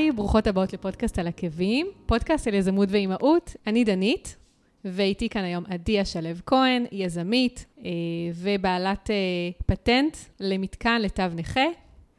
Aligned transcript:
היי, 0.00 0.12
ברוכות 0.12 0.46
הבאות 0.46 0.72
לפודקאסט 0.72 1.18
על 1.18 1.26
עקבים, 1.26 1.86
פודקאסט 2.06 2.46
על 2.46 2.54
יזמות 2.54 2.88
ואימהות. 2.92 3.56
אני 3.66 3.84
דנית, 3.84 4.36
ואיתי 4.84 5.28
כאן 5.28 5.44
היום 5.44 5.64
עדי 5.68 6.00
השלו 6.00 6.28
כהן, 6.46 6.84
יזמית 6.92 7.66
אה, 7.78 7.90
ובעלת 8.34 9.10
אה, 9.10 9.16
פטנט 9.66 10.16
למתקן 10.40 11.02
לתו 11.02 11.22
נכה. 11.34 11.64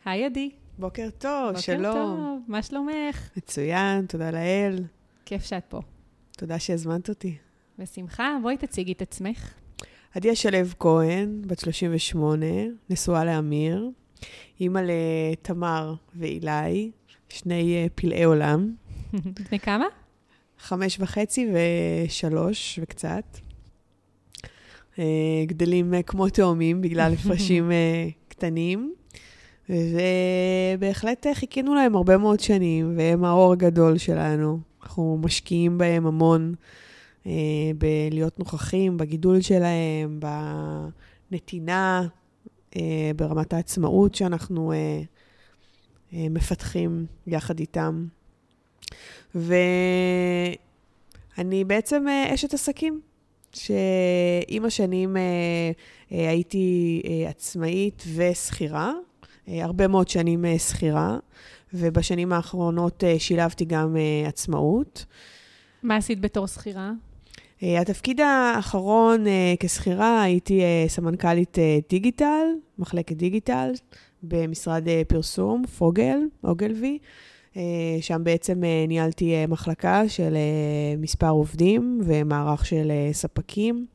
היי, 0.05 0.25
עדי. 0.25 0.49
בוקר 0.79 1.09
טוב, 1.17 1.47
בוקר 1.47 1.59
שלום. 1.59 1.83
בוקר 1.83 1.93
טוב, 1.93 2.39
מה 2.47 2.61
שלומך? 2.61 3.29
מצוין, 3.37 4.05
תודה 4.05 4.31
לאל. 4.31 4.83
כיף 5.25 5.45
שאת 5.45 5.65
פה. 5.69 5.81
תודה 6.37 6.59
שהזמנת 6.59 7.09
אותי. 7.09 7.35
בשמחה, 7.79 8.37
בואי 8.41 8.57
תציגי 8.57 8.91
את 8.91 9.01
עצמך. 9.01 9.53
עדי 10.15 10.29
השלו 10.29 10.57
כהן, 10.79 11.41
בת 11.47 11.59
38, 11.59 12.45
נשואה 12.89 13.25
לאמיר, 13.25 13.89
אימא 14.59 14.79
לתמר 14.79 15.93
ואילי, 16.15 16.91
שני 17.33 17.75
אה, 17.75 17.87
פלאי 17.95 18.23
עולם, 18.23 18.73
לפני 19.39 19.59
כמה? 19.59 19.85
חמש 20.59 20.97
וחצי 20.99 21.47
ושלוש 21.53 22.79
וקצת. 22.81 23.37
אה, 24.99 25.43
גדלים 25.45 25.93
אה, 25.93 26.03
כמו 26.03 26.29
תאומים 26.29 26.81
בגלל 26.81 27.13
הפרשים 27.19 27.71
קטנים, 28.27 28.93
ובהחלט 29.69 31.27
חיכינו 31.33 31.75
להם 31.75 31.95
הרבה 31.95 32.17
מאוד 32.17 32.39
שנים, 32.39 32.93
והם 32.97 33.23
האור 33.23 33.53
הגדול 33.53 33.97
שלנו. 33.97 34.59
אנחנו 34.81 35.19
משקיעים 35.21 35.77
בהם 35.77 36.05
המון 36.07 36.53
בלהיות 37.77 38.39
נוכחים, 38.39 38.97
בגידול 38.97 39.41
שלהם, 39.41 40.19
בנתינה, 41.31 42.07
ברמת 43.15 43.53
העצמאות 43.53 44.15
שאנחנו 44.15 44.71
מפתחים 46.13 47.05
יחד 47.27 47.59
איתם. 47.59 48.05
ואני 49.35 50.55
בעצם 51.63 52.07
אה, 52.07 52.33
אשת 52.33 52.53
עסקים, 52.53 53.01
שעם 53.53 54.65
השנים 54.65 55.17
אה, 55.17 55.21
אה, 56.11 56.29
הייתי 56.29 57.01
אה, 57.05 57.29
עצמאית 57.29 58.03
ושכירה, 58.15 58.93
אה, 59.47 59.63
הרבה 59.63 59.87
מאוד 59.87 60.07
שנים 60.07 60.45
אה, 60.45 60.59
שכירה, 60.59 61.17
ובשנים 61.73 62.33
האחרונות 62.33 63.03
אה, 63.03 63.19
שילבתי 63.19 63.65
גם 63.65 63.97
אה, 63.97 64.27
עצמאות. 64.27 65.05
מה 65.83 65.95
עשית 65.95 66.21
בתור 66.21 66.47
שכירה? 66.47 66.91
אה, 67.63 67.81
התפקיד 67.81 68.21
האחרון 68.21 69.27
אה, 69.27 69.53
כשכירה, 69.59 70.21
הייתי 70.21 70.61
אה, 70.61 70.85
סמנכ"לית 70.87 71.59
אה, 71.59 71.79
דיגיטל, 71.89 72.45
מחלקת 72.79 73.15
דיגיטל, 73.15 73.71
במשרד 74.23 74.87
אה, 74.87 75.01
פרסום, 75.07 75.63
פוגל, 75.77 76.19
אוגלווי. 76.43 76.97
אה, 77.57 77.61
שם 78.01 78.21
בעצם 78.23 78.63
אה, 78.63 78.85
ניהלתי 78.87 79.47
מחלקה 79.47 80.09
של 80.09 80.35
מספר 80.97 81.29
עובדים 81.29 82.01
ומערך 82.03 82.65
של 82.65 82.91
ספקים. 83.11 83.85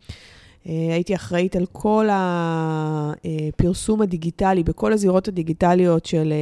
הייתי 0.64 1.14
אחראית 1.14 1.56
על 1.56 1.66
כל 1.72 2.08
הפרסום 2.10 4.02
הדיגיטלי, 4.02 4.62
בכל 4.62 4.92
הזירות 4.92 5.28
הדיגיטליות 5.28 6.06
של 6.06 6.32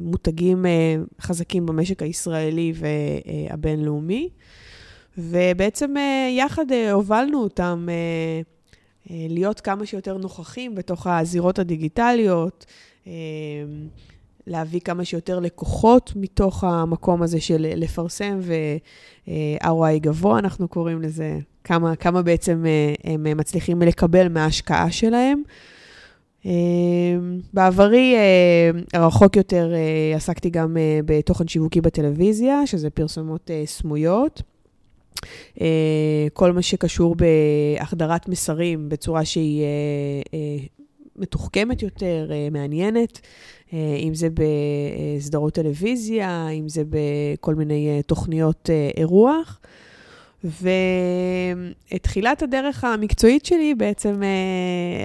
מותגים 0.00 0.66
חזקים 1.20 1.66
במשק 1.66 2.02
הישראלי 2.02 2.72
והבינלאומי. 2.74 4.28
ובעצם 5.18 5.94
יחד 6.30 6.64
הובלנו 6.92 7.42
אותם 7.42 7.88
להיות 9.10 9.60
כמה 9.60 9.86
שיותר 9.86 10.16
נוכחים 10.16 10.74
בתוך 10.74 11.06
הזירות 11.06 11.58
הדיגיטליות, 11.58 12.66
להביא 14.46 14.80
כמה 14.80 15.04
שיותר 15.04 15.38
לקוחות 15.38 16.12
מתוך 16.16 16.64
המקום 16.64 17.22
הזה 17.22 17.40
של 17.40 17.66
לפרסם 17.76 18.38
ו-ROI 18.40 19.98
גבוה, 20.00 20.38
אנחנו 20.38 20.68
קוראים 20.68 21.02
לזה, 21.02 21.38
כמה, 21.64 21.96
כמה 21.96 22.22
בעצם 22.22 22.64
אה, 22.66 23.12
הם 23.12 23.36
מצליחים 23.36 23.82
לקבל 23.82 24.28
מההשקעה 24.28 24.90
שלהם. 24.90 25.42
אה, 26.46 26.50
בעברי 27.52 28.16
הרחוק 28.92 29.36
יותר 29.36 29.72
עסקתי 30.16 30.50
גם 30.50 30.76
בתוכן 31.04 31.48
שיווקי 31.48 31.80
בטלוויזיה, 31.80 32.66
שזה 32.66 32.90
פרסומות 32.90 33.50
סמויות. 33.64 34.42
כל 36.32 36.52
מה 36.52 36.62
שקשור 36.62 37.16
בהחדרת 37.78 38.28
מסרים 38.28 38.88
בצורה 38.88 39.24
שהיא 39.24 39.64
מתוחכמת 41.20 41.82
יותר, 41.82 42.30
מעניינת, 42.50 43.20
אם 43.72 44.10
זה 44.14 44.28
בסדרות 44.34 45.54
טלוויזיה, 45.54 46.48
אם 46.48 46.68
זה 46.68 46.82
בכל 46.88 47.54
מיני 47.54 48.00
תוכניות 48.06 48.70
אירוח. 48.96 49.60
ואת 50.44 52.02
תחילת 52.02 52.42
הדרך 52.42 52.84
המקצועית 52.84 53.44
שלי, 53.44 53.74
בעצם 53.74 54.22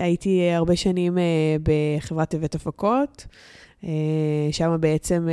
הייתי 0.02 0.50
הרבה 0.52 0.76
שנים 0.76 1.18
בחברת 1.64 2.30
טבת 2.30 2.56
הפקות, 2.56 3.26
שם 4.52 4.78
בעצם 4.80 5.28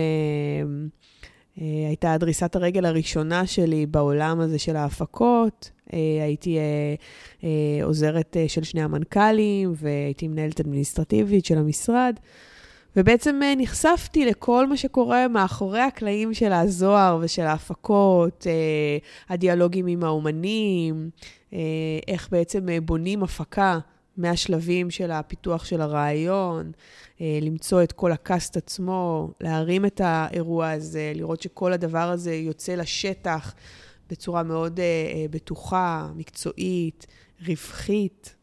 הייתה 1.56 2.16
דריסת 2.18 2.56
הרגל 2.56 2.84
הראשונה 2.84 3.46
שלי 3.46 3.86
בעולם 3.86 4.40
הזה 4.40 4.58
של 4.58 4.76
ההפקות. 4.76 5.70
הייתי 6.22 6.58
עוזרת 7.82 8.36
של 8.48 8.62
שני 8.62 8.82
המנכ"לים 8.82 9.72
והייתי 9.76 10.28
מנהלת 10.28 10.60
אדמיניסטרטיבית 10.60 11.44
של 11.44 11.58
המשרד. 11.58 12.14
ובעצם 12.96 13.40
נחשפתי 13.56 14.26
לכל 14.26 14.66
מה 14.66 14.76
שקורה 14.76 15.28
מאחורי 15.28 15.80
הקלעים 15.80 16.34
של 16.34 16.52
הזוהר 16.52 17.18
ושל 17.20 17.42
ההפקות, 17.42 18.46
הדיאלוגים 19.28 19.86
עם 19.86 20.04
האומנים, 20.04 21.10
איך 22.08 22.28
בעצם 22.30 22.66
בונים 22.82 23.22
הפקה 23.22 23.78
מהשלבים 24.16 24.90
של 24.90 25.10
הפיתוח 25.10 25.64
של 25.64 25.80
הרעיון, 25.80 26.72
למצוא 27.20 27.82
את 27.82 27.92
כל 27.92 28.12
הקאסט 28.12 28.56
עצמו, 28.56 29.30
להרים 29.40 29.86
את 29.86 30.00
האירוע 30.04 30.70
הזה, 30.70 31.12
לראות 31.14 31.42
שכל 31.42 31.72
הדבר 31.72 32.10
הזה 32.10 32.34
יוצא 32.34 32.74
לשטח 32.74 33.54
בצורה 34.10 34.42
מאוד 34.42 34.80
בטוחה, 35.30 36.08
מקצועית, 36.16 37.06
רווחית. 37.46 38.34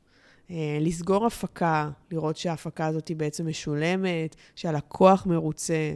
לסגור 0.81 1.25
הפקה, 1.25 1.89
לראות 2.11 2.37
שההפקה 2.37 2.85
הזאת 2.85 3.07
היא 3.07 3.17
בעצם 3.17 3.47
משולמת, 3.47 4.35
שהלקוח 4.55 5.25
מרוצה. 5.25 5.93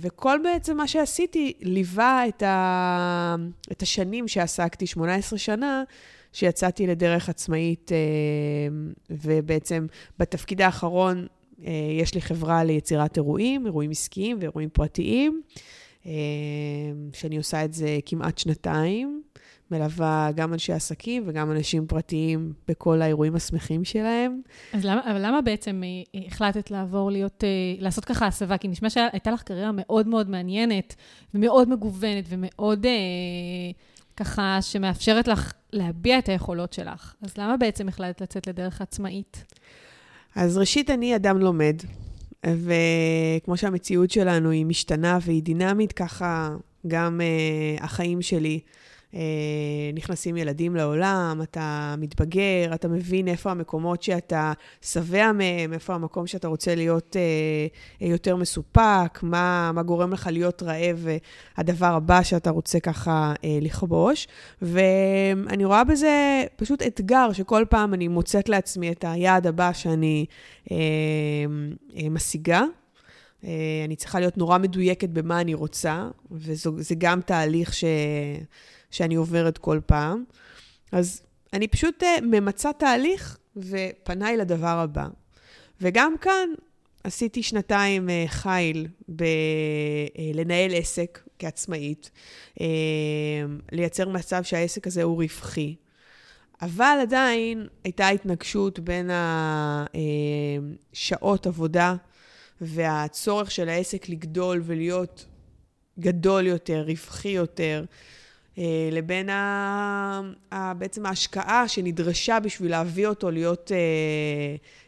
וכל 0.00 0.38
בעצם 0.42 0.76
מה 0.76 0.88
שעשיתי 0.88 1.52
ליווה 1.60 2.28
את, 2.28 2.42
ה... 2.42 3.36
את 3.72 3.82
השנים 3.82 4.28
שעסקתי, 4.28 4.86
18 4.86 5.38
שנה, 5.38 5.84
שיצאתי 6.36 6.86
לדרך 6.86 7.28
עצמאית, 7.28 7.90
ובעצם 9.10 9.86
בתפקיד 10.18 10.62
האחרון 10.62 11.26
יש 12.00 12.14
לי 12.14 12.20
חברה 12.20 12.64
ליצירת 12.64 13.16
אירועים, 13.16 13.66
אירועים 13.66 13.90
עסקיים 13.90 14.36
ואירועים 14.40 14.68
פרטיים, 14.68 15.42
שאני 17.12 17.36
עושה 17.36 17.64
את 17.64 17.72
זה 17.72 17.98
כמעט 18.06 18.38
שנתיים. 18.38 19.22
מלווה 19.70 20.30
גם 20.34 20.52
אנשי 20.52 20.72
עסקים 20.72 21.22
וגם 21.26 21.50
אנשים 21.50 21.86
פרטיים 21.86 22.52
בכל 22.68 23.02
האירועים 23.02 23.34
השמחים 23.34 23.84
שלהם. 23.84 24.40
אז 24.72 24.84
למה, 24.84 25.10
אבל 25.10 25.26
למה 25.26 25.40
בעצם 25.40 25.82
החלטת 26.26 26.70
לעבור 26.70 27.10
להיות, 27.10 27.44
לעשות 27.78 28.04
ככה 28.04 28.26
הסבה? 28.26 28.58
כי 28.58 28.68
נשמע 28.68 28.90
שהייתה 28.90 29.30
לך 29.30 29.42
קריירה 29.42 29.70
מאוד 29.74 30.08
מאוד 30.08 30.30
מעניינת 30.30 30.94
ומאוד 31.34 31.68
מגוונת 31.68 32.24
ומאוד 32.28 32.86
ככה 34.16 34.58
שמאפשרת 34.60 35.28
לך 35.28 35.52
להביע 35.72 36.18
את 36.18 36.28
היכולות 36.28 36.72
שלך. 36.72 37.14
אז 37.22 37.38
למה 37.38 37.56
בעצם 37.56 37.88
החלטת 37.88 38.20
לצאת 38.20 38.46
לדרך 38.46 38.80
עצמאית? 38.80 39.44
אז 40.34 40.56
ראשית, 40.58 40.90
אני 40.90 41.16
אדם 41.16 41.38
לומד, 41.38 41.76
וכמו 42.46 43.56
שהמציאות 43.56 44.10
שלנו 44.10 44.50
היא 44.50 44.66
משתנה 44.66 45.18
והיא 45.22 45.42
דינמית, 45.42 45.92
ככה 45.92 46.56
גם 46.86 47.20
uh, 47.20 47.84
החיים 47.84 48.22
שלי. 48.22 48.60
נכנסים 49.94 50.36
ילדים 50.36 50.76
לעולם, 50.76 51.40
אתה 51.42 51.94
מתבגר, 51.98 52.70
אתה 52.74 52.88
מבין 52.88 53.28
איפה 53.28 53.50
המקומות 53.50 54.02
שאתה 54.02 54.52
שבע 54.82 55.32
מהם, 55.32 55.72
איפה 55.72 55.94
המקום 55.94 56.26
שאתה 56.26 56.48
רוצה 56.48 56.74
להיות 56.74 57.16
אה, 57.16 58.08
יותר 58.08 58.36
מסופק, 58.36 59.18
מה, 59.22 59.70
מה 59.74 59.82
גורם 59.82 60.12
לך 60.12 60.28
להיות 60.32 60.62
רעב, 60.62 61.06
הדבר 61.56 61.86
הבא 61.94 62.22
שאתה 62.22 62.50
רוצה 62.50 62.80
ככה 62.80 63.34
אה, 63.44 63.58
לכבוש. 63.60 64.28
ואני 64.62 65.64
רואה 65.64 65.84
בזה 65.84 66.44
פשוט 66.56 66.82
אתגר, 66.82 67.32
שכל 67.32 67.64
פעם 67.70 67.94
אני 67.94 68.08
מוצאת 68.08 68.48
לעצמי 68.48 68.92
את 68.92 69.04
היעד 69.08 69.46
הבא 69.46 69.72
שאני 69.72 70.26
אה, 70.70 70.76
אה, 71.96 72.08
משיגה. 72.10 72.62
אני 73.84 73.96
צריכה 73.96 74.20
להיות 74.20 74.38
נורא 74.38 74.58
מדויקת 74.58 75.08
במה 75.08 75.40
אני 75.40 75.54
רוצה, 75.54 76.08
וזה 76.30 76.94
גם 76.98 77.20
תהליך 77.20 77.74
ש... 77.74 77.84
שאני 78.90 79.14
עוברת 79.14 79.58
כל 79.58 79.80
פעם. 79.86 80.24
אז 80.92 81.22
אני 81.52 81.68
פשוט 81.68 82.02
uh, 82.02 82.06
ממצה 82.22 82.72
תהליך 82.72 83.38
ופניי 83.56 84.36
לדבר 84.36 84.78
הבא. 84.78 85.06
וגם 85.80 86.14
כאן 86.20 86.48
עשיתי 87.06 87.42
שנתיים 87.42 88.10
אה, 88.10 88.24
חיל 88.28 88.88
בלנהל 89.08 90.72
אה, 90.72 90.76
עסק 90.78 91.20
כעצמאית, 91.38 92.10
אה, 92.60 92.66
לייצר 93.72 94.08
מצב 94.08 94.42
שהעסק 94.42 94.86
הזה 94.86 95.02
הוא 95.02 95.22
רווחי. 95.22 95.74
אבל 96.62 96.98
עדיין 97.02 97.66
הייתה 97.84 98.08
התנגשות 98.08 98.78
בין 98.78 99.10
השעות 100.92 101.46
עבודה 101.46 101.94
והצורך 102.60 103.50
של 103.50 103.68
העסק 103.68 104.08
לגדול 104.08 104.62
ולהיות 104.64 105.26
גדול 105.98 106.46
יותר, 106.46 106.84
רווחי 106.86 107.28
יותר, 107.28 107.84
לבין 108.92 109.28
ה... 109.28 110.22
בעצם 110.78 111.06
ההשקעה 111.06 111.68
שנדרשה 111.68 112.40
בשביל 112.40 112.70
להביא 112.70 113.06
אותו 113.06 113.30
להיות 113.30 113.70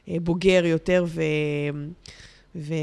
בוגר 0.08 0.66
יותר 0.66 1.04
ו... 1.08 1.22
ו... 2.56 2.74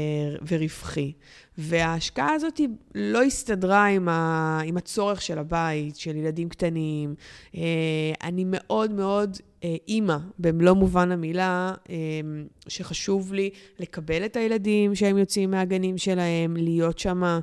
ורווחי. 0.48 1.12
וההשקעה 1.58 2.32
הזאת 2.32 2.60
לא 2.94 3.22
הסתדרה 3.22 3.86
עם, 3.86 4.08
ה... 4.08 4.60
עם 4.64 4.76
הצורך 4.76 5.22
של 5.22 5.38
הבית, 5.38 5.96
של 5.96 6.16
ילדים 6.16 6.48
קטנים. 6.48 7.14
אה, 7.56 7.62
אני 8.22 8.44
מאוד 8.46 8.92
מאוד 8.92 9.36
אה, 9.64 9.76
אימא, 9.88 10.16
במלוא 10.38 10.72
מובן 10.72 11.12
המילה, 11.12 11.74
אה, 11.90 11.94
שחשוב 12.68 13.32
לי 13.32 13.50
לקבל 13.78 14.24
את 14.24 14.36
הילדים 14.36 14.94
שהם 14.94 15.18
יוצאים 15.18 15.50
מהגנים 15.50 15.98
שלהם, 15.98 16.56
להיות 16.56 16.98
שם 16.98 17.38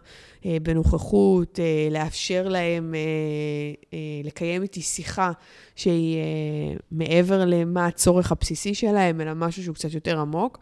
בנוכחות, 0.62 1.60
לאפשר 1.92 2.48
להם 2.48 2.94
לקיים 4.24 4.62
איתי 4.62 4.82
שיחה 4.82 5.32
שהיא 5.76 6.18
מעבר 6.92 7.46
למה 7.46 7.86
הצורך 7.86 8.32
הבסיסי 8.32 8.74
שלהם, 8.74 9.22
אלא 9.22 9.34
משהו 9.34 9.64
שהוא 9.64 9.76
קצת 9.76 9.94
יותר 9.94 10.20
עמוק. 10.20 10.60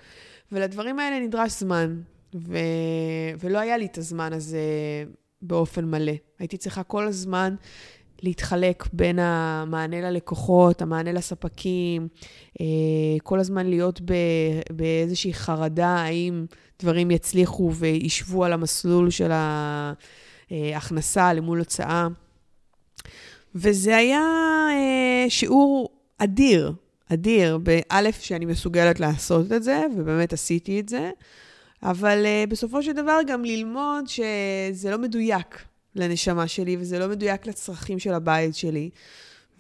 ולדברים 0.51 0.99
האלה 0.99 1.19
נדרש 1.19 1.51
זמן. 1.51 2.01
ו... 2.35 2.57
ולא 3.39 3.59
היה 3.59 3.77
לי 3.77 3.85
את 3.85 3.97
הזמן 3.97 4.33
הזה 4.33 4.59
באופן 5.41 5.85
מלא. 5.85 6.13
הייתי 6.39 6.57
צריכה 6.57 6.83
כל 6.83 7.07
הזמן 7.07 7.55
להתחלק 8.21 8.87
בין 8.93 9.19
המענה 9.19 10.01
ללקוחות, 10.01 10.81
המענה 10.81 11.11
לספקים, 11.11 12.07
אה, 12.61 12.65
כל 13.23 13.39
הזמן 13.39 13.67
להיות 13.67 14.01
ב... 14.01 14.13
באיזושהי 14.71 15.33
חרדה 15.33 15.87
האם 15.87 16.45
דברים 16.81 17.11
יצליחו 17.11 17.71
וישבו 17.73 18.45
על 18.45 18.53
המסלול 18.53 19.09
של 19.09 19.31
ההכנסה 20.51 21.33
למול 21.33 21.59
הוצאה. 21.59 22.07
וזה 23.55 23.97
היה 23.97 24.21
אה, 24.71 25.25
שיעור 25.29 25.89
אדיר, 26.17 26.73
אדיר, 27.13 27.57
באלף 27.57 28.21
שאני 28.21 28.45
מסוגלת 28.45 28.99
לעשות 28.99 29.51
את 29.51 29.63
זה, 29.63 29.85
ובאמת 29.97 30.33
עשיתי 30.33 30.79
את 30.79 30.89
זה. 30.89 31.11
אבל 31.83 32.25
uh, 32.25 32.49
בסופו 32.49 32.83
של 32.83 32.91
דבר 32.91 33.19
גם 33.27 33.45
ללמוד 33.45 34.07
שזה 34.07 34.91
לא 34.91 34.97
מדויק 34.97 35.65
לנשמה 35.95 36.47
שלי, 36.47 36.77
וזה 36.79 36.99
לא 36.99 37.07
מדויק 37.07 37.45
לצרכים 37.45 37.99
של 37.99 38.13
הבית 38.13 38.55
שלי. 38.55 38.89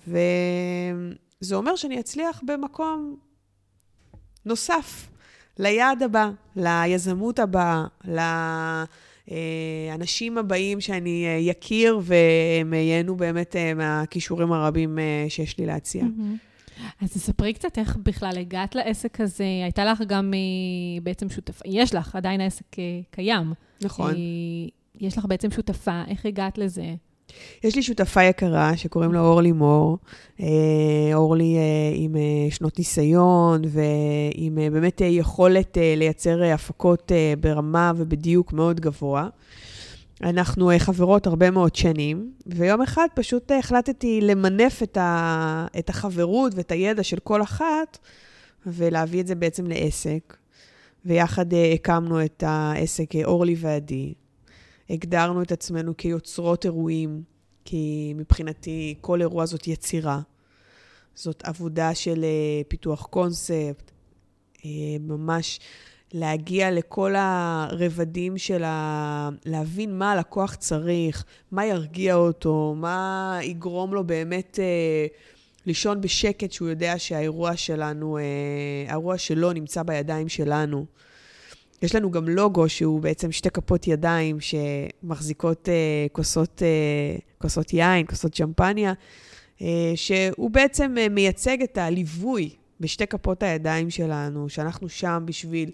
וזה 0.07 1.55
אומר 1.55 1.75
שאני 1.75 1.99
אצליח 1.99 2.41
במקום 2.45 3.15
נוסף, 4.45 5.09
ליעד 5.59 6.03
הבא, 6.03 6.29
ליזמות 6.55 7.39
הבאה, 7.39 7.85
לאנשים 9.27 10.37
הבאים 10.37 10.81
שאני 10.81 11.25
אה, 11.27 11.37
יכיר 11.41 11.99
והם 12.01 12.73
ייהנו 12.73 13.15
באמת 13.15 13.55
אה, 13.55 13.73
מהכישורים 13.73 14.51
הרבים 14.51 14.99
שיש 15.29 15.57
לי 15.57 15.65
להציע. 15.65 16.03
Mm-hmm. 16.03 16.50
אז 17.01 17.13
תספרי 17.13 17.53
קצת 17.53 17.77
איך 17.77 17.97
בכלל 18.03 18.37
הגעת 18.37 18.75
לעסק 18.75 19.21
הזה. 19.21 19.43
הייתה 19.63 19.85
לך 19.85 20.01
גם 20.07 20.33
אה, 20.33 21.01
בעצם 21.03 21.29
שותפה, 21.29 21.63
יש 21.65 21.95
לך, 21.95 22.15
עדיין 22.15 22.41
העסק 22.41 22.79
אה, 22.79 22.99
קיים. 23.11 23.53
נכון. 23.81 24.11
אה, 24.11 24.19
יש 24.99 25.17
לך 25.17 25.25
בעצם 25.25 25.51
שותפה, 25.51 26.01
איך 26.07 26.25
הגעת 26.25 26.57
לזה? 26.57 26.93
יש 27.63 27.75
לי 27.75 27.83
שותפה 27.83 28.23
יקרה 28.23 28.77
שקוראים 28.77 29.13
לה 29.13 29.19
אורלי 29.19 29.51
מור. 29.51 29.97
אורלי 31.13 31.57
עם 31.95 32.15
שנות 32.49 32.79
ניסיון 32.79 33.61
ועם 33.67 34.55
באמת 34.55 35.01
יכולת 35.05 35.77
לייצר 35.97 36.43
הפקות 36.43 37.11
ברמה 37.39 37.91
ובדיוק 37.97 38.53
מאוד 38.53 38.79
גבוה. 38.79 39.27
אנחנו 40.23 40.71
אה, 40.71 40.79
חברות 40.79 41.27
הרבה 41.27 41.51
מאוד 41.51 41.75
שנים, 41.75 42.31
ויום 42.45 42.81
אחד 42.81 43.07
פשוט 43.15 43.51
אה, 43.51 43.57
החלטתי 43.57 44.21
למנף 44.21 44.83
את, 44.83 44.97
ה, 44.97 45.67
את 45.79 45.89
החברות 45.89 46.51
ואת 46.55 46.71
הידע 46.71 47.03
של 47.03 47.19
כל 47.19 47.41
אחת, 47.41 47.97
ולהביא 48.65 49.21
את 49.21 49.27
זה 49.27 49.35
בעצם 49.35 49.67
לעסק. 49.67 50.37
ויחד 51.05 51.53
אה, 51.53 51.73
הקמנו 51.73 52.25
את 52.25 52.43
העסק 52.47 53.15
אורלי 53.23 53.55
ועדי. 53.57 54.13
הגדרנו 54.89 55.41
את 55.41 55.51
עצמנו 55.51 55.97
כיוצרות 55.97 56.65
אירועים, 56.65 57.23
כי 57.65 58.13
מבחינתי 58.15 58.95
כל 59.01 59.21
אירוע 59.21 59.45
זאת 59.45 59.67
יצירה. 59.67 60.21
זאת 61.15 61.41
עבודה 61.45 61.95
של 61.95 62.25
פיתוח 62.67 63.05
קונספט, 63.05 63.91
ממש 64.99 65.59
להגיע 66.13 66.71
לכל 66.71 67.13
הרבדים 67.17 68.37
של 68.37 68.63
ה... 68.63 69.29
להבין 69.45 69.97
מה 69.97 70.11
הלקוח 70.11 70.55
צריך, 70.55 71.25
מה 71.51 71.65
ירגיע 71.65 72.15
אותו, 72.15 72.75
מה 72.77 73.39
יגרום 73.43 73.93
לו 73.93 74.03
באמת 74.03 74.59
אה, 74.61 75.07
לישון 75.65 76.01
בשקט, 76.01 76.51
שהוא 76.51 76.69
יודע 76.69 76.93
שהאירוע 76.97 77.55
שלנו, 77.57 78.17
אה, 78.17 78.23
האירוע 78.87 79.17
שלו 79.17 79.53
נמצא 79.53 79.83
בידיים 79.83 80.29
שלנו. 80.29 80.85
יש 81.81 81.95
לנו 81.95 82.11
גם 82.11 82.29
לוגו 82.29 82.69
שהוא 82.69 83.01
בעצם 83.01 83.31
שתי 83.31 83.49
כפות 83.49 83.87
ידיים 83.87 84.37
שמחזיקות 84.39 85.69
אה, 85.69 86.07
כוסות, 86.11 86.61
אה, 86.63 87.17
כוסות 87.37 87.73
יין, 87.73 88.05
כוסות 88.05 88.33
שמפניה, 88.33 88.93
אה, 89.61 89.91
שהוא 89.95 90.51
בעצם 90.51 90.95
אה, 90.97 91.09
מייצג 91.09 91.61
את 91.61 91.77
הליווי 91.77 92.49
בשתי 92.79 93.07
כפות 93.07 93.43
הידיים 93.43 93.89
שלנו, 93.89 94.49
שאנחנו 94.49 94.89
שם 94.89 95.23
בשביל 95.25 95.71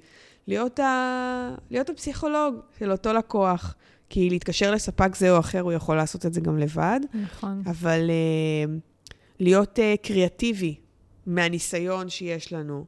להיות, 0.47 0.79
ה... 0.79 1.55
להיות 1.71 1.89
הפסיכולוג 1.89 2.55
של 2.79 2.91
אותו 2.91 3.13
לקוח. 3.13 3.75
כי 4.09 4.29
להתקשר 4.29 4.71
לספק 4.71 5.15
זה 5.15 5.31
או 5.31 5.39
אחר, 5.39 5.61
הוא 5.61 5.71
יכול 5.71 5.95
לעשות 5.95 6.25
את 6.25 6.33
זה 6.33 6.41
גם 6.41 6.57
לבד. 6.57 6.99
נכון. 7.13 7.63
אבל 7.65 8.09
uh, 8.09 8.69
להיות 9.39 9.79
uh, 9.79 10.07
קריאטיבי 10.07 10.75
מהניסיון 11.25 12.09
שיש 12.09 12.53
לנו, 12.53 12.85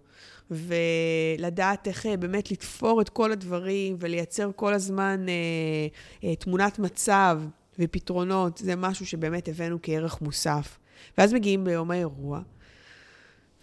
ולדעת 0.52 1.88
איך 1.88 2.06
uh, 2.06 2.18
באמת 2.18 2.52
לתפור 2.52 3.02
את 3.02 3.10
כל 3.10 3.32
הדברים 3.32 3.96
ולייצר 4.00 4.52
כל 4.56 4.74
הזמן 4.74 5.26
uh, 5.26 6.24
uh, 6.24 6.26
תמונת 6.40 6.80
מצב 6.80 7.42
ופתרונות, 7.80 8.58
זה 8.58 8.76
משהו 8.76 9.06
שבאמת 9.06 9.48
הבאנו 9.48 9.78
כערך 9.82 10.22
מוסף. 10.22 10.78
ואז 11.18 11.34
מגיעים 11.34 11.64
ביום 11.64 11.92
האירוע, 11.92 12.42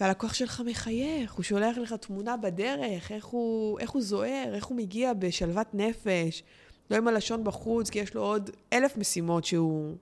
והלקוח 0.01 0.35
שלך 0.35 0.63
מחייך, 0.67 1.33
הוא 1.33 1.43
שולח 1.43 1.79
לך 1.79 1.93
תמונה 1.93 2.37
בדרך, 2.37 3.13
איך 3.13 3.25
הוא, 3.25 3.81
איך 3.81 3.91
הוא 3.91 4.03
זוהר, 4.03 4.51
איך 4.55 4.65
הוא 4.65 4.77
מגיע 4.77 5.15
בשלוות 5.15 5.75
נפש, 5.75 6.43
לא 6.91 6.97
עם 6.97 7.09
הלשון 7.09 7.45
בחוץ, 7.45 7.91
כי 7.91 7.99
יש 7.99 8.15
לו 8.15 8.23
עוד 8.23 8.51
אלף 8.73 8.97
משימות 8.97 9.45
שהוא 9.45 9.95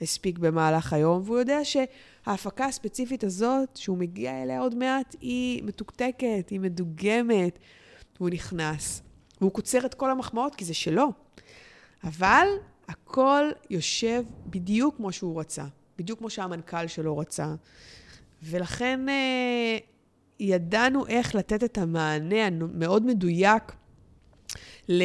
הספיק 0.00 0.38
במהלך 0.38 0.92
היום, 0.92 1.22
והוא 1.24 1.38
יודע 1.38 1.58
שההפקה 1.64 2.64
הספציפית 2.66 3.24
הזאת, 3.24 3.76
שהוא 3.76 3.98
מגיע 3.98 4.42
אליה 4.42 4.60
עוד 4.60 4.74
מעט, 4.74 5.16
היא 5.20 5.62
מתוקתקת, 5.62 6.48
היא 6.50 6.60
מדוגמת, 6.60 7.58
והוא 8.20 8.30
נכנס. 8.30 9.02
והוא 9.40 9.52
קוצר 9.52 9.86
את 9.86 9.94
כל 9.94 10.10
המחמאות, 10.10 10.54
כי 10.54 10.64
זה 10.64 10.74
שלו. 10.74 11.12
אבל 12.04 12.46
הכל 12.88 13.50
יושב 13.70 14.24
בדיוק 14.46 14.96
כמו 14.96 15.12
שהוא 15.12 15.40
רצה, 15.40 15.64
בדיוק 15.98 16.18
כמו 16.18 16.30
שהמנכ"ל 16.30 16.86
שלו 16.86 17.18
רצה. 17.18 17.54
ולכן 18.42 19.08
אה, 19.08 19.78
ידענו 20.40 21.06
איך 21.06 21.34
לתת 21.34 21.64
את 21.64 21.78
המענה 21.78 22.46
המאוד 22.46 23.06
מדויק 23.06 23.62
ל... 24.88 25.02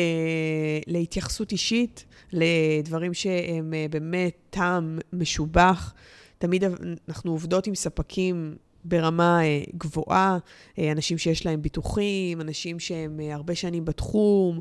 להתייחסות 0.87 1.51
אישית, 1.51 2.05
לדברים 2.33 3.13
שהם 3.13 3.73
אה, 3.73 3.85
באמת 3.89 4.35
טעם 4.49 4.99
משובח. 5.13 5.93
תמיד 6.37 6.63
אנחנו 7.07 7.31
עובדות 7.31 7.67
עם 7.67 7.75
ספקים 7.75 8.55
ברמה 8.83 9.43
אה, 9.43 9.63
גבוהה, 9.77 10.37
אנשים 10.79 11.17
שיש 11.17 11.45
להם 11.45 11.61
ביטוחים, 11.61 12.41
אנשים 12.41 12.79
שהם 12.79 13.19
הרבה 13.19 13.55
שנים 13.55 13.85
בתחום, 13.85 14.59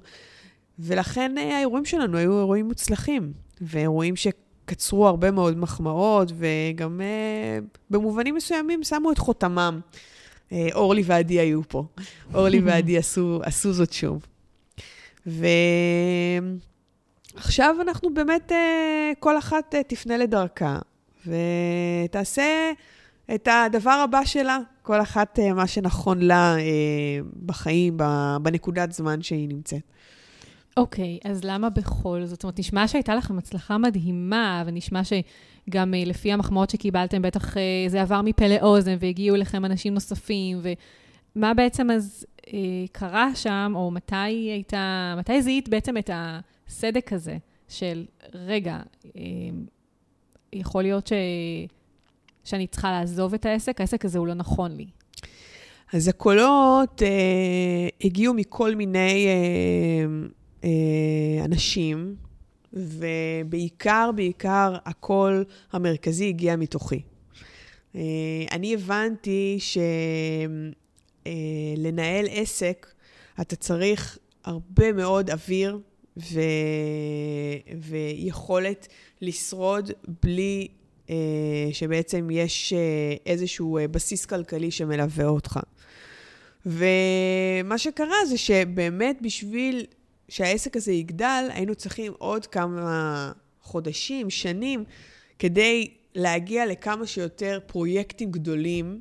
ולכן 0.78 1.38
האירועים 1.38 1.84
שלנו 1.84 2.18
היו 2.18 2.38
אירועים 2.38 2.68
מוצלחים, 2.68 3.32
ואירועים 3.60 4.16
ש... 4.16 4.26
קצרו 4.68 5.08
הרבה 5.08 5.30
מאוד 5.30 5.58
מחמאות, 5.58 6.32
וגם 6.36 7.00
uh, 7.00 7.04
במובנים 7.90 8.34
מסוימים 8.34 8.84
שמו 8.84 9.12
את 9.12 9.18
חותמם. 9.18 9.80
Uh, 10.50 10.52
אורלי 10.74 11.02
ועדי 11.04 11.40
היו 11.40 11.60
פה. 11.68 11.84
אורלי 12.34 12.60
ועדי 12.64 12.98
עשו, 12.98 13.40
עשו 13.42 13.72
זאת 13.72 13.92
שוב. 13.92 14.26
ועכשיו 15.26 16.56
אנחנו 17.80 18.14
באמת, 18.14 18.52
uh, 18.52 18.54
כל 19.18 19.38
אחת 19.38 19.74
uh, 19.74 19.78
תפנה 19.86 20.16
לדרכה, 20.16 20.78
ותעשה 21.26 22.72
את 23.34 23.48
הדבר 23.50 24.04
הבא 24.04 24.24
שלה, 24.24 24.58
כל 24.82 25.00
אחת 25.00 25.38
מה 25.54 25.66
שנכון 25.66 26.22
לה 26.22 26.56
בחיים, 27.46 27.96
בנקודת 28.42 28.92
זמן 28.92 29.22
שהיא 29.22 29.48
נמצאת. 29.48 29.82
אוקיי, 30.76 31.18
okay, 31.24 31.28
אז 31.30 31.44
למה 31.44 31.70
בכל 31.70 32.20
זאת? 32.20 32.30
זאת 32.30 32.42
אומרת, 32.42 32.58
נשמע 32.58 32.88
שהייתה 32.88 33.14
לכם 33.14 33.38
הצלחה 33.38 33.78
מדהימה, 33.78 34.62
ונשמע 34.66 35.00
שגם 35.04 35.94
לפי 36.06 36.32
המחמאות 36.32 36.70
שקיבלתם, 36.70 37.22
בטח 37.22 37.56
זה 37.88 38.02
עבר 38.02 38.22
מפה 38.22 38.46
לאוזן, 38.46 38.96
והגיעו 39.00 39.36
אליכם 39.36 39.64
אנשים 39.64 39.94
נוספים, 39.94 40.60
ומה 41.36 41.54
בעצם 41.54 41.90
אז 41.90 42.26
אה, 42.46 42.58
קרה 42.92 43.34
שם, 43.34 43.72
או 43.76 43.90
מתי 43.90 44.16
הייתה, 44.50 45.14
מתי 45.18 45.42
זיהית 45.42 45.68
בעצם 45.68 45.96
את 45.96 46.10
הסדק 46.12 47.12
הזה 47.12 47.36
של, 47.68 48.04
רגע, 48.34 48.78
אה, 49.16 49.22
יכול 50.52 50.82
להיות 50.82 51.06
ש... 51.06 51.12
שאני 52.48 52.66
צריכה 52.66 52.90
לעזוב 52.90 53.34
את 53.34 53.46
העסק, 53.46 53.80
העסק 53.80 54.04
הזה 54.04 54.18
הוא 54.18 54.26
לא 54.26 54.34
נכון 54.34 54.76
לי. 54.76 54.86
אז 55.92 56.08
הקולות 56.08 57.02
אה, 57.02 57.88
הגיעו 58.04 58.34
מכל 58.34 58.74
מיני 58.74 59.26
אה, 59.26 59.32
אה, 59.32 60.28
אנשים, 61.44 62.16
ובעיקר, 62.72 64.10
בעיקר, 64.16 64.76
הקול 64.84 65.44
המרכזי 65.72 66.28
הגיע 66.28 66.56
מתוכי. 66.56 67.02
אה, 67.94 68.00
אני 68.52 68.74
הבנתי 68.74 69.56
ש... 69.58 69.78
אה, 71.26 71.32
עסק, 72.30 72.86
אתה 73.40 73.56
צריך 73.56 74.18
הרבה 74.44 74.92
מאוד 74.92 75.30
אוויר 75.30 75.78
ו... 76.16 76.40
ויכולת 77.80 78.88
לשרוד 79.20 79.90
בלי 80.22 80.68
אה, 81.10 81.16
שבעצם 81.72 82.28
יש 82.30 82.72
אה, 82.72 83.14
איזשהו 83.26 83.78
אה, 83.78 83.88
בסיס 83.88 84.26
כלכלי 84.26 84.70
שמלווה 84.70 85.26
אותך. 85.26 85.60
ומה 86.66 87.78
שקרה 87.78 88.26
זה 88.28 88.38
שבאמת 88.38 89.18
בשביל 89.22 89.86
שהעסק 90.28 90.76
הזה 90.76 90.92
יגדל, 90.92 91.48
היינו 91.52 91.74
צריכים 91.74 92.12
עוד 92.18 92.46
כמה 92.46 93.32
חודשים, 93.62 94.30
שנים, 94.30 94.84
כדי 95.38 95.90
להגיע 96.14 96.66
לכמה 96.66 97.06
שיותר 97.06 97.58
פרויקטים 97.66 98.30
גדולים 98.30 99.00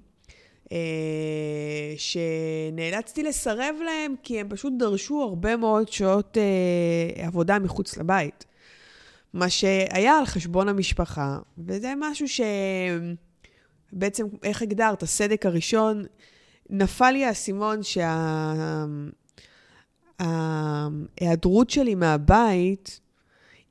אה, 0.72 1.94
שנאלצתי 1.98 3.24
לסרב 3.24 3.76
להם 3.86 4.16
כי 4.24 4.40
הם 4.40 4.50
פשוט 4.50 4.74
דרשו 4.80 5.22
הרבה 5.22 5.56
מאוד 5.56 5.92
שעות 5.92 6.38
אה, 6.38 7.26
עבודה 7.26 7.60
מחוץ 7.60 7.98
לבית. 7.98 8.46
מה 9.34 9.50
שהיה 9.50 10.18
על 10.18 10.26
חשבון 10.26 10.70
המשפחה, 10.70 11.38
וזה 11.58 11.94
משהו 12.00 12.26
שבעצם, 13.92 14.26
איך 14.44 14.62
הגדרת, 14.62 15.04
הסדק 15.04 15.46
הראשון, 15.46 16.06
נפל 16.70 17.12
לי 17.12 17.26
האסימון 17.26 17.84
שההיעדרות 20.22 21.70
שלי 21.70 21.96
מהבית 21.96 23.00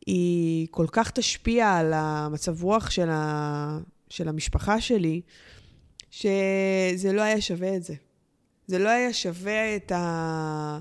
היא 0.07 0.69
כל 0.71 0.87
כך 0.93 1.11
תשפיע 1.11 1.73
על 1.73 1.93
המצב 1.95 2.63
רוח 2.63 2.91
של, 2.91 3.09
ה, 3.11 3.79
של 4.09 4.29
המשפחה 4.29 4.81
שלי, 4.81 5.21
שזה 6.11 7.13
לא 7.13 7.23
היה 7.23 7.41
שווה 7.41 7.77
את 7.77 7.83
זה. 7.83 7.95
זה 8.67 8.79
לא 8.79 8.89
היה 8.89 9.13
שווה 9.13 9.77
את 9.77 9.93
ה... 9.93 10.79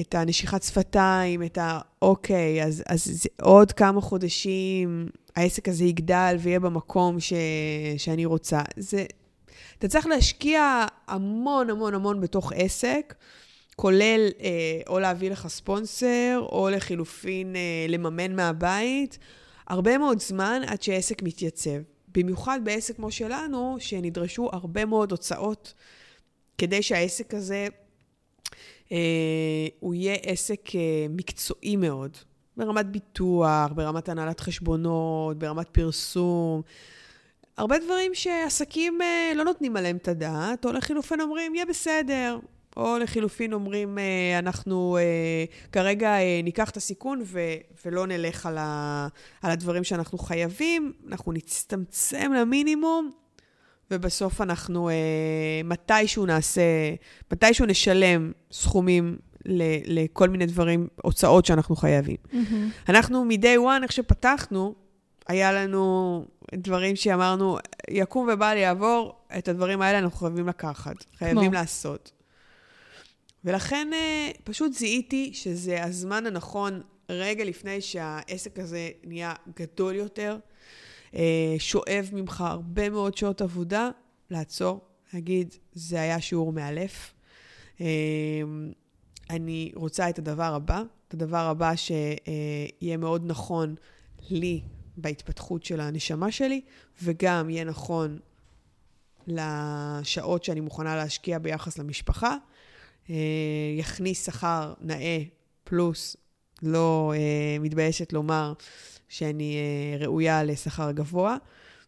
את 0.00 0.14
הנשיכת 0.14 0.62
שפתיים, 0.62 1.42
את 1.42 1.58
ה... 1.58 1.80
אוקיי, 2.02 2.64
אז, 2.64 2.82
אז 2.88 3.04
זה 3.04 3.28
עוד 3.42 3.72
כמה 3.72 4.00
חודשים 4.00 5.08
העסק 5.36 5.68
הזה 5.68 5.84
יגדל 5.84 6.36
ויהיה 6.40 6.60
במקום 6.60 7.20
ש... 7.20 7.32
שאני 7.96 8.24
רוצה. 8.24 8.60
זה... 8.76 9.04
אתה 9.78 9.88
צריך 9.88 10.06
להשקיע 10.06 10.86
המון 11.06 11.70
המון 11.70 11.94
המון 11.94 12.20
בתוך 12.20 12.52
עסק, 12.56 13.14
כולל 13.80 14.28
אה, 14.40 14.80
או 14.86 14.98
להביא 14.98 15.30
לך 15.30 15.48
ספונסר, 15.48 16.46
או 16.52 16.68
לחילופין 16.70 17.56
אה, 17.56 17.86
לממן 17.88 18.36
מהבית, 18.36 19.18
הרבה 19.66 19.98
מאוד 19.98 20.20
זמן 20.20 20.62
עד 20.66 20.82
שעסק 20.82 21.22
מתייצב. 21.22 21.80
במיוחד 22.14 22.60
בעסק 22.64 22.96
כמו 22.96 23.10
שלנו, 23.10 23.76
שנדרשו 23.78 24.48
הרבה 24.52 24.84
מאוד 24.84 25.10
הוצאות 25.10 25.74
כדי 26.58 26.82
שהעסק 26.82 27.34
הזה, 27.34 27.68
אה, 28.92 29.66
הוא 29.80 29.94
יהיה 29.94 30.14
עסק 30.14 30.76
אה, 30.76 31.06
מקצועי 31.10 31.76
מאוד. 31.76 32.16
ברמת 32.56 32.86
ביטוח, 32.86 33.72
ברמת 33.72 34.08
הנהלת 34.08 34.40
חשבונות, 34.40 35.38
ברמת 35.38 35.68
פרסום. 35.68 36.62
הרבה 37.56 37.78
דברים 37.78 38.14
שעסקים 38.14 39.02
אה, 39.02 39.32
לא 39.34 39.44
נותנים 39.44 39.76
עליהם 39.76 39.96
את 39.96 40.08
הדעת, 40.08 40.64
או 40.64 40.72
לחילופין 40.72 41.20
אומרים, 41.20 41.54
יהיה 41.54 41.66
בסדר, 41.66 42.38
או 42.78 42.98
לחילופין 42.98 43.52
אומרים, 43.52 43.98
אה, 43.98 44.38
אנחנו 44.38 44.96
אה, 45.00 45.44
כרגע 45.72 46.08
אה, 46.08 46.40
ניקח 46.44 46.70
את 46.70 46.76
הסיכון 46.76 47.22
ו- 47.24 47.40
ולא 47.86 48.06
נלך 48.06 48.46
על, 48.46 48.58
ה- 48.58 49.08
על 49.42 49.50
הדברים 49.50 49.84
שאנחנו 49.84 50.18
חייבים, 50.18 50.92
אנחנו 51.08 51.32
נצטמצם 51.32 52.32
למינימום, 52.32 53.10
ובסוף 53.90 54.40
אנחנו 54.40 54.90
מתישהו 55.64 56.26
נעשה, 56.26 56.62
מתישהו 57.32 57.66
נשלם 57.66 58.32
סכומים 58.52 59.16
ל- 59.46 60.00
לכל 60.00 60.28
מיני 60.28 60.46
דברים, 60.46 60.88
הוצאות 61.02 61.46
שאנחנו 61.46 61.76
חייבים. 61.76 62.16
Mm-hmm. 62.32 62.34
אנחנו 62.88 63.24
מ-day 63.24 63.58
one, 63.58 63.82
איך 63.82 63.92
שפתחנו, 63.92 64.74
היה 65.28 65.52
לנו 65.52 66.24
דברים 66.54 66.96
שאמרנו, 66.96 67.58
יקום 67.90 68.28
ובל 68.32 68.56
יעבור, 68.56 69.14
את 69.38 69.48
הדברים 69.48 69.82
האלה 69.82 69.98
אנחנו 69.98 70.18
חייבים 70.18 70.48
לקחת, 70.48 70.94
חייבים 71.18 71.44
כמו. 71.44 71.52
לעשות. 71.52 72.12
ולכן 73.44 73.90
אה, 73.92 74.30
פשוט 74.44 74.72
זיהיתי 74.72 75.30
שזה 75.34 75.84
הזמן 75.84 76.26
הנכון, 76.26 76.82
רגע 77.08 77.44
לפני 77.44 77.80
שהעסק 77.80 78.58
הזה 78.58 78.90
נהיה 79.04 79.34
גדול 79.56 79.94
יותר, 79.94 80.38
אה, 81.14 81.54
שואב 81.58 82.10
ממך 82.12 82.40
הרבה 82.40 82.90
מאוד 82.90 83.16
שעות 83.16 83.40
עבודה, 83.40 83.90
לעצור, 84.30 84.80
להגיד, 85.14 85.54
זה 85.72 86.00
היה 86.00 86.20
שיעור 86.20 86.52
מאלף. 86.52 87.14
אה, 87.80 87.86
אני 89.30 89.72
רוצה 89.74 90.10
את 90.10 90.18
הדבר 90.18 90.54
הבא, 90.54 90.82
את 91.08 91.14
הדבר 91.14 91.46
הבא 91.46 91.72
שיהיה 91.76 92.96
מאוד 92.98 93.22
נכון 93.26 93.74
לי 94.30 94.60
בהתפתחות 94.96 95.64
של 95.64 95.80
הנשמה 95.80 96.32
שלי, 96.32 96.60
וגם 97.02 97.50
יהיה 97.50 97.64
נכון 97.64 98.18
לשעות 99.26 100.44
שאני 100.44 100.60
מוכנה 100.60 100.96
להשקיע 100.96 101.38
ביחס 101.38 101.78
למשפחה. 101.78 102.36
אה, 103.10 103.14
יכניס 103.78 104.26
שכר 104.26 104.74
נאה 104.80 105.18
פלוס, 105.64 106.16
לא 106.62 107.12
אה, 107.16 107.58
מתביישת 107.60 108.12
לומר 108.12 108.52
שאני 109.08 109.56
אה, 109.56 110.06
ראויה 110.06 110.44
לשכר 110.44 110.90
גבוה. 110.92 111.36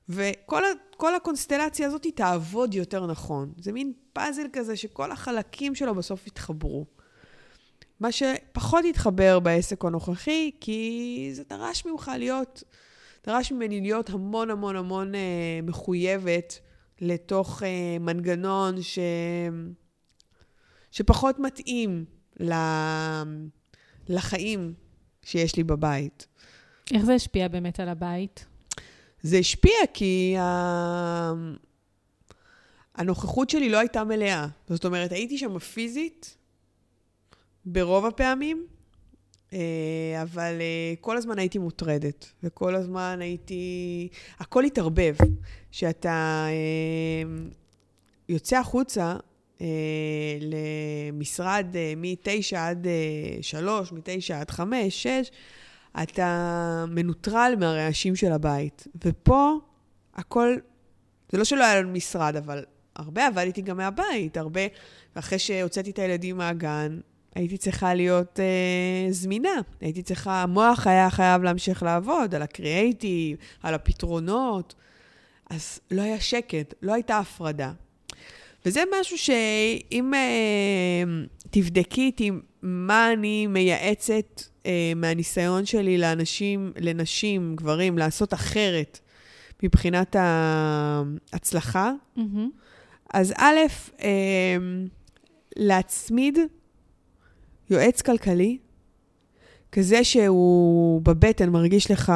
וכל 0.09 1.15
הקונסטלציה 1.17 1.87
הזאת 1.87 2.07
תעבוד 2.15 2.75
יותר 2.75 3.07
נכון. 3.07 3.53
זה 3.57 3.73
מין 3.73 3.93
פאזל 4.13 4.47
כזה 4.53 4.77
שכל 4.77 5.13
החלקים 5.13 5.75
שלו 5.75 5.95
בסוף 5.95 6.27
יתחברו. 6.27 6.87
מה 8.01 8.13
שפחות 8.13 8.85
יתחבר 8.85 9.41
בעסק 9.41 9.85
הנוכחי, 9.85 10.51
כי 10.61 11.31
זה 11.33 11.43
דרש 11.49 11.87
ממך 11.87 12.11
להיות, 12.19 12.63
דרש 13.27 13.53
ממני 13.53 13.81
להיות 13.81 14.11
המון 14.11 14.51
המון 14.51 14.77
המון 14.77 15.15
אה, 15.15 15.21
מחויבת 15.63 16.59
לתוך 17.01 17.63
אה, 17.63 17.99
מנגנון 18.01 18.83
ש... 18.83 18.99
שפחות 20.91 21.39
מתאים 21.39 22.05
לחיים 24.09 24.75
שיש 25.23 25.57
לי 25.57 25.65
בבית. 25.65 26.27
איך 26.95 27.05
זה 27.05 27.15
השפיע 27.15 27.49
באמת 27.49 27.81
על 27.81 27.89
הבית? 27.89 28.47
זה 29.23 29.39
השפיע 29.39 29.75
כי 29.95 30.37
ה... 30.39 31.33
הנוכחות 32.95 33.51
שלי 33.51 33.69
לא 33.69 33.79
הייתה 33.79 34.05
מלאה. 34.05 34.47
זאת 34.69 34.85
אומרת, 34.85 35.13
הייתי 35.13 35.39
שם 35.39 35.59
פיזית 35.59 36.37
ברוב 37.65 38.07
הפעמים, 38.07 38.67
אה, 39.53 39.59
אבל 40.23 40.59
אה, 40.61 40.95
כל 41.01 41.17
הזמן 41.17 41.39
הייתי 41.39 41.59
מוטרדת, 41.59 42.33
וכל 42.43 42.75
הזמן 42.75 43.19
הייתי... 43.21 44.09
הכל 44.39 44.65
התערבב. 44.65 45.15
כשאתה 45.71 46.47
אה, 46.49 47.31
יוצא 48.29 48.57
החוצה, 48.57 49.17
למשרד 50.41 51.67
אה, 51.75 51.93
מ-9 51.97 52.57
עד 52.57 52.87
3, 53.41 53.93
אה, 53.93 53.97
מ-9 53.97 54.35
עד 54.35 54.51
5, 54.51 55.03
6, 55.03 55.31
אתה 56.03 56.85
מנוטרל 56.89 57.55
מהרעשים 57.59 58.17
של 58.17 58.33
הבית. 58.33 58.87
ופה 59.05 59.59
הכל, 60.15 60.57
זה 61.33 61.39
לא 61.39 61.45
שלא 61.45 61.65
היה 61.65 61.81
לנו 61.81 61.93
משרד, 61.93 62.37
אבל 62.37 62.65
הרבה 62.97 63.27
עבדתי 63.27 63.63
גם 63.63 63.77
מהבית, 63.77 64.37
הרבה, 64.37 64.61
ואחרי 65.17 65.39
שהוצאתי 65.39 65.91
את 65.91 65.99
הילדים 65.99 66.37
מהגן, 66.37 67.01
הייתי 67.35 67.59
צריכה 67.59 67.95
להיות 67.95 68.41
אה, 68.41 69.13
זמינה. 69.13 69.61
הייתי 69.81 70.03
צריכה, 70.03 70.43
המוח 70.43 70.87
היה 70.87 71.11
חייב 71.11 71.43
להמשיך 71.43 71.83
לעבוד 71.83 72.35
על 72.35 72.43
הקריאייטיב, 72.43 73.37
על 73.63 73.75
הפתרונות. 73.75 74.75
אז 75.51 75.81
לא 75.91 76.03
היה 76.03 76.21
שקט, 76.21 76.75
לא 76.83 76.95
הייתה 76.95 77.19
הפרדה. 77.19 77.73
וזה 78.67 78.83
משהו 79.01 79.19
שאם 79.19 80.15
אה, 80.15 81.03
תבדקי 81.51 82.01
איתי 82.01 82.31
מה 82.63 83.13
אני 83.13 83.47
מייעצת 83.47 84.43
אה, 84.67 84.93
מהניסיון 84.97 85.67
שלי 85.67 85.99
לאנשים, 85.99 86.73
לנשים, 86.77 87.57
גברים, 87.57 87.99
לעשות 87.99 88.35
אחרת 88.35 88.99
מבחינת 89.63 90.17
ההצלחה, 90.19 91.93
Mm-hmm. 92.17 92.21
אז 93.15 93.33
א', 93.37 93.57
אה, 94.03 94.57
להצמיד 95.57 96.39
יועץ 97.71 98.03
כלכלי, 98.03 98.59
כזה 99.73 100.05
שהוא 100.05 101.03
בבטן 101.03 101.49
מרגיש 101.49 101.91
לך 101.91 102.13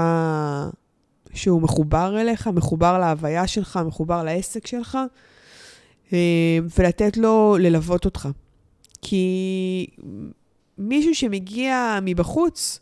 שהוא 1.35 1.63
מחובר 1.63 2.21
אליך, 2.21 2.47
מחובר 2.47 2.99
להוויה 2.99 3.47
שלך, 3.47 3.81
מחובר 3.87 4.23
לעסק 4.23 4.67
שלך, 4.67 4.99
ולתת 6.78 7.16
לו 7.16 7.56
ללוות 7.61 8.04
אותך. 8.04 8.28
כי 9.02 9.87
מישהו 10.78 11.14
שמגיע 11.14 11.99
מבחוץ, 12.02 12.80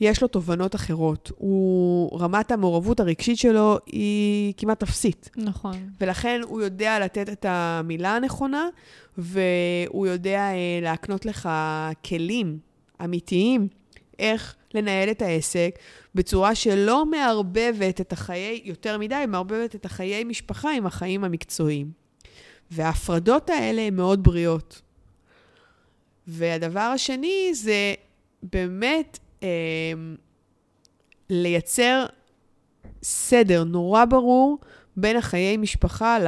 יש 0.00 0.22
לו 0.22 0.28
תובנות 0.28 0.74
אחרות. 0.74 1.30
הוא, 1.36 2.20
רמת 2.20 2.50
המעורבות 2.50 3.00
הרגשית 3.00 3.38
שלו 3.38 3.78
היא 3.86 4.54
כמעט 4.56 4.82
אפסית. 4.82 5.30
נכון. 5.36 5.76
ולכן 6.00 6.40
הוא 6.44 6.62
יודע 6.62 7.00
לתת 7.00 7.28
את 7.28 7.46
המילה 7.48 8.16
הנכונה, 8.16 8.68
והוא 9.18 10.06
יודע 10.06 10.40
אה, 10.40 10.78
להקנות 10.82 11.26
לך 11.26 11.48
כלים 12.04 12.58
אמיתיים 13.04 13.68
איך 14.18 14.54
לנהל 14.74 15.10
את 15.10 15.22
העסק 15.22 15.78
בצורה 16.14 16.54
שלא 16.54 17.06
מערבבת 17.06 18.00
את 18.00 18.12
החיי, 18.12 18.60
יותר 18.64 18.98
מדי, 18.98 19.24
מערבבת 19.28 19.74
את 19.74 19.84
החיי 19.84 20.24
משפחה 20.24 20.72
עם 20.72 20.86
החיים 20.86 21.24
המקצועיים. 21.24 22.03
וההפרדות 22.70 23.50
האלה 23.50 23.82
הן 23.82 23.96
מאוד 23.96 24.22
בריאות. 24.22 24.82
והדבר 26.26 26.80
השני 26.80 27.50
זה 27.54 27.94
באמת 28.42 29.18
אה, 29.42 29.48
לייצר 31.30 32.06
סדר 33.02 33.64
נורא 33.64 34.04
ברור 34.04 34.58
בין 34.96 35.16
החיי 35.16 35.56
משפחה 35.56 36.18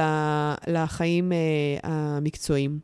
לחיים 0.67 1.31
אה, 1.31 1.37
המקצועיים. 1.83 2.79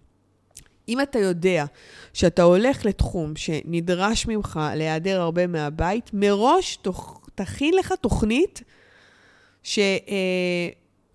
אם 0.90 1.02
אתה 1.02 1.20
יודע 1.20 1.66
שאתה 2.14 2.44
הולך 2.44 2.86
לתחום 2.86 3.36
שנדרש 3.36 4.28
ממך 4.28 4.60
להיעדר 4.76 5.22
הרבה 5.22 5.48
מהבית, 5.48 6.10
מראש 6.14 6.76
תוך, 6.76 7.22
תכין 7.36 7.74
לך 7.74 7.94
תוכנית 8.02 8.64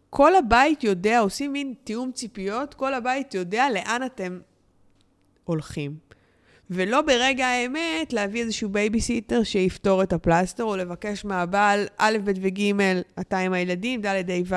שכל 0.09 0.37
הבית 0.37 0.85
יודע, 0.85 1.21
עושים 1.21 1.53
מין 1.53 1.75
תיאום 1.85 2.13
ציפיות, 2.13 2.75
כל 2.75 2.95
הבית 2.95 3.35
יודע 3.35 3.71
לאן 3.71 4.03
אתם 4.07 4.39
הולכים. 5.45 5.97
ולא 6.71 7.03
ברגע 7.03 7.47
האמת 7.47 8.13
להביא 8.13 8.43
איזשהו 8.43 8.69
בייביסיטר 8.69 9.43
שיפתור 9.43 10.03
את 10.03 10.13
הפלסטר, 10.13 10.65
או 10.65 10.77
לבקש 10.77 11.25
מהבעל 11.25 11.87
א', 11.99 12.19
ב' 12.25 12.33
וג', 12.43 12.61
אתה 13.21 13.39
עם 13.39 13.53
הילדים, 13.53 14.01
ד', 14.01 14.31
ה', 14.31 14.43
ו', 14.47 14.55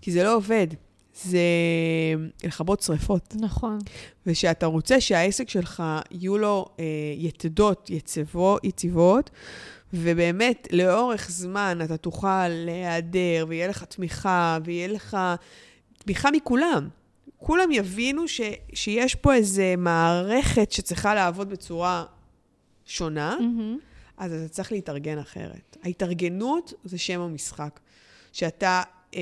כי 0.00 0.12
זה 0.12 0.24
לא 0.24 0.34
עובד. 0.34 0.66
זה 1.22 1.38
לכבות 2.44 2.80
שריפות. 2.80 3.34
נכון. 3.40 3.78
ושאתה 4.26 4.66
רוצה 4.66 5.00
שהעסק 5.00 5.48
שלך 5.48 5.82
יהיו 6.10 6.38
לו 6.38 6.66
אה, 6.80 6.84
יתדות 7.16 7.90
יציבו, 7.90 8.58
יציבות, 8.62 9.30
ובאמת 9.94 10.68
לאורך 10.72 11.30
זמן 11.30 11.78
אתה 11.84 11.96
תוכל 11.96 12.48
להיעדר, 12.48 13.46
ויהיה 13.48 13.68
לך 13.68 13.84
תמיכה, 13.84 14.58
ויהיה 14.64 14.88
לך 14.88 15.16
תמיכה 15.98 16.30
מכולם. 16.30 16.88
כולם 17.36 17.72
יבינו 17.72 18.28
ש, 18.28 18.40
שיש 18.72 19.14
פה 19.14 19.34
איזו 19.34 19.62
מערכת 19.78 20.72
שצריכה 20.72 21.14
לעבוד 21.14 21.50
בצורה 21.50 22.04
שונה, 22.86 23.36
Mm-hmm. 23.40 23.88
אז 24.18 24.32
אתה 24.32 24.48
צריך 24.48 24.72
להתארגן 24.72 25.18
אחרת. 25.18 25.76
ההתארגנות 25.82 26.72
זה 26.84 26.98
שם 26.98 27.20
המשחק. 27.20 27.80
שאתה 28.32 28.82
אה, 29.14 29.20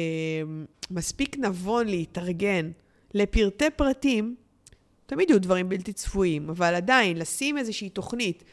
מספיק 0.91 1.37
נבון 1.39 1.87
להתארגן 1.89 2.71
לפרטי 3.15 3.71
פרטים, 3.71 4.35
תמיד 5.07 5.31
יהיו 5.31 5.41
דברים 5.41 5.69
בלתי 5.69 5.93
צפויים, 5.93 6.51
אבל 6.51 6.75
עדיין, 6.75 7.17
לשים 7.17 7.59
איזושהי 7.59 7.89
תוכנית, 7.89 8.45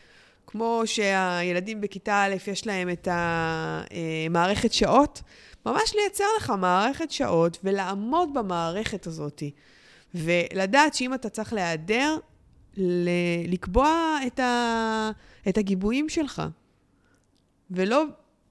כמו 0.47 0.81
שהילדים 0.85 1.81
בכיתה 1.81 2.23
א', 2.23 2.35
יש 2.51 2.67
להם 2.67 2.89
את 2.89 3.07
המערכת 3.11 4.73
שעות, 4.73 5.21
ממש 5.65 5.95
לייצר 5.95 6.25
לך 6.37 6.53
מערכת 6.59 7.11
שעות 7.11 7.57
ולעמוד 7.63 8.33
במערכת 8.33 9.07
הזאת. 9.07 9.43
ולדעת 10.15 10.93
שאם 10.93 11.13
אתה 11.13 11.29
צריך 11.29 11.53
להיעדר, 11.53 12.17
ל- 12.77 13.09
לקבוע 13.47 14.17
את, 14.27 14.39
ה- 14.39 15.11
את 15.49 15.57
הגיבויים 15.57 16.09
שלך. 16.09 16.41
ולא 17.71 18.03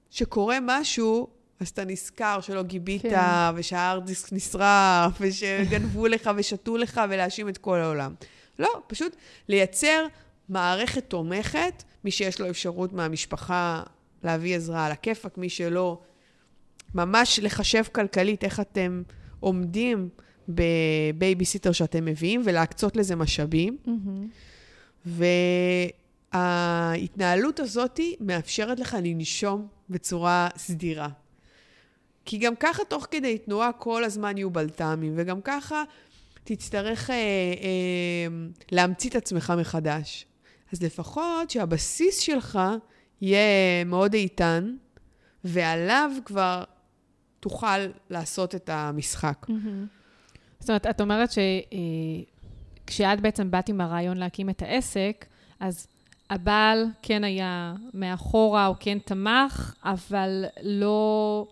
שקורה 0.09 0.57
משהו, 0.61 1.27
אז 1.59 1.67
אתה 1.69 1.85
נזכר 1.85 2.41
שלא 2.41 2.63
גיבית, 2.63 3.01
כן. 3.01 3.19
ושההארד 3.55 4.05
דיסק 4.05 4.33
נשרף, 4.33 5.11
ושגנבו 5.19 6.07
לך 6.13 6.29
ושתו 6.35 6.77
לך, 6.77 7.01
ולהאשים 7.09 7.49
את 7.49 7.57
כל 7.57 7.79
העולם. 7.79 8.13
לא, 8.59 8.81
פשוט 8.87 9.15
לייצר 9.47 10.05
מערכת 10.49 11.03
תומכת, 11.07 11.83
מי 12.03 12.11
שיש 12.11 12.41
לו 12.41 12.49
אפשרות 12.49 12.93
מהמשפחה 12.93 13.83
להביא 14.23 14.55
עזרה 14.55 14.85
על 14.85 14.91
הכיפאק, 14.91 15.37
מי 15.37 15.49
שלא, 15.49 15.99
ממש 16.95 17.39
לחשב 17.43 17.83
כלכלית 17.91 18.43
איך 18.43 18.59
אתם 18.59 19.03
עומדים 19.39 20.09
בבייביסיטר 20.49 21.71
שאתם 21.71 22.05
מביאים, 22.05 22.41
ולהקצות 22.45 22.95
לזה 22.95 23.15
משאבים. 23.15 23.77
אמ-המ. 23.85 25.09
וההתנהלות 26.33 27.59
הזאת 27.59 27.99
מאפשרת 28.19 28.79
לך 28.79 28.97
לנשום 29.03 29.67
בצורה 29.89 30.49
סדירה. 30.57 31.09
כי 32.25 32.37
גם 32.37 32.53
ככה, 32.59 32.83
תוך 32.85 33.07
כדי 33.11 33.37
תנועה, 33.37 33.71
כל 33.71 34.03
הזמן 34.03 34.37
יהיו 34.37 34.49
בלת"מים, 34.49 35.13
וגם 35.15 35.41
ככה 35.41 35.83
תצטרך 36.43 37.09
אה, 37.09 37.15
אה, 37.15 38.27
להמציא 38.71 39.09
את 39.09 39.15
עצמך 39.15 39.53
מחדש. 39.57 40.25
אז 40.73 40.83
לפחות 40.83 41.49
שהבסיס 41.49 42.19
שלך 42.19 42.59
יהיה 43.21 43.83
מאוד 43.85 44.13
איתן, 44.13 44.75
ועליו 45.43 46.11
כבר 46.25 46.63
תוכל 47.39 47.79
לעשות 48.09 48.55
את 48.55 48.69
המשחק. 48.69 49.45
זאת 50.59 50.69
אומרת, 50.69 50.85
את 50.85 51.01
אומרת 51.01 51.29
שכשאת 52.85 53.21
בעצם 53.21 53.51
באת 53.51 53.69
עם 53.69 53.81
הרעיון 53.81 54.17
להקים 54.17 54.49
את 54.49 54.61
העסק, 54.61 55.25
אז 55.59 55.87
הבעל 56.29 56.85
כן 57.01 57.23
היה 57.23 57.73
מאחורה, 57.93 58.67
או 58.67 58.73
כן 58.79 58.97
תמך, 58.99 59.73
אבל 59.83 60.45
לא, 60.61 61.47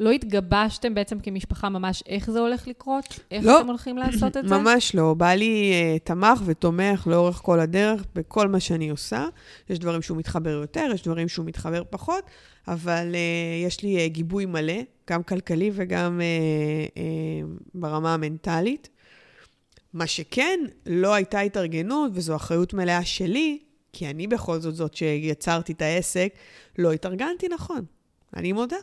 לא 0.00 0.10
התגבשתם 0.10 0.94
בעצם 0.94 1.20
כמשפחה 1.20 1.68
ממש 1.68 2.02
איך 2.06 2.30
זה 2.30 2.40
הולך 2.40 2.68
לקרות? 2.68 3.20
איך 3.30 3.44
לא. 3.46 3.60
אתם 3.60 3.66
הולכים 3.66 3.98
לעשות 3.98 4.36
את 4.36 4.48
זה? 4.48 4.58
ממש 4.58 4.94
לא. 4.94 5.14
בעלי 5.14 5.72
uh, 5.72 6.06
תמך 6.06 6.42
ותומך 6.44 7.06
לאורך 7.06 7.36
כל 7.36 7.60
הדרך 7.60 8.04
בכל 8.14 8.48
מה 8.48 8.60
שאני 8.60 8.90
עושה. 8.90 9.26
יש 9.70 9.78
דברים 9.78 10.02
שהוא 10.02 10.18
מתחבר 10.18 10.50
יותר, 10.50 10.90
יש 10.94 11.02
דברים 11.02 11.28
שהוא 11.28 11.46
מתחבר 11.46 11.82
פחות, 11.90 12.24
אבל 12.68 13.12
uh, 13.12 13.66
יש 13.66 13.82
לי 13.82 14.06
uh, 14.06 14.08
גיבוי 14.08 14.46
מלא, 14.46 14.80
גם 15.10 15.22
כלכלי 15.22 15.70
וגם 15.74 16.20
uh, 16.20 16.90
uh, 16.94 17.64
ברמה 17.74 18.14
המנטלית. 18.14 18.88
מה 19.92 20.06
שכן, 20.06 20.60
לא 20.86 21.14
הייתה 21.14 21.40
התארגנות, 21.40 22.12
וזו 22.14 22.36
אחריות 22.36 22.74
מלאה 22.74 23.04
שלי, 23.04 23.58
כי 23.92 24.10
אני 24.10 24.26
בכל 24.26 24.58
זאת 24.60 24.74
זאת 24.74 24.94
שיצרתי 24.94 25.72
את 25.72 25.82
העסק, 25.82 26.32
לא 26.78 26.92
התארגנתי 26.92 27.48
נכון. 27.48 27.84
אני 28.36 28.52
מודה. 28.52 28.76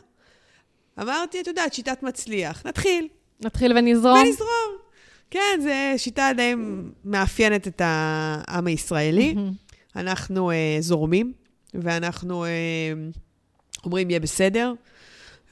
אמרתי, 1.00 1.40
את 1.40 1.46
יודעת, 1.46 1.74
שיטת 1.74 2.02
מצליח. 2.02 2.66
נתחיל. 2.66 3.08
נתחיל 3.40 3.78
ונזרום. 3.78 4.18
ונזרום. 4.18 4.78
כן, 5.30 5.60
זו 5.62 6.02
שיטה 6.02 6.30
די 6.36 6.54
מאפיינת 7.04 7.68
את 7.68 7.82
העם 7.84 8.66
הישראלי. 8.66 9.34
אנחנו 9.96 10.50
אה, 10.50 10.76
זורמים, 10.80 11.32
ואנחנו 11.74 12.44
אה, 12.44 12.50
אומרים, 13.84 14.10
יהיה 14.10 14.20
בסדר, 14.20 14.72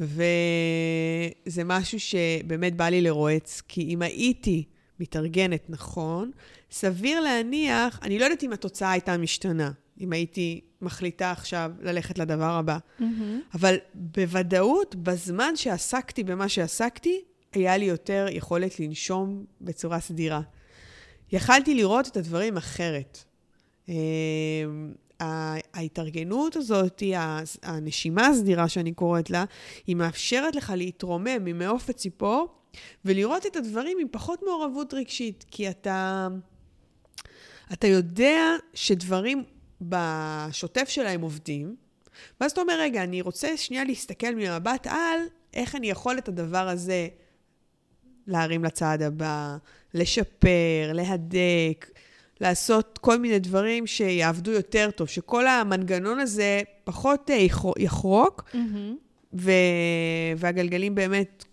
וזה 0.01 1.65
משהו 1.65 2.01
שבאמת 2.01 2.77
בא 2.77 2.89
לי 2.89 3.01
לרועץ, 3.01 3.63
כי 3.69 3.83
אם 3.83 4.03
הייתי 4.03 4.65
מתארגנת 5.01 5.65
נכון, 5.69 6.31
סביר 6.71 7.21
להניח, 7.21 7.99
אני 8.03 8.19
לא 8.19 8.25
יודעת 8.25 8.45
אם 8.45 8.53
התוצאה 8.53 8.91
הייתה 8.91 9.17
משתנה, 9.17 9.71
אם 10.01 10.13
הייתי 10.13 10.61
מחליטה 10.83 11.31
עכשיו 11.31 11.71
ללכת 11.81 12.19
לדבר 12.19 12.51
הבא, 12.51 12.79
מהמם. 12.99 13.41
אבל 13.55 13.77
בוודאות, 13.95 14.95
בזמן 14.95 15.57
שעסקתי 15.57 16.25
במה 16.25 16.49
שעסקתי, 16.49 17.21
היה 17.53 17.77
לי 17.77 17.85
יותר 17.85 18.27
יכולת 18.31 18.81
לנשום 18.81 19.45
בצורה 19.61 20.01
סדירה. 20.01 20.41
יכלתי 21.33 21.75
לראות 21.75 22.09
את 22.09 22.17
הדברים 22.17 22.57
אחרת. 22.57 23.25
אה, 23.89 23.95
ההתארגנות 25.75 26.57
הזאת, 26.57 27.03
הנשימה 27.63 28.27
הסדירה 28.27 28.69
שאני 28.69 28.93
קוראת 28.93 29.31
לה, 29.31 29.45
היא 29.87 29.97
מאפשרת 29.97 30.57
לך 30.57 30.73
להתרומם 30.77 31.45
ממעוף 31.45 31.91
הציפור 31.91 32.49
ולראות 33.05 33.47
את 33.47 33.57
הדברים 33.57 33.99
עם 34.01 34.07
פחות 34.11 34.43
מעורבות 34.43 34.95
רגשית, 34.95 35.45
כי 35.51 35.71
אתה, 35.71 36.29
אתה 37.73 37.87
יודע 37.87 38.57
שדברים 38.75 39.45
בשוטף 39.81 40.89
שלהם 40.89 41.21
עובדים, 41.21 41.77
ואז 42.41 42.53
אתה 42.53 42.61
אומר, 42.61 42.75
רגע, 42.81 43.03
אני 43.03 43.21
רוצה 43.21 43.57
שנייה 43.57 43.85
להסתכל 43.85 44.35
ממבט 44.35 44.87
על 44.87 45.21
איך 45.55 45.75
אני 45.75 45.91
יכול 45.91 46.19
את 46.19 46.29
הדבר 46.29 46.69
הזה 46.69 47.09
להרים 48.27 48.65
לצעד 48.65 49.03
הבא, 49.03 49.57
לשפר, 49.95 50.93
להדק, 50.93 51.91
לעשות 52.41 52.99
כל 52.99 53.19
מיני 53.19 53.39
דברים 53.39 53.87
שיעבדו 53.87 54.51
יותר 54.51 54.91
טוב, 54.91 55.09
שכל 55.09 55.47
המנגנון 55.47 56.19
הזה 56.19 56.63
פחות 56.85 57.31
אה, 57.31 57.47
יחרוק, 57.79 58.43
mm-hmm. 58.53 58.95
ו... 59.35 59.51
והגלגלים 60.37 60.95
באמת 60.95 61.45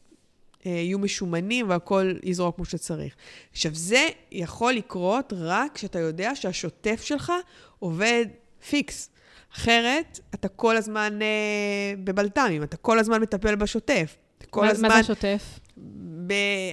יהיו 0.66 1.00
משומנים 1.00 1.70
והכול 1.70 2.20
יזרוק 2.24 2.56
כמו 2.56 2.66
שצריך. 2.66 3.16
עכשיו, 3.52 3.72
זה 3.76 4.08
יכול 4.32 4.74
לקרות 4.74 5.34
רק 5.36 5.72
כשאתה 5.74 6.00
יודע 6.00 6.36
שהשוטף 6.36 7.02
שלך 7.04 7.34
עובד 7.80 8.26
פיקס. 8.70 9.10
אחרת, 9.56 10.20
אתה 10.34 10.48
כל 10.48 10.78
הזמן 10.78 11.20
אה, 11.22 11.94
בבלת"מים, 12.04 12.64
אתה 12.64 12.78
כל 12.78 13.00
הזמן 13.00 13.22
מטפל 13.22 13.56
בשוטף. 13.56 14.16
כל 14.50 14.62
מה, 14.62 14.70
הזמן... 14.70 14.90
מה 14.90 15.02
זה 15.02 15.04
שוטף? 15.04 15.60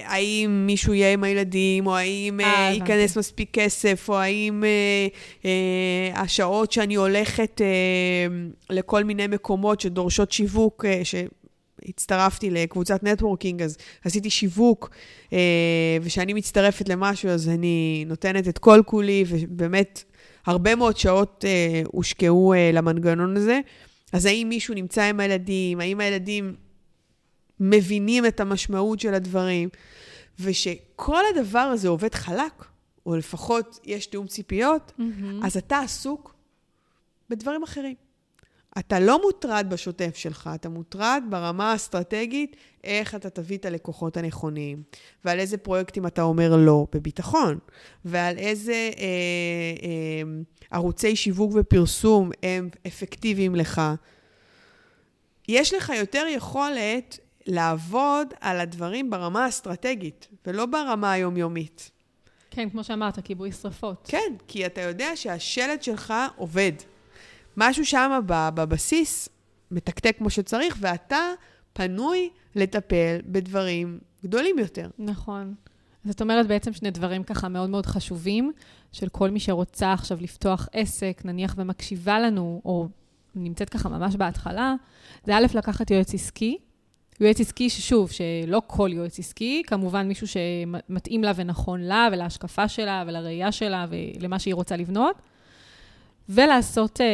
האם 0.05 0.63
מישהו 0.65 0.93
יהיה 0.93 1.13
עם 1.13 1.23
הילדים, 1.23 1.87
או 1.87 1.97
האם 1.97 2.39
אה, 2.39 2.45
אה, 2.45 2.73
ייכנס 2.73 3.17
מספיק 3.17 3.49
כסף, 3.53 4.09
או 4.09 4.17
האם 4.17 4.63
אה, 4.63 5.07
אה, 5.45 6.21
השעות 6.21 6.71
שאני 6.71 6.95
הולכת 6.95 7.61
אה, 7.61 7.67
לכל 8.69 9.03
מיני 9.03 9.27
מקומות 9.27 9.81
שדורשות 9.81 10.31
שיווק, 10.31 10.85
אה, 10.85 11.01
שהצטרפתי 11.85 12.49
לקבוצת 12.49 13.03
נטוורקינג, 13.03 13.61
אז 13.61 13.77
עשיתי 14.05 14.29
שיווק, 14.29 14.89
אה, 15.33 15.37
וכשאני 16.01 16.33
מצטרפת 16.33 16.89
למשהו, 16.89 17.29
אז 17.29 17.49
אני 17.49 18.05
נותנת 18.07 18.47
את 18.47 18.57
כל 18.57 18.81
כולי, 18.85 19.23
ובאמת, 19.27 20.03
הרבה 20.45 20.75
מאוד 20.75 20.97
שעות 20.97 21.45
אה, 21.47 21.81
הושקעו 21.85 22.53
אה, 22.53 22.71
למנגנון 22.73 23.37
הזה. 23.37 23.59
אז 24.13 24.25
האם 24.25 24.49
מישהו 24.49 24.73
נמצא 24.73 25.03
עם 25.03 25.19
הילדים, 25.19 25.79
האם 25.79 25.99
הילדים... 25.99 26.55
מבינים 27.61 28.25
את 28.25 28.39
המשמעות 28.39 28.99
של 28.99 29.13
הדברים, 29.13 29.69
ושכל 30.39 31.21
הדבר 31.33 31.59
הזה 31.59 31.87
עובד 31.87 32.15
חלק, 32.15 32.65
או 33.05 33.15
לפחות 33.15 33.79
יש 33.85 34.05
תיאום 34.05 34.27
ציפיות, 34.27 34.91
mm-hmm. 34.99 35.45
אז 35.45 35.57
אתה 35.57 35.79
עסוק 35.79 36.35
בדברים 37.29 37.63
אחרים. 37.63 37.95
אתה 38.79 38.99
לא 38.99 39.21
מוטרד 39.21 39.67
בשוטף 39.69 40.15
שלך, 40.15 40.49
אתה 40.55 40.69
מוטרד 40.69 41.23
ברמה 41.29 41.71
האסטרטגית, 41.71 42.55
איך 42.83 43.15
אתה 43.15 43.29
תביא 43.29 43.57
את 43.57 43.65
הלקוחות 43.65 44.17
הנכונים, 44.17 44.83
ועל 45.25 45.39
איזה 45.39 45.57
פרויקטים 45.57 46.07
אתה 46.07 46.21
אומר 46.21 46.55
לא 46.55 46.87
בביטחון, 46.93 47.59
ועל 48.05 48.37
איזה 48.37 48.71
אה, 48.97 49.05
אה, 49.83 50.41
ערוצי 50.71 51.15
שיווק 51.15 51.51
ופרסום 51.55 52.31
הם 52.43 52.69
אפקטיביים 52.87 53.55
לך. 53.55 53.81
יש 55.47 55.73
לך 55.73 55.91
יותר 55.95 56.25
יכולת 56.29 57.19
לעבוד 57.45 58.27
על 58.41 58.59
הדברים 58.59 59.09
ברמה 59.09 59.45
האסטרטגית, 59.45 60.27
ולא 60.45 60.65
ברמה 60.65 61.11
היומיומית. 61.11 61.91
כן, 62.51 62.69
כמו 62.69 62.83
שאמרת, 62.83 63.19
כיבוי 63.19 63.51
שרפות. 63.51 64.07
כן, 64.11 64.33
כי 64.47 64.65
אתה 64.65 64.81
יודע 64.81 65.11
שהשלט 65.15 65.83
שלך 65.83 66.13
עובד. 66.35 66.73
משהו 67.57 67.85
שם 67.85 68.19
בבסיס 68.27 69.29
מתקתק 69.71 70.15
כמו 70.17 70.29
שצריך, 70.29 70.77
ואתה 70.79 71.19
פנוי 71.73 72.29
לטפל 72.55 73.17
בדברים 73.25 73.99
גדולים 74.23 74.59
יותר. 74.59 74.89
נכון. 74.99 75.53
זאת 76.03 76.21
אומרת 76.21 76.47
בעצם 76.47 76.73
שני 76.73 76.91
דברים 76.91 77.23
ככה 77.23 77.49
מאוד 77.49 77.69
מאוד 77.69 77.85
חשובים, 77.85 78.51
של 78.91 79.09
כל 79.09 79.29
מי 79.29 79.39
שרוצה 79.39 79.93
עכשיו 79.93 80.17
לפתוח 80.21 80.67
עסק, 80.73 81.21
נניח 81.25 81.55
ומקשיבה 81.57 82.19
לנו, 82.19 82.61
או 82.65 82.87
נמצאת 83.35 83.69
ככה 83.69 83.89
ממש 83.89 84.15
בהתחלה, 84.15 84.75
זה 85.25 85.37
א', 85.37 85.45
לקחת 85.53 85.91
יועץ 85.91 86.13
עסקי, 86.13 86.57
יועץ 87.19 87.39
עסקי, 87.39 87.69
ששוב, 87.69 88.11
שלא 88.11 88.61
כל 88.67 88.89
יועץ 88.93 89.19
עסקי, 89.19 89.63
כמובן 89.67 90.07
מישהו 90.07 90.27
שמתאים 90.27 91.23
לה 91.23 91.31
ונכון 91.35 91.81
לה 91.81 92.07
ולהשקפה 92.11 92.67
שלה 92.67 93.03
ולראייה 93.07 93.51
שלה 93.51 93.85
ולמה 93.89 94.39
שהיא 94.39 94.53
רוצה 94.53 94.75
לבנות, 94.75 95.21
ולעשות 96.29 97.01
אה, 97.01 97.05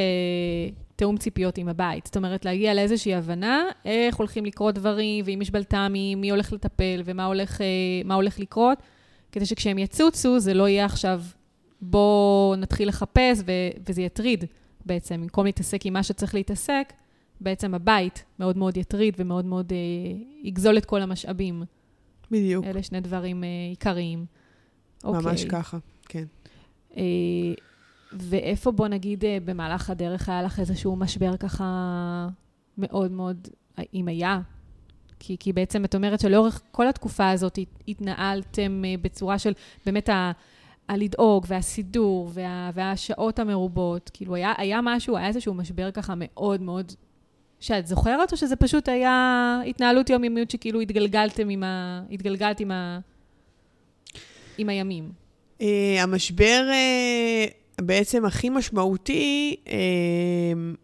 תיאום 0.96 1.17
ציפיות 1.17 1.58
עם 1.58 1.67
הבית. 1.67 2.06
זאת 2.06 2.17
אומרת, 2.17 2.46
להגיע 2.46 2.74
לאיזושהי 2.74 3.15
הבנה 3.15 3.63
איך 3.86 4.15
הולכים 4.15 4.46
לקרות 4.46 4.76
דברים, 4.76 5.26
ואם 5.28 5.41
יש 5.41 5.52
בלת"מים, 5.52 6.22
מי 6.22 6.30
הולך 6.30 6.54
לטפל 6.54 7.02
ומה 7.06 7.26
הולך, 7.26 7.62
אה, 7.62 8.15
הולך 8.15 8.39
לקרות, 8.39 8.78
כדי 9.32 9.46
שכשהם 9.46 9.78
יצוצו, 9.78 10.39
זה 10.39 10.54
לא 10.54 10.67
יהיה 10.67 10.86
עכשיו, 10.86 11.22
בואו 11.82 12.56
נתחיל 12.58 12.88
לחפש 12.88 13.39
ו- 13.46 13.78
וזה 13.89 14.02
יטריד 14.02 14.46
בעצם, 14.86 15.22
במקום 15.22 15.46
להתעסק 15.46 15.86
עם 15.86 15.93
מה 15.93 16.04
שצריך 16.04 16.36
להתעסק. 16.36 16.93
בעצם 17.41 17.74
הבית 17.74 18.24
מאוד 18.39 18.58
מאוד 18.58 18.78
יטריד 18.78 19.15
ומאוד 19.17 19.46
מאוד 19.46 19.72
אה, 19.72 19.78
יגזול 20.43 20.78
את 20.78 20.86
כל 20.86 21.02
המשאבים. 21.02 21.63
בדיוק. 22.32 22.65
אלה 22.65 22.84
שני 22.84 23.02
דברים 23.02 23.43
אה, 23.43 23.50
עיקריים. 23.70 24.26
ממש 25.04 25.26
אוקיי. 25.26 25.50
ככה, 25.50 25.78
כן. 26.10 26.24
אה, 26.98 27.04
ואיפה, 28.13 28.72
בוא 28.72 28.88
נגיד, 28.88 29.26
אה, 29.26 29.38
במהלך 29.46 29.89
הדרך 29.89 30.30
היה 30.30 30.41
לך 30.41 30.60
איזשהו 30.60 30.96
משבר 30.96 31.38
ככה 31.38 32.28
מאוד 32.78 33.12
מאוד, 33.12 33.48
אם 33.93 34.08
היה? 34.08 34.39
כי, 35.20 35.36
כי 35.39 35.54
בעצם 35.54 35.86
את 35.86 35.96
אומרת 35.96 36.20
שלאורך 36.20 36.62
כל 36.72 36.88
התקופה 36.88 37.30
הזאת 37.30 37.60
התנהלתם 37.88 38.84
אה, 38.86 38.96
בצורה 39.02 39.39
של 39.39 39.54
באמת 39.86 40.10
ה... 40.10 40.32
הלדאוג 40.88 41.46
והסידור 41.48 42.30
וה, 42.34 42.72
והשעות 42.74 43.39
המרובות, 43.39 44.12
כאילו 44.13 44.36
היה, 44.36 44.54
היה 44.58 44.80
משהו, 44.84 45.17
היה 45.17 45.28
איזשהו 45.28 45.54
משבר 45.54 45.91
ככה 45.91 46.13
מאוד 46.17 46.62
מאוד 46.62 46.91
שאת 47.60 47.88
זוכרת, 47.88 48.32
או 48.32 48.38
שזה 48.38 48.56
פשוט 48.56 48.89
היה 48.89 49.60
התנהלות 49.67 50.10
יומיומיות 50.10 50.52
שכאילו 50.52 50.82
התגלגלתם 50.82 51.50
עם 51.50 51.63
ה... 51.63 52.02
התגלגלת 52.12 52.60
עם, 52.60 52.72
ה... 52.72 53.00
עם 54.58 54.70
הימים? 54.70 55.12
Uh, 55.60 55.63
המשבר 56.00 56.70
בעצם 57.81 58.25
הכי 58.25 58.49
משמעותי 58.49 59.55
uh, 59.65 59.69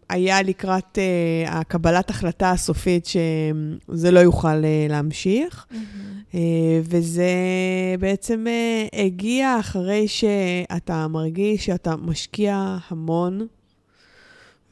היה 0.10 0.42
לקראת 0.42 0.98
uh, 0.98 1.50
הקבלת 1.50 2.10
החלטה 2.10 2.52
הסופית 2.52 3.06
שזה 3.06 4.12
לא 4.12 4.20
יוכל 4.20 4.62
uh, 4.62 4.92
להמשיך. 4.92 5.66
Mm-hmm. 5.72 6.36
וזה 6.84 7.34
בעצם 8.00 8.46
הגיע 8.94 9.60
אחרי 9.60 10.08
שאתה 10.08 11.08
מרגיש 11.08 11.66
שאתה 11.66 11.96
משקיע 11.96 12.78
המון. 12.88 13.48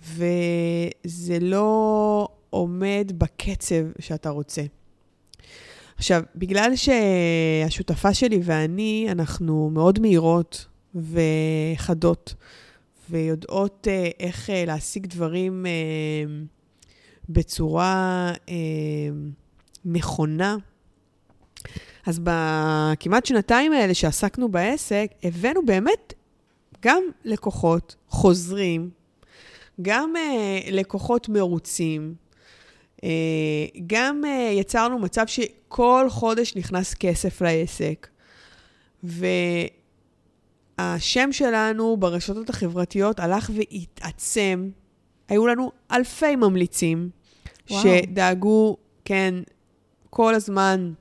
וזה 0.03 1.39
לא 1.41 2.27
עומד 2.49 3.11
בקצב 3.17 3.85
שאתה 3.99 4.29
רוצה. 4.29 4.61
עכשיו, 5.97 6.21
בגלל 6.35 6.71
שהשותפה 6.75 8.13
שלי 8.13 8.39
ואני, 8.43 9.07
אנחנו 9.11 9.69
מאוד 9.73 9.99
מהירות 9.99 10.65
וחדות, 10.95 12.33
ויודעות 13.09 13.87
אה, 13.87 14.09
איך 14.19 14.49
אה, 14.49 14.65
להשיג 14.65 15.07
דברים 15.07 15.65
אה, 15.65 15.71
בצורה 17.29 18.31
נכונה, 19.85 20.57
אז 22.05 22.19
בכמעט 22.23 23.25
שנתיים 23.25 23.73
האלה 23.73 23.93
שעסקנו 23.93 24.49
בעסק, 24.49 25.07
הבאנו 25.23 25.65
באמת 25.65 26.13
גם 26.81 27.03
לקוחות 27.25 27.95
חוזרים, 28.09 28.89
גם 29.81 30.13
uh, 30.15 30.71
לקוחות 30.71 31.29
מרוצים, 31.29 32.15
uh, 32.97 33.01
גם 33.87 34.21
uh, 34.23 34.27
יצרנו 34.53 34.99
מצב 34.99 35.27
שכל 35.27 36.05
חודש 36.09 36.55
נכנס 36.55 36.93
כסף 36.93 37.41
לעסק. 37.41 38.07
והשם 40.81 41.31
שלנו 41.31 41.97
ברשתות 41.97 42.49
החברתיות 42.49 43.19
הלך 43.19 43.51
והתעצם. 43.53 44.69
היו 45.29 45.47
לנו 45.47 45.71
אלפי 45.91 46.35
ממליצים 46.35 47.09
וואו. 47.69 47.81
שדאגו, 47.81 48.77
כן, 49.05 49.33
כל 50.09 50.35
הזמן 50.35 50.91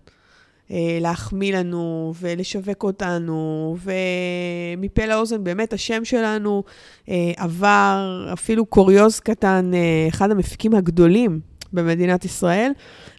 אה, 0.70 0.98
להחמיא 1.00 1.56
לנו 1.56 2.12
ולשווק 2.20 2.82
אותנו, 2.82 3.76
ומפה 3.82 5.06
לאוזן 5.06 5.44
באמת 5.44 5.72
השם 5.72 6.04
שלנו 6.04 6.62
אה, 7.08 7.32
עבר 7.36 8.28
אפילו 8.32 8.66
קוריוז 8.66 9.20
קטן, 9.20 9.70
אה, 9.74 10.08
אחד 10.08 10.30
המפיקים 10.30 10.74
הגדולים 10.74 11.40
במדינת 11.72 12.24
ישראל, 12.24 12.72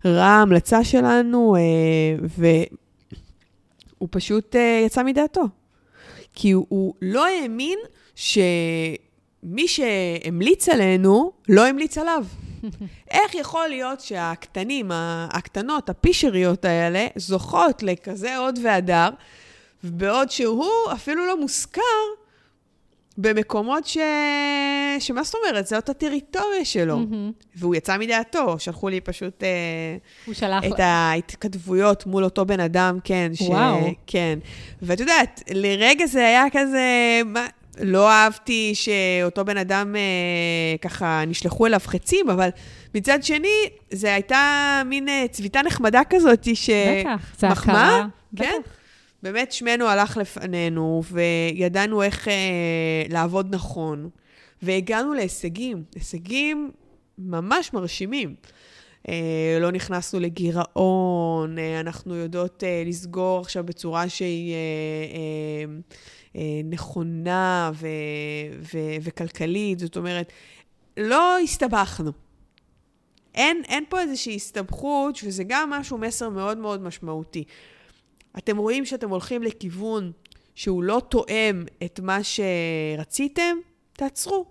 ראה 0.06 0.42
המלצה 0.42 0.84
שלנו, 0.84 1.56
והוא 3.98 4.10
פשוט 4.12 4.56
יצא 4.86 5.04
מדעתו. 5.04 5.61
כי 6.34 6.52
הוא, 6.52 6.66
הוא 6.70 6.94
לא 7.02 7.28
האמין 7.28 7.80
ש... 8.16 8.38
מי 9.44 9.68
שהמליץ 9.68 10.70
עלינו, 10.70 11.32
לא 11.50 11.68
המליץ 11.68 11.98
עליו. 11.98 12.26
איך 13.12 13.36
יכול 13.36 13.68
להיות 13.68 14.02
שהקטנים, 14.02 14.92
הקטנות, 15.30 15.90
הפישריות 15.90 16.66
האלה, 16.66 17.08
זוכות 17.16 17.84
לכזה 17.84 18.38
הוד 18.38 18.60
והדר, 18.64 19.10
בעוד 19.84 20.32
שהוא 20.32 20.72
אפילו 20.94 21.26
לא 21.26 21.40
מוזכר 21.40 21.82
במקומות 23.18 23.88
ש... 23.88 23.98
שמה 25.00 25.24
זאת 25.24 25.36
אומרת? 25.36 25.68
זאת 25.68 25.90
הטריטוריה 25.90 26.66
שלו. 26.66 26.98
Mm-hmm. 26.98 27.46
והוא 27.56 27.76
יצא 27.76 27.98
מדעתו, 27.98 28.60
שלחו 28.60 28.90
לי 28.90 29.02
פשוט... 29.02 29.44
אה, 29.44 30.34
שלח... 30.34 30.64
את 30.66 30.80
ההתכתבויות 30.80 32.06
מול 32.06 32.24
אותו 32.24 32.46
בן 32.46 32.60
אדם, 32.60 32.98
כן. 33.04 33.32
וואו. 33.42 33.88
ש... 33.88 33.94
כן. 34.08 34.40
ואת 34.82 35.00
יודעת, 35.00 35.44
לרגע 35.52 36.06
זה 36.06 36.28
היה 36.28 36.46
כזה... 36.52 37.22
מה... 37.26 37.48
לא 37.80 38.10
אהבתי 38.12 38.72
שאותו 38.76 39.46
בן 39.46 39.58
אדם 39.58 39.96
אה, 39.96 40.78
ככה 40.82 41.24
נשלחו 41.28 41.66
אליו 41.66 41.80
חצים, 41.86 42.30
אבל 42.30 42.50
מצד 42.96 43.24
שני, 43.24 43.70
זו 43.92 44.08
הייתה 44.08 44.82
מין 44.86 45.10
אה, 45.10 45.26
צביטה 45.32 45.62
נחמדה 45.62 46.02
כזאת, 46.10 46.48
ש... 46.54 46.70
בטח, 46.70 47.36
זה 47.40 47.48
הכרה. 47.48 48.06
כן. 48.36 48.62
באמת 49.24 49.52
שמנו 49.52 49.88
הלך 49.88 50.18
לפנינו, 50.18 51.02
וידענו 51.12 52.04
איך 52.04 52.28
אה, 52.28 53.04
לעבוד 53.10 53.56
נכון, 53.56 54.10
והגענו 54.62 55.14
להישגים, 55.14 55.84
הישגים 55.96 56.72
ממש 57.18 57.74
מרשימים. 57.74 58.36
אה, 59.10 59.58
לא 59.62 59.72
נכנסנו 59.72 60.20
לגירעון, 60.20 61.60
אה, 61.60 61.80
אנחנו 61.80 62.16
יודעות 62.16 62.64
אה, 62.64 62.84
לסגור 62.86 63.40
עכשיו 63.40 63.64
בצורה 63.64 64.10
שהיא... 64.10 64.54
אה, 64.54 64.58
אה, 65.18 65.80
אה, 66.36 66.62
נכונה 66.64 67.72
ו- 67.74 67.88
ו- 68.74 68.96
וכלכלית, 69.02 69.80
זאת 69.80 69.98
אומרת, 69.98 70.32
לא 70.98 71.40
הסתבכנו. 71.40 72.12
אין, 73.36 73.62
אין 73.68 73.84
פה 73.90 74.02
איזושהי 74.02 74.36
הסתבכות, 74.36 75.20
וזה 75.24 75.44
גם 75.48 75.70
משהו, 75.70 75.98
מסר 75.98 76.30
מאוד 76.30 76.58
מאוד 76.58 76.82
משמעותי. 76.82 77.44
אתם 78.38 78.58
רואים 78.58 78.86
שאתם 78.86 79.10
הולכים 79.10 79.44
לכיוון 79.44 80.12
שהוא 80.56 80.84
לא 80.84 81.02
תואם 81.10 81.66
את 81.84 82.00
מה 82.00 82.20
שרציתם, 82.24 83.58
תעצרו. 83.94 84.46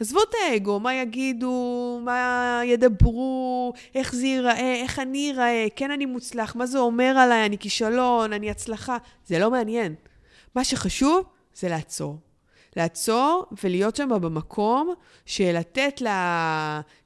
עזבו 0.00 0.22
את 0.22 0.34
האגו, 0.44 0.80
מה 0.80 0.94
יגידו, 0.94 2.00
מה 2.04 2.60
ידברו, 2.64 3.72
איך 3.94 4.14
זה 4.14 4.26
ייראה, 4.26 4.74
איך 4.74 4.98
אני 4.98 5.32
אראה, 5.32 5.66
כן 5.76 5.90
אני 5.90 6.06
מוצלח, 6.06 6.56
מה 6.56 6.66
זה 6.66 6.78
אומר 6.78 7.14
עליי, 7.18 7.46
אני 7.46 7.58
כישלון, 7.58 8.32
אני 8.32 8.50
הצלחה. 8.50 8.96
זה 9.26 9.38
לא 9.38 9.50
מעניין. 9.50 9.94
מה 10.54 10.64
שחשוב 10.64 11.24
זה 11.54 11.68
לעצור. 11.68 12.16
לעצור 12.76 13.46
ולהיות 13.62 13.96
שם 13.96 14.08
במקום 14.08 14.94
של 15.26 15.58
לתת 15.58 16.02
ל... 16.02 16.08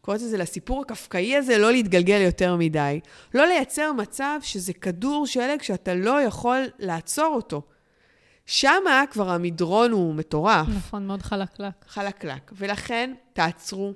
קוראת 0.05 0.21
לזה 0.21 0.37
לסיפור 0.37 0.81
הקפקאי 0.81 1.37
הזה 1.37 1.59
לא 1.59 1.73
להתגלגל 1.73 2.21
יותר 2.21 2.57
מדי. 2.57 3.01
לא 3.35 3.47
לייצר 3.47 3.93
מצב 3.93 4.39
שזה 4.43 4.73
כדור 4.73 5.27
שלג 5.27 5.63
שאתה 5.63 5.95
לא 5.95 6.23
יכול 6.23 6.63
לעצור 6.79 7.35
אותו. 7.35 7.63
שמה 8.47 9.05
כבר 9.11 9.31
המדרון 9.31 9.91
הוא 9.93 10.15
מטורף. 10.15 10.67
נכון, 10.77 11.07
מאוד 11.07 11.23
חלקלק. 11.23 11.73
חלקלק. 11.89 12.53
ולכן, 12.57 13.15
תעצרו, 13.33 13.93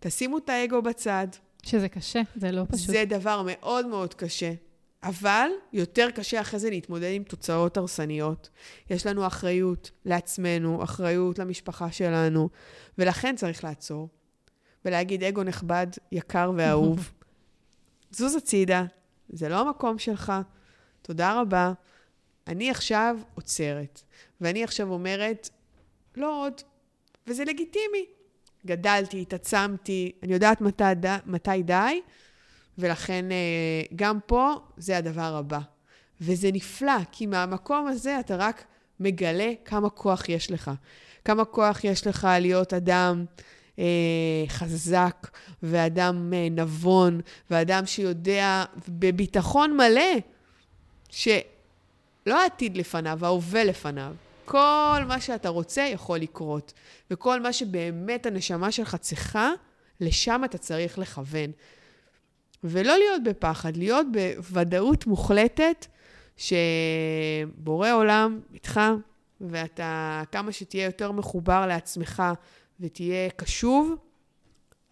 תשימו 0.00 0.38
את 0.38 0.48
האגו 0.48 0.82
בצד. 0.82 1.28
שזה 1.62 1.88
קשה, 1.88 2.20
זה 2.36 2.52
לא 2.52 2.62
פשוט. 2.68 2.86
זה 2.86 3.04
דבר 3.08 3.42
מאוד 3.46 3.86
מאוד 3.86 4.14
קשה. 4.14 4.52
אבל 5.02 5.48
יותר 5.72 6.10
קשה 6.10 6.40
אחרי 6.40 6.60
זה 6.60 6.70
להתמודד 6.70 7.10
עם 7.12 7.22
תוצאות 7.22 7.76
הרסניות. 7.76 8.48
יש 8.90 9.06
לנו 9.06 9.26
אחריות 9.26 9.90
לעצמנו, 10.04 10.84
אחריות 10.84 11.38
למשפחה 11.38 11.92
שלנו, 11.92 12.48
ולכן 12.98 13.36
צריך 13.36 13.64
לעצור. 13.64 14.08
ולהגיד, 14.88 15.24
אגו 15.24 15.42
נכבד, 15.42 15.86
יקר 16.12 16.52
ואהוב, 16.56 17.12
זוז 18.16 18.34
הצידה, 18.34 18.84
זה 19.28 19.48
לא 19.48 19.60
המקום 19.60 19.98
שלך, 19.98 20.32
תודה 21.02 21.40
רבה. 21.40 21.72
אני 22.46 22.70
עכשיו 22.70 23.18
עוצרת, 23.34 24.02
ואני 24.40 24.64
עכשיו 24.64 24.92
אומרת, 24.92 25.48
לא 26.16 26.44
עוד, 26.44 26.52
וזה 27.26 27.44
לגיטימי. 27.44 28.04
גדלתי, 28.66 29.22
התעצמתי, 29.22 30.12
אני 30.22 30.32
יודעת 30.32 30.60
מתי, 30.60 30.84
מתי 31.26 31.62
די, 31.62 32.00
ולכן 32.78 33.32
אה, 33.32 33.82
גם 33.96 34.18
פה 34.26 34.54
זה 34.76 34.96
הדבר 34.96 35.36
הבא. 35.36 35.60
וזה 36.20 36.50
נפלא, 36.52 37.04
כי 37.12 37.26
מהמקום 37.26 37.86
הזה 37.86 38.20
אתה 38.20 38.36
רק 38.36 38.64
מגלה 39.00 39.52
כמה 39.64 39.90
כוח 39.90 40.28
יש 40.28 40.50
לך. 40.50 40.70
כמה 41.24 41.44
כוח 41.44 41.84
יש 41.84 42.06
לך 42.06 42.28
להיות 42.40 42.74
אדם 42.74 43.24
אה, 43.78 43.84
חזק, 44.48 45.28
ואדם 45.62 46.32
אה, 46.34 46.48
נבון, 46.50 47.20
ואדם 47.50 47.86
שיודע 47.86 48.64
בביטחון 48.88 49.76
מלא 49.76 50.18
שלא 51.10 52.40
העתיד 52.42 52.76
לפניו, 52.76 53.26
ההווה 53.26 53.64
לפניו. 53.64 54.14
כל 54.44 55.00
מה 55.08 55.20
שאתה 55.20 55.48
רוצה 55.48 55.82
יכול 55.82 56.18
לקרות, 56.18 56.72
וכל 57.10 57.40
מה 57.40 57.52
שבאמת 57.52 58.26
הנשמה 58.26 58.72
שלך 58.72 58.96
צריכה, 58.96 59.50
לשם 60.00 60.42
אתה 60.44 60.58
צריך 60.58 60.98
לכוון. 60.98 61.50
ולא 62.64 62.96
להיות 62.98 63.22
בפחד, 63.22 63.76
להיות 63.76 64.06
בוודאות 64.12 65.06
מוחלטת 65.06 65.86
שבורא 66.36 67.92
עולם 67.92 68.40
איתך, 68.54 68.80
ואתה, 69.40 70.22
כמה 70.32 70.52
שתהיה 70.52 70.84
יותר 70.84 71.12
מחובר 71.12 71.66
לעצמך 71.66 72.22
ותהיה 72.80 73.30
קשוב, 73.30 73.94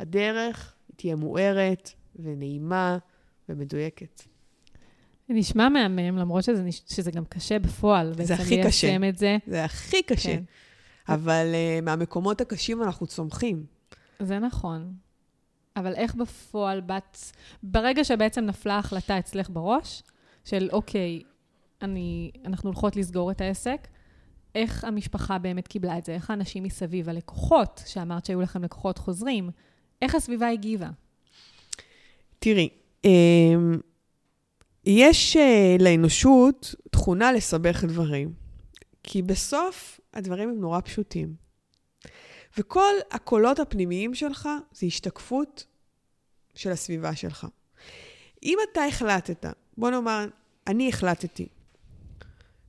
הדרך 0.01 0.75
תהיה 0.97 1.17
מוארת 1.17 1.91
ונעימה 2.17 2.99
ומדויקת. 3.49 4.23
זה 5.29 5.35
נשמע 5.35 5.69
מהמם, 5.69 6.19
למרות 6.19 6.45
שזה, 6.45 6.63
נש... 6.63 6.83
שזה 6.87 7.11
גם 7.11 7.25
קשה 7.25 7.59
בפועל. 7.59 8.13
זה 8.23 8.35
הכי 8.35 8.63
קשה. 8.65 8.97
את 9.09 9.19
זה. 9.19 9.37
זה 9.47 9.65
הכי 9.65 10.03
קשה. 10.03 10.37
כן. 10.37 10.43
אבל 11.09 11.47
uh, 11.53 11.85
מהמקומות 11.85 12.41
הקשים 12.41 12.83
אנחנו 12.83 13.07
צומחים. 13.07 13.67
זה 14.21 14.39
נכון. 14.39 14.95
אבל 15.77 15.95
איך 15.95 16.15
בפועל 16.15 16.81
בת... 16.81 17.33
ברגע 17.63 18.05
שבעצם 18.05 18.45
נפלה 18.45 18.75
ההחלטה 18.75 19.19
אצלך 19.19 19.51
בראש, 19.51 20.03
של 20.45 20.69
אוקיי, 20.73 21.23
אני, 21.83 22.31
אנחנו 22.45 22.71
הולכות 22.71 22.97
לסגור 22.97 23.31
את 23.31 23.41
העסק, 23.41 23.89
איך 24.57 24.85
המשפחה 24.85 25.39
באמת 25.39 25.69
קיבלה 25.69 25.99
את 25.99 26.05
זה? 26.05 26.15
איך 26.15 26.31
האנשים 26.31 26.63
מסביב, 26.63 27.09
הלקוחות, 27.09 27.83
שאמרת 27.87 28.25
שהיו 28.25 28.41
לכם 28.41 28.65
לקוחות 28.65 28.99
חוזרים, 28.99 29.51
איך 30.03 30.15
הסביבה 30.15 30.49
הגיבה? 30.49 30.91
תראי, 32.39 32.69
אמ, 33.05 33.79
יש 34.85 35.37
אה, 35.37 35.77
לאנושות 35.81 36.75
תכונה 36.91 37.33
לסבך 37.33 37.85
דברים, 37.85 38.33
כי 39.03 39.23
בסוף 39.23 40.01
הדברים 40.15 40.49
הם 40.49 40.61
נורא 40.61 40.81
פשוטים. 40.81 41.35
וכל 42.59 42.93
הקולות 43.11 43.59
הפנימיים 43.59 44.15
שלך 44.15 44.49
זה 44.73 44.87
השתקפות 44.87 45.67
של 46.55 46.71
הסביבה 46.71 47.17
שלך. 47.17 47.47
אם 48.43 48.59
אתה 48.73 48.85
החלטת, 48.85 49.47
בוא 49.79 49.91
נאמר, 49.91 50.27
אני 50.67 50.89
החלטתי, 50.89 51.49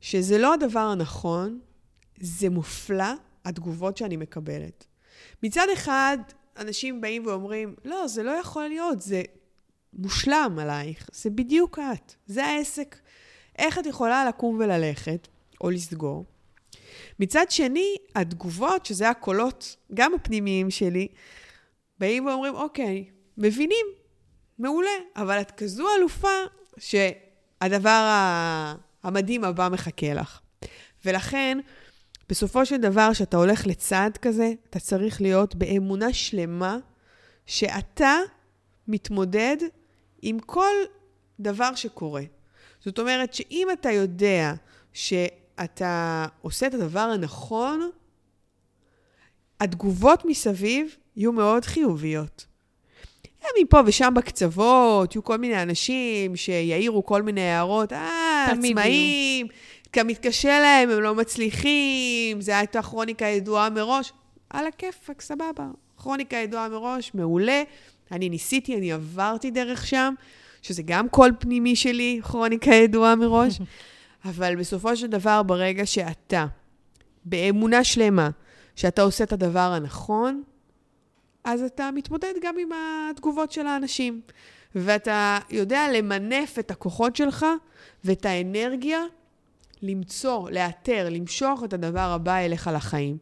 שזה 0.01 0.37
לא 0.37 0.53
הדבר 0.53 0.79
הנכון, 0.79 1.59
זה 2.19 2.49
מופלא, 2.49 3.13
התגובות 3.45 3.97
שאני 3.97 4.17
מקבלת. 4.17 4.85
מצד 5.43 5.67
אחד, 5.73 6.17
אנשים 6.57 7.01
באים 7.01 7.25
ואומרים, 7.25 7.75
לא, 7.85 8.07
זה 8.07 8.23
לא 8.23 8.31
יכול 8.31 8.67
להיות, 8.67 9.01
זה 9.01 9.21
מושלם 9.93 10.57
עלייך, 10.61 11.09
זה 11.13 11.29
בדיוק 11.29 11.79
את, 11.79 12.15
זה 12.25 12.45
העסק. 12.45 12.95
איך 13.57 13.79
את 13.79 13.85
יכולה 13.85 14.25
לקום 14.25 14.59
וללכת, 14.59 15.27
או 15.61 15.69
לסגור, 15.69 16.25
מצד 17.19 17.45
שני, 17.49 17.95
התגובות, 18.15 18.85
שזה 18.85 19.09
הקולות, 19.09 19.75
גם 19.93 20.13
הפנימיים 20.13 20.71
שלי, 20.71 21.07
באים 21.99 22.25
ואומרים, 22.25 22.55
אוקיי, 22.55 23.05
מבינים, 23.37 23.85
מעולה, 24.59 24.89
אבל 25.15 25.41
את 25.41 25.51
כזו 25.51 25.87
אלופה 25.97 26.37
שהדבר 26.77 28.13
המדהים 29.03 29.43
הבא 29.43 29.69
מחכה 29.71 30.13
לך. 30.13 30.39
ולכן, 31.05 31.57
בסופו 32.29 32.65
של 32.65 32.77
דבר, 32.77 33.09
כשאתה 33.13 33.37
הולך 33.37 33.67
לצעד 33.67 34.17
כזה, 34.17 34.53
אתה 34.69 34.79
צריך 34.79 35.21
להיות 35.21 35.55
באמונה 35.55 36.13
שלמה 36.13 36.77
שאתה 37.45 38.15
מתמודד 38.87 39.57
עם 40.21 40.39
כל 40.39 40.73
דבר 41.39 41.75
שקורה. 41.75 42.23
זאת 42.79 42.99
אומרת 42.99 43.33
שאם 43.33 43.67
אתה 43.73 43.91
יודע 43.91 44.53
ש... 44.93 45.13
אתה 45.63 46.25
עושה 46.41 46.67
את 46.67 46.73
הדבר 46.73 46.99
הנכון, 46.99 47.89
התגובות 49.59 50.25
מסביב 50.25 50.95
יהיו 51.15 51.31
מאוד 51.31 51.65
חיוביות. 51.65 52.45
מפה 53.61 53.79
ושם 53.85 54.13
בקצוות, 54.15 55.15
יהיו 55.15 55.23
כל 55.23 55.37
מיני 55.37 55.61
אנשים 55.61 56.35
שיעירו 56.35 57.05
כל 57.05 57.21
מיני 57.21 57.41
הערות, 57.41 57.93
אה, 57.93 58.47
עצמאים, 58.51 59.47
גם 59.97 60.07
מתקשה 60.07 60.59
להם, 60.59 60.89
הם 60.89 61.01
לא 61.01 61.15
מצליחים, 61.15 62.41
זו 62.41 62.51
הייתה 62.51 62.81
כרוניקה 62.81 63.25
ידועה 63.25 63.69
מראש. 63.69 64.13
על 64.49 64.67
הכיפאק, 64.67 65.21
סבבה. 65.21 65.67
כרוניקה 65.97 66.37
ידועה 66.37 66.69
מראש, 66.69 67.11
מעולה. 67.13 67.63
אני 68.11 68.29
ניסיתי, 68.29 68.77
אני 68.77 68.91
עברתי 68.91 69.51
דרך 69.51 69.87
שם, 69.87 70.13
שזה 70.61 70.83
גם 70.85 71.09
קול 71.09 71.31
פנימי 71.39 71.75
שלי, 71.75 72.19
כרוניקה 72.23 72.73
ידועה 72.73 73.15
מראש. 73.15 73.59
אבל 74.29 74.55
בסופו 74.55 74.95
של 74.95 75.07
דבר, 75.07 75.43
ברגע 75.43 75.85
שאתה, 75.85 76.45
באמונה 77.25 77.83
שלמה, 77.83 78.29
שאתה 78.75 79.01
עושה 79.01 79.23
את 79.23 79.33
הדבר 79.33 79.59
הנכון, 79.59 80.43
אז 81.43 81.61
אתה 81.61 81.89
מתמודד 81.93 82.33
גם 82.41 82.55
עם 82.57 82.69
התגובות 83.11 83.51
של 83.51 83.67
האנשים. 83.67 84.21
ואתה 84.75 85.39
יודע 85.49 85.87
למנף 85.93 86.59
את 86.59 86.71
הכוחות 86.71 87.15
שלך 87.15 87.45
ואת 88.03 88.25
האנרגיה 88.25 88.99
למצוא, 89.81 90.49
לאתר, 90.49 91.07
למשוך 91.11 91.63
את 91.63 91.73
הדבר 91.73 91.99
הבא 91.99 92.37
אליך 92.37 92.69
לחיים. 92.73 93.17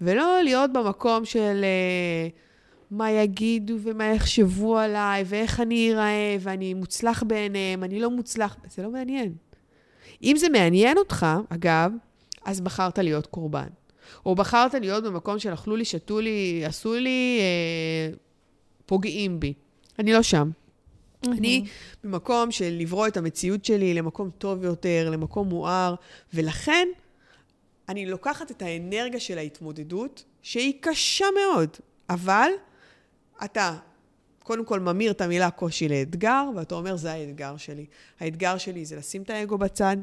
ולא 0.00 0.42
להיות 0.42 0.72
במקום 0.72 1.24
של 1.24 1.64
uh, 1.64 2.32
מה 2.90 3.10
יגידו 3.10 3.74
ומה 3.82 4.04
יחשבו 4.04 4.78
עליי, 4.78 5.24
ואיך 5.26 5.60
אני 5.60 5.92
אראה, 5.92 6.36
ואני 6.40 6.74
מוצלח 6.74 7.22
בעיניהם, 7.22 7.84
אני 7.84 8.00
לא 8.00 8.10
מוצלח, 8.10 8.56
זה 8.68 8.82
לא 8.82 8.90
מעניין. 8.90 9.32
אם 10.22 10.36
זה 10.38 10.48
מעניין 10.48 10.98
אותך, 10.98 11.26
אגב, 11.48 11.92
אז 12.44 12.60
בחרת 12.60 12.98
להיות 12.98 13.26
קורבן. 13.26 13.68
או 14.26 14.34
בחרת 14.34 14.74
להיות 14.74 15.04
במקום 15.04 15.38
של 15.38 15.54
אכלו 15.54 15.76
לי, 15.76 15.84
שתו 15.84 16.20
לי, 16.20 16.62
עשו 16.66 16.94
לי, 16.94 17.38
אה, 17.40 18.16
פוגעים 18.86 19.40
בי. 19.40 19.52
אני 19.98 20.12
לא 20.12 20.22
שם. 20.22 20.50
Mm-hmm. 21.26 21.38
אני 21.38 21.64
במקום 22.04 22.50
של 22.50 22.76
לברוא 22.78 23.06
את 23.06 23.16
המציאות 23.16 23.64
שלי 23.64 23.94
למקום 23.94 24.30
טוב 24.38 24.64
יותר, 24.64 25.08
למקום 25.10 25.48
מואר, 25.48 25.94
ולכן 26.34 26.88
אני 27.88 28.06
לוקחת 28.06 28.50
את 28.50 28.62
האנרגיה 28.62 29.20
של 29.20 29.38
ההתמודדות, 29.38 30.24
שהיא 30.42 30.72
קשה 30.80 31.26
מאוד, 31.34 31.70
אבל 32.10 32.50
אתה 33.44 33.76
קודם 34.42 34.64
כל 34.64 34.80
ממיר 34.80 35.10
את 35.10 35.20
המילה 35.20 35.50
קושי 35.50 35.88
לאתגר, 35.88 36.44
ואתה 36.56 36.74
אומר, 36.74 36.96
זה 36.96 37.12
האתגר 37.12 37.56
שלי. 37.56 37.86
האתגר 38.20 38.58
שלי 38.58 38.84
זה 38.84 38.96
לשים 38.96 39.22
את 39.22 39.30
האגו 39.30 39.58
בצד, 39.58 39.96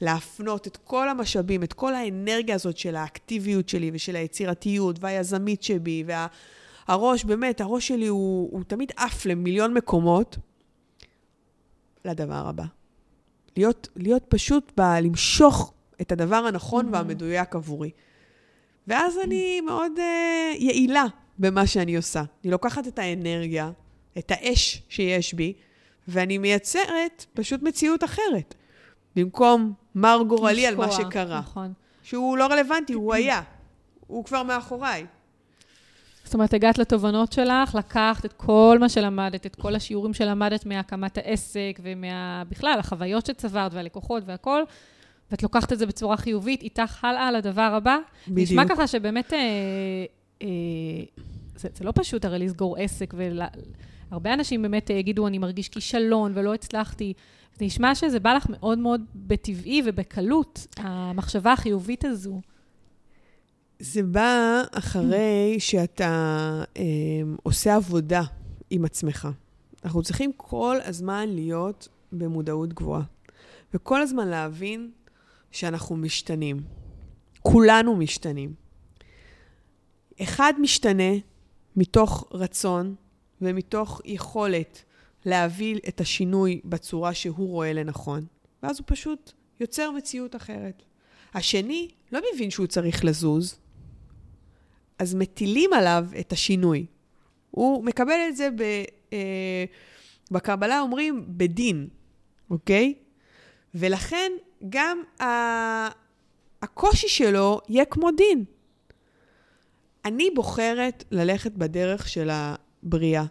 להפנות 0.00 0.66
את 0.66 0.76
כל 0.76 1.08
המשאבים, 1.08 1.62
את 1.62 1.72
כל 1.72 1.94
האנרגיה 1.94 2.54
הזאת 2.54 2.76
של 2.76 2.96
האקטיביות 2.96 3.68
שלי 3.68 3.90
ושל 3.94 4.16
היצירתיות 4.16 4.96
והיזמית 5.00 5.62
שבי, 5.62 6.04
והראש, 6.06 7.24
באמת, 7.24 7.60
הראש 7.60 7.88
שלי 7.88 8.06
הוא, 8.06 8.48
הוא 8.52 8.62
תמיד 8.66 8.92
עף 8.96 9.26
למיליון 9.26 9.74
מקומות, 9.74 10.36
לדבר 12.04 12.48
הבא. 12.48 12.64
להיות, 13.56 13.88
להיות 13.96 14.24
פשוט 14.28 14.72
ב... 14.76 14.80
למשוך 15.02 15.72
את 16.00 16.12
הדבר 16.12 16.36
הנכון 16.36 16.86
mm-hmm. 16.86 16.92
והמדויק 16.92 17.54
עבורי. 17.54 17.90
ואז 18.86 19.18
אני 19.24 19.60
מאוד 19.60 19.92
uh, 19.96 20.00
יעילה 20.58 21.04
במה 21.38 21.66
שאני 21.66 21.96
עושה. 21.96 22.22
אני 22.44 22.50
לוקחת 22.50 22.86
את 22.86 22.98
האנרגיה, 22.98 23.70
את 24.18 24.30
האש 24.30 24.82
שיש 24.88 25.34
בי, 25.34 25.52
ואני 26.08 26.38
מייצרת 26.38 27.26
פשוט 27.34 27.62
מציאות 27.62 28.04
אחרת. 28.04 28.54
במקום 29.16 29.72
מר 29.94 30.22
גורלי 30.28 30.66
על 30.66 30.76
מה 30.76 30.92
שקרה. 30.92 31.38
נכון. 31.38 31.72
שהוא 32.02 32.38
לא 32.38 32.46
רלוונטי, 32.46 32.92
הוא 32.92 33.14
היה. 33.14 33.42
הוא 34.06 34.24
כבר 34.24 34.42
מאחוריי. 34.42 35.06
זאת 36.24 36.34
אומרת, 36.34 36.54
הגעת 36.54 36.78
לתובנות 36.78 37.32
שלך, 37.32 37.74
לקחת 37.74 38.24
את 38.24 38.32
כל 38.32 38.76
מה 38.80 38.88
שלמדת, 38.88 39.46
את 39.46 39.56
כל 39.56 39.74
השיעורים 39.74 40.14
שלמדת 40.14 40.66
מהקמת 40.66 41.18
העסק 41.18 41.80
ובכלל, 41.82 42.76
החוויות 42.78 43.26
שצברת 43.26 43.74
והלקוחות 43.74 44.22
והכול, 44.26 44.64
ואת 45.30 45.42
לוקחת 45.42 45.72
את 45.72 45.78
זה 45.78 45.86
בצורה 45.86 46.16
חיובית, 46.16 46.62
איתך 46.62 47.04
הלאה 47.04 47.32
לדבר 47.32 47.62
הבא. 47.76 47.98
בדיוק. 48.28 48.50
נשמע 48.50 48.68
ככה 48.68 48.86
שבאמת, 48.86 49.32
אה, 49.32 49.38
אה, 50.42 50.48
זה, 51.56 51.68
זה 51.74 51.84
לא 51.84 51.92
פשוט 51.94 52.24
הרי 52.24 52.38
לסגור 52.38 52.76
עסק, 52.76 53.14
והרבה 54.10 54.34
אנשים 54.34 54.62
באמת 54.62 54.90
יגידו, 54.90 55.26
אני 55.26 55.38
מרגיש 55.38 55.68
כישלון 55.68 56.32
ולא 56.34 56.54
הצלחתי. 56.54 57.12
זה 57.58 57.64
נשמע 57.64 57.94
שזה 57.94 58.20
בא 58.20 58.34
לך 58.34 58.46
מאוד 58.50 58.78
מאוד 58.78 59.04
בטבעי 59.14 59.82
ובקלות, 59.84 60.66
המחשבה 60.76 61.52
החיובית 61.52 62.04
הזו. 62.04 62.40
זה 63.82 64.02
בא 64.02 64.62
אחרי 64.72 65.56
שאתה 65.58 66.62
אה, 66.76 66.82
עושה 67.42 67.74
עבודה 67.74 68.22
עם 68.70 68.84
עצמך. 68.84 69.28
אנחנו 69.84 70.02
צריכים 70.02 70.32
כל 70.36 70.76
הזמן 70.84 71.28
להיות 71.28 71.88
במודעות 72.12 72.72
גבוהה, 72.72 73.02
וכל 73.74 74.02
הזמן 74.02 74.28
להבין 74.28 74.90
שאנחנו 75.50 75.96
משתנים. 75.96 76.62
כולנו 77.42 77.96
משתנים. 77.96 78.54
אחד 80.22 80.52
משתנה 80.60 81.12
מתוך 81.76 82.28
רצון 82.32 82.94
ומתוך 83.40 84.00
יכולת 84.04 84.84
להביא 85.24 85.78
את 85.88 86.00
השינוי 86.00 86.60
בצורה 86.64 87.14
שהוא 87.14 87.48
רואה 87.48 87.72
לנכון, 87.72 88.26
ואז 88.62 88.78
הוא 88.78 88.84
פשוט 88.86 89.32
יוצר 89.60 89.90
מציאות 89.90 90.36
אחרת. 90.36 90.82
השני 91.34 91.88
לא 92.12 92.20
מבין 92.34 92.50
שהוא 92.50 92.66
צריך 92.66 93.04
לזוז, 93.04 93.59
אז 95.00 95.14
מטילים 95.14 95.72
עליו 95.72 96.06
את 96.20 96.32
השינוי. 96.32 96.86
הוא 97.50 97.84
מקבל 97.84 98.18
את 98.28 98.36
זה 98.36 98.48
ב... 98.56 98.62
אה, 99.12 99.64
בקבלה 100.30 100.80
אומרים 100.80 101.24
בדין, 101.28 101.88
אוקיי? 102.50 102.94
ולכן 103.74 104.32
גם 104.68 105.02
ה... 105.20 105.24
הקושי 106.62 107.08
שלו 107.08 107.60
יהיה 107.68 107.84
כמו 107.84 108.10
דין. 108.10 108.44
אני 110.04 110.30
בוחרת 110.34 111.04
ללכת 111.10 111.52
בדרך 111.52 112.08
של 112.08 112.28
הבריאה. 112.32 113.24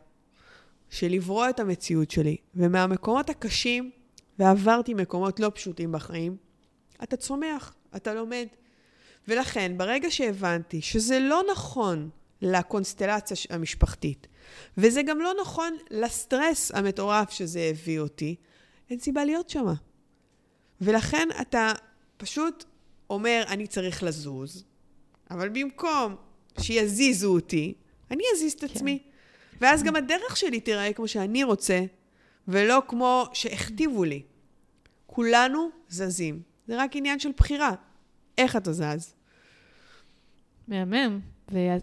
של 0.90 1.08
לברוא 1.08 1.50
את 1.50 1.60
המציאות 1.60 2.12
שלי. 2.12 2.38
ומהמקומות 2.56 3.30
הקשים, 3.30 3.92
ועברתי 4.40 4.94
מקומות 4.94 5.40
לא 5.40 5.52
פשוטים 5.56 5.92
בחיים, 5.92 6.38
אתה 7.04 7.18
צומח, 7.18 7.76
אתה 7.96 8.14
לומד. 8.14 8.48
ולכן, 9.28 9.78
ברגע 9.78 10.12
שהבנתי 10.12 10.82
שזה 10.82 11.20
לא 11.20 11.44
נכון 11.52 12.10
לקונסטלציה 12.42 13.38
המשפחתית, 13.50 14.28
וזה 14.78 15.02
גם 15.02 15.20
לא 15.20 15.34
נכון 15.42 15.78
לסטרס 15.92 16.72
המטורף 16.72 17.30
שזה 17.30 17.60
הביא 17.72 18.00
אותי, 18.00 18.36
אין 18.90 19.00
סיבה 19.00 19.26
להיות 19.26 19.50
שמה. 19.50 19.74
ולכן 20.82 21.28
אתה 21.42 21.72
פשוט 22.18 22.66
אומר, 23.10 23.44
אני 23.48 23.68
צריך 23.68 24.04
לזוז, 24.04 24.64
אבל 25.32 25.50
במקום 25.50 26.16
שיזיזו 26.60 27.34
אותי, 27.34 27.74
אני 28.12 28.24
אזיז 28.36 28.54
את 28.54 28.60
כן. 28.60 28.68
עצמי. 28.68 29.00
ואז 29.62 29.84
גם 29.84 29.96
הדרך 29.96 30.38
שלי 30.38 30.60
תיראה 30.60 30.94
כמו 30.94 31.08
שאני 31.08 31.44
רוצה, 31.44 31.82
ולא 32.48 32.82
כמו 32.88 33.26
שהכתיבו 33.34 34.04
לי. 34.04 34.22
כולנו 35.08 35.70
זזים. 35.90 36.42
זה 36.68 36.84
רק 36.84 36.96
עניין 36.96 37.20
של 37.20 37.32
בחירה. 37.38 37.74
איך 38.40 38.56
אתה 38.56 38.74
זז? 38.74 39.14
מהמם. 40.68 41.20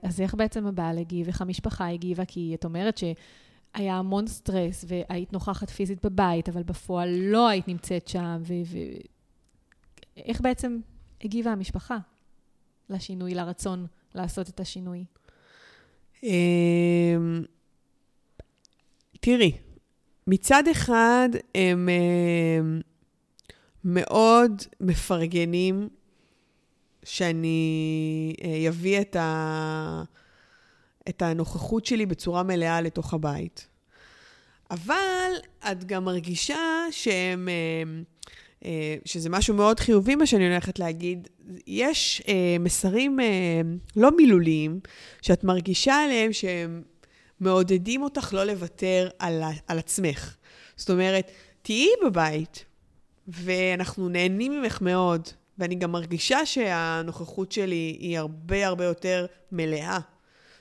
אז 0.03 0.21
איך 0.21 0.35
בעצם 0.35 0.67
הבעל 0.67 0.99
הגיב, 0.99 1.27
איך 1.27 1.41
המשפחה 1.41 1.89
הגיבה? 1.89 2.25
כי 2.25 2.55
את 2.55 2.65
אומרת 2.65 2.99
שהיה 2.99 3.95
המון 3.95 4.27
סטרס, 4.27 4.85
והיית 4.89 5.33
נוכחת 5.33 5.71
פיזית 5.71 6.07
בבית, 6.07 6.49
אבל 6.49 6.63
בפועל 6.63 7.09
לא 7.19 7.49
היית 7.49 7.69
נמצאת 7.69 8.09
שם, 8.09 8.37
ו... 8.41 8.53
ו... 8.67 8.79
איך 10.17 10.41
בעצם 10.41 10.79
הגיבה 11.25 11.53
המשפחה 11.53 11.99
לשינוי, 12.91 13.35
לרצון 13.35 13.87
לעשות 14.15 14.49
את 14.49 14.61
השינוי? 14.61 15.05
אמ, 16.23 17.43
תראי, 19.21 19.53
מצד 20.27 20.69
אחד 20.69 21.29
הם 21.55 21.89
uh, 21.89 22.83
מאוד 23.85 24.63
מפרגנים 24.81 25.89
שאני 27.07 28.33
uh, 28.39 28.69
אביא 28.69 29.01
את, 29.01 29.17
ה... 29.17 30.03
את 31.09 31.23
הנוכחות 31.23 31.87
שלי 31.87 32.07
בצורה 32.07 32.43
מלאה 32.43 32.81
לתוך 32.81 33.15
הבית. 33.15 33.67
אבל 34.71 35.31
את 35.73 35.85
גם 35.85 36.05
מרגישה 36.05 36.59
שהם, 36.91 37.49
uh, 37.49 38.63
uh, 38.63 38.67
שזה 39.05 39.31
משהו 39.31 39.55
מאוד 39.55 39.81
חיובי, 39.81 40.15
מה 40.15 40.27
שאני 40.27 40.49
הולכת 40.49 40.79
להגיד. 40.79 41.29
יש 41.67 42.23
מסרים 42.61 43.19
לא 43.97 44.17
מילוליים, 44.17 44.81
שאת 45.23 45.45
מרגישה 45.45 45.95
עליהם 45.95 46.33
שהם 46.33 46.83
מעודדים 47.41 48.03
אותך 48.03 48.33
לא 48.33 48.45
לוותר 48.45 49.09
על, 49.19 49.43
על 49.67 49.79
עצמך. 49.79 50.37
זאת 50.77 50.91
אומרת, 50.91 51.31
תהיי 51.63 51.89
בבית, 52.05 52.65
ואנחנו 53.29 54.09
נהנים 54.09 54.61
ממך 54.61 54.83
מאוד, 54.83 55.29
ואני 55.59 55.75
גם 55.75 55.93
מרגישה 55.93 56.47
שהנוכחות 56.47 57.53
שלי 57.53 57.97
היא 58.01 58.19
הרבה 58.19 58.67
הרבה 58.67 58.85
יותר 58.85 59.27
מלאה. 59.53 59.99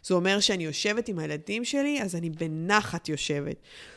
זה 0.04 0.14
אומר 0.14 0.40
שאני 0.40 0.66
יושבת 0.66 1.08
עם 1.08 1.20
הילדים 1.20 1.66
שלי, 1.66 2.02
אז 2.02 2.16
אני 2.16 2.30
בנחת 2.30 3.10
יושבת. 3.10 3.56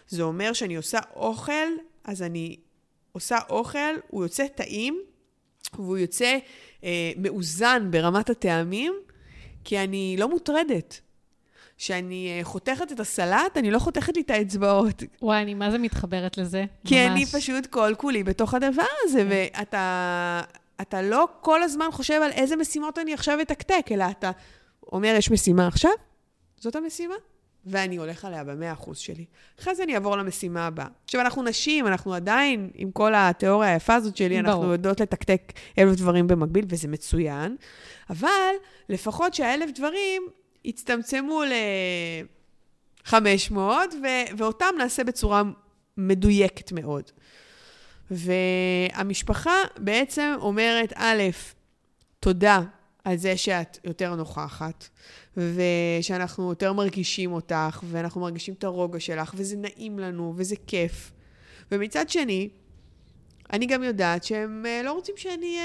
זה 0.08 0.22
אומר 0.22 0.52
שאני 0.52 0.76
עושה 0.76 0.98
אוכל, 1.16 1.68
אז 2.04 2.22
אני 2.22 2.56
עושה 3.12 3.38
אוכל, 3.50 3.94
הוא 4.08 4.24
יוצא 4.24 4.46
טעים, 4.46 5.00
והוא 5.74 5.98
יוצא 5.98 6.38
אה, 6.84 7.12
מאוזן 7.16 7.90
ברמת 7.90 8.30
הטעמים, 8.30 8.92
כי 9.64 9.78
אני 9.78 10.16
לא 10.18 10.28
מוטרדת. 10.28 11.00
כשאני 11.78 12.38
אה, 12.38 12.44
חותכת 12.44 12.92
את 12.92 13.00
הסלט, 13.00 13.56
אני 13.56 13.70
לא 13.70 13.78
חותכת 13.78 14.16
לי 14.16 14.22
את 14.22 14.30
האצבעות. 14.30 15.02
וואי, 15.22 15.42
אני 15.42 15.54
מה 15.54 15.70
זה 15.70 15.78
מתחברת 15.78 16.38
לזה? 16.38 16.64
כי 16.84 16.94
ממש. 16.94 17.10
אני 17.10 17.26
פשוט 17.26 17.66
כל 17.66 17.94
כולי 17.98 18.24
בתוך 18.24 18.54
הדבר 18.54 18.82
הזה, 19.04 19.18
כן. 19.18 19.56
ואתה 19.58 20.42
אתה 20.80 21.02
לא 21.02 21.28
כל 21.40 21.62
הזמן 21.62 21.86
חושב 21.92 22.20
על 22.24 22.30
איזה 22.32 22.56
משימות 22.56 22.98
אני 22.98 23.14
עכשיו 23.14 23.40
אתקתק, 23.40 23.86
אלא 23.90 24.04
אתה 24.10 24.30
אומר, 24.92 25.14
יש 25.18 25.30
משימה 25.30 25.66
עכשיו, 25.66 25.90
זאת 26.56 26.76
המשימה, 26.76 27.14
ואני 27.66 27.96
הולך 27.96 28.24
עליה 28.24 28.44
במאה 28.44 28.72
אחוז 28.72 28.98
שלי. 28.98 29.24
אחרי 29.60 29.74
זה 29.74 29.82
אני 29.82 29.94
אעבור 29.94 30.16
למשימה 30.16 30.66
הבאה. 30.66 30.86
עכשיו, 31.04 31.20
אנחנו 31.20 31.42
נשים, 31.42 31.86
אנחנו 31.86 32.14
עדיין, 32.14 32.70
עם 32.74 32.90
כל 32.90 33.12
התיאוריה 33.16 33.72
היפה 33.72 33.94
הזאת 33.94 34.16
שלי, 34.16 34.38
אנחנו 34.38 34.60
ברור. 34.60 34.72
יודעות 34.72 35.00
לתקתק 35.00 35.52
אלף 35.78 35.96
דברים 35.96 36.26
במקביל, 36.26 36.64
וזה 36.68 36.88
מצוין, 36.88 37.56
אבל 38.10 38.52
לפחות 38.88 39.34
שהאלף 39.34 39.70
דברים 39.74 40.22
יצטמצמו 40.64 41.42
ל-500, 41.44 43.56
ו- 44.02 44.36
ואותם 44.38 44.74
נעשה 44.78 45.04
בצורה 45.04 45.42
מדויקת 45.96 46.72
מאוד. 46.72 47.10
והמשפחה 48.10 49.56
בעצם 49.78 50.34
אומרת, 50.40 50.92
א', 50.96 51.22
תודה 52.20 52.62
על 53.04 53.16
זה 53.16 53.36
שאת 53.36 53.78
יותר 53.84 54.14
נוכחת, 54.14 54.88
ושאנחנו 55.36 56.48
יותר 56.48 56.72
מרגישים 56.72 57.32
אותך, 57.32 57.82
ואנחנו 57.90 58.20
מרגישים 58.20 58.54
את 58.54 58.64
הרוגע 58.64 59.00
שלך, 59.00 59.34
וזה 59.36 59.56
נעים 59.56 59.98
לנו, 59.98 60.34
וזה 60.36 60.56
כיף. 60.66 61.12
ומצד 61.72 62.08
שני, 62.08 62.48
אני 63.52 63.66
גם 63.66 63.82
יודעת 63.82 64.24
שהם 64.24 64.66
אה, 64.66 64.82
לא 64.84 64.92
רוצים 64.92 65.14
שאני 65.16 65.58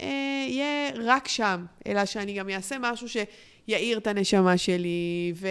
אהיה 0.00 0.90
רק 1.04 1.28
שם, 1.28 1.64
אלא 1.86 2.04
שאני 2.04 2.34
גם 2.34 2.50
אעשה 2.50 2.76
משהו 2.80 3.06
שיעיר 3.08 3.98
את 3.98 4.06
הנשמה 4.06 4.58
שלי, 4.58 5.32
ו... 5.36 5.48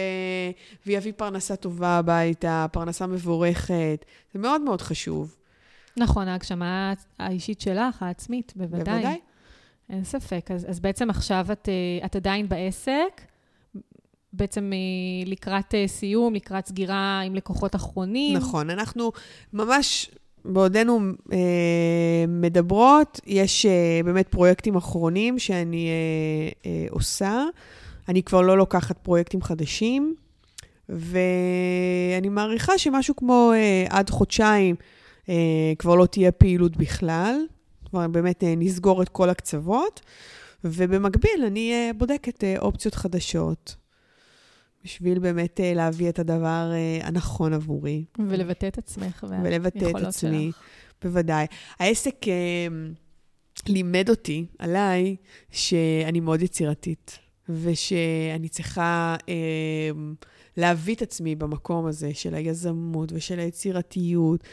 ויביא 0.86 1.12
פרנסה 1.16 1.56
טובה 1.56 1.88
הביתה, 1.88 2.66
פרנסה 2.72 3.06
מבורכת. 3.06 4.04
זה 4.34 4.38
מאוד 4.38 4.60
מאוד 4.60 4.80
חשוב. 4.80 5.36
נכון, 5.96 6.28
ההגשמה 6.28 6.92
האישית 7.18 7.60
שלך, 7.60 8.02
העצמית, 8.02 8.52
בוודאי. 8.56 8.94
בוודאי. 8.94 9.20
אין 9.90 10.04
ספק. 10.04 10.50
אז, 10.54 10.66
אז 10.70 10.80
בעצם 10.80 11.10
עכשיו 11.10 11.46
את, 11.52 11.68
אה, 11.68 12.06
את 12.06 12.16
עדיין 12.16 12.48
בעסק, 12.48 13.22
בעצם 14.32 14.72
אה, 14.72 15.30
לקראת 15.30 15.74
אה, 15.74 15.88
סיום, 15.88 16.34
לקראת 16.34 16.66
סגירה 16.66 17.20
עם 17.20 17.34
לקוחות 17.34 17.74
אחרונים. 17.74 18.36
נכון, 18.36 18.70
אנחנו 18.70 19.12
ממש, 19.52 20.10
בעודנו 20.44 21.00
אה, 21.32 22.24
מדברות, 22.28 23.20
יש 23.26 23.66
אה, 23.66 24.00
באמת 24.04 24.28
פרויקטים 24.28 24.76
אחרונים 24.76 25.38
שאני 25.38 25.88
אה, 25.88 26.70
אה, 26.70 26.86
עושה. 26.90 27.44
אני 28.08 28.22
כבר 28.22 28.40
לא 28.40 28.58
לוקחת 28.58 28.98
פרויקטים 28.98 29.42
חדשים, 29.42 30.14
ואני 30.88 32.28
מעריכה 32.28 32.78
שמשהו 32.78 33.16
כמו 33.16 33.52
אה, 33.54 33.84
עד 33.90 34.10
חודשיים 34.10 34.76
כבר 35.78 35.94
לא 35.94 36.06
תהיה 36.06 36.32
פעילות 36.32 36.76
בכלל. 36.76 37.36
כבר 37.90 38.08
באמת 38.08 38.44
אה, 38.44 38.54
נסגור 38.56 39.02
את 39.02 39.08
כל 39.08 39.30
הקצוות, 39.30 40.00
ובמקביל 40.64 41.44
אני 41.46 41.72
אה, 41.72 41.90
בודקת 41.96 42.44
אה, 42.44 42.58
אופציות 42.58 42.94
חדשות. 42.94 43.76
בשביל 44.84 45.18
באמת 45.18 45.60
אה, 45.60 45.74
להביא 45.74 46.08
את 46.08 46.18
הדבר 46.18 46.70
אה, 46.72 47.06
הנכון 47.06 47.52
עבורי. 47.52 48.04
ולבטא 48.28 48.68
את 48.68 48.78
עצמך 48.78 49.26
ולבטא 49.42 49.90
את 49.90 49.96
עצמי, 49.96 50.50
שלך. 50.52 50.62
בוודאי. 51.02 51.46
העסק 51.78 52.28
אה, 52.28 52.66
לימד 53.68 54.10
אותי, 54.10 54.46
עליי, 54.58 55.16
שאני 55.50 56.20
מאוד 56.20 56.42
יצירתית, 56.42 57.18
ושאני 57.48 58.48
צריכה 58.48 59.16
אה, 59.28 59.90
להביא 60.56 60.94
את 60.94 61.02
עצמי 61.02 61.34
במקום 61.34 61.86
הזה 61.86 62.14
של 62.14 62.34
היזמות 62.34 63.12
ושל 63.12 63.38
היצירתיות, 63.38 64.44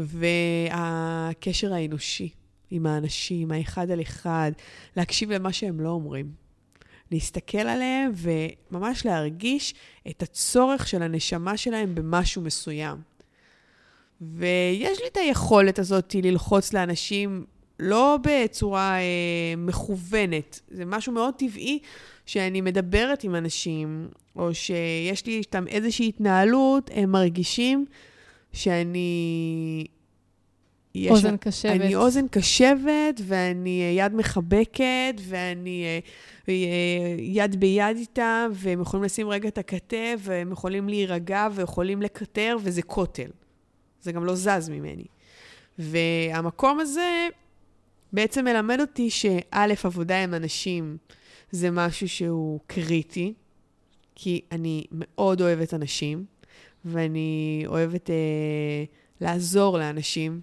והקשר 0.00 1.74
האנושי 1.74 2.28
עם 2.70 2.86
האנשים, 2.86 3.52
האחד 3.52 3.90
על 3.90 4.00
אחד, 4.00 4.52
להקשיב 4.96 5.32
למה 5.32 5.52
שהם 5.52 5.80
לא 5.80 5.88
אומרים. 5.88 6.30
להסתכל 7.10 7.58
עליהם 7.58 8.12
וממש 8.14 9.06
להרגיש 9.06 9.74
את 10.10 10.22
הצורך 10.22 10.88
של 10.88 11.02
הנשמה 11.02 11.56
שלהם 11.56 11.94
במשהו 11.94 12.42
מסוים. 12.42 12.96
ויש 14.20 15.00
לי 15.00 15.06
את 15.12 15.16
היכולת 15.16 15.78
הזאת 15.78 16.14
ללחוץ 16.22 16.72
לאנשים 16.72 17.44
לא 17.78 18.18
בצורה 18.22 18.94
אה, 18.98 19.54
מכוונת, 19.56 20.60
זה 20.68 20.84
משהו 20.84 21.12
מאוד 21.12 21.34
טבעי 21.34 21.78
שאני 22.26 22.60
מדברת 22.60 23.24
עם 23.24 23.34
אנשים, 23.34 24.08
או 24.36 24.54
שיש 24.54 25.26
לי 25.26 25.32
איתם 25.32 25.66
איזושהי 25.68 26.08
התנהלות, 26.08 26.90
הם 26.94 27.12
מרגישים 27.12 27.86
שאני... 28.52 29.86
יש- 30.94 31.10
אוזן 31.10 31.36
קשבת. 31.36 31.80
אני 31.80 31.94
אוזן 31.94 32.28
קשבת, 32.28 33.20
ואני 33.26 33.82
אה, 33.82 34.04
יד 34.04 34.14
מחבקת, 34.14 35.14
ואני 35.28 35.84
אה, 35.84 35.98
אה, 36.48 36.54
יד 37.18 37.60
ביד 37.60 37.96
איתם, 37.96 38.50
והם 38.54 38.80
יכולים 38.80 39.04
לשים 39.04 39.28
רגע 39.28 39.48
את 39.48 39.58
הכתף, 39.58 40.16
והם 40.18 40.52
יכולים 40.52 40.88
להירגע, 40.88 41.48
ויכולים 41.54 42.02
לקטר, 42.02 42.56
וזה 42.62 42.82
כותל. 42.82 43.30
זה 44.02 44.12
גם 44.12 44.24
לא 44.24 44.34
זז 44.34 44.68
ממני. 44.68 45.04
והמקום 45.78 46.80
הזה 46.80 47.28
בעצם 48.12 48.44
מלמד 48.44 48.80
אותי 48.80 49.10
שא', 49.10 49.74
עבודה 49.84 50.22
עם 50.22 50.34
אנשים 50.34 50.96
זה 51.50 51.70
משהו 51.70 52.08
שהוא 52.08 52.60
קריטי, 52.66 53.34
כי 54.14 54.40
אני 54.52 54.84
מאוד 54.92 55.40
אוהבת 55.40 55.74
אנשים, 55.74 56.24
ואני 56.84 57.64
אוהבת 57.66 58.10
אה, 58.10 58.14
לעזור 59.20 59.78
לאנשים 59.78 60.40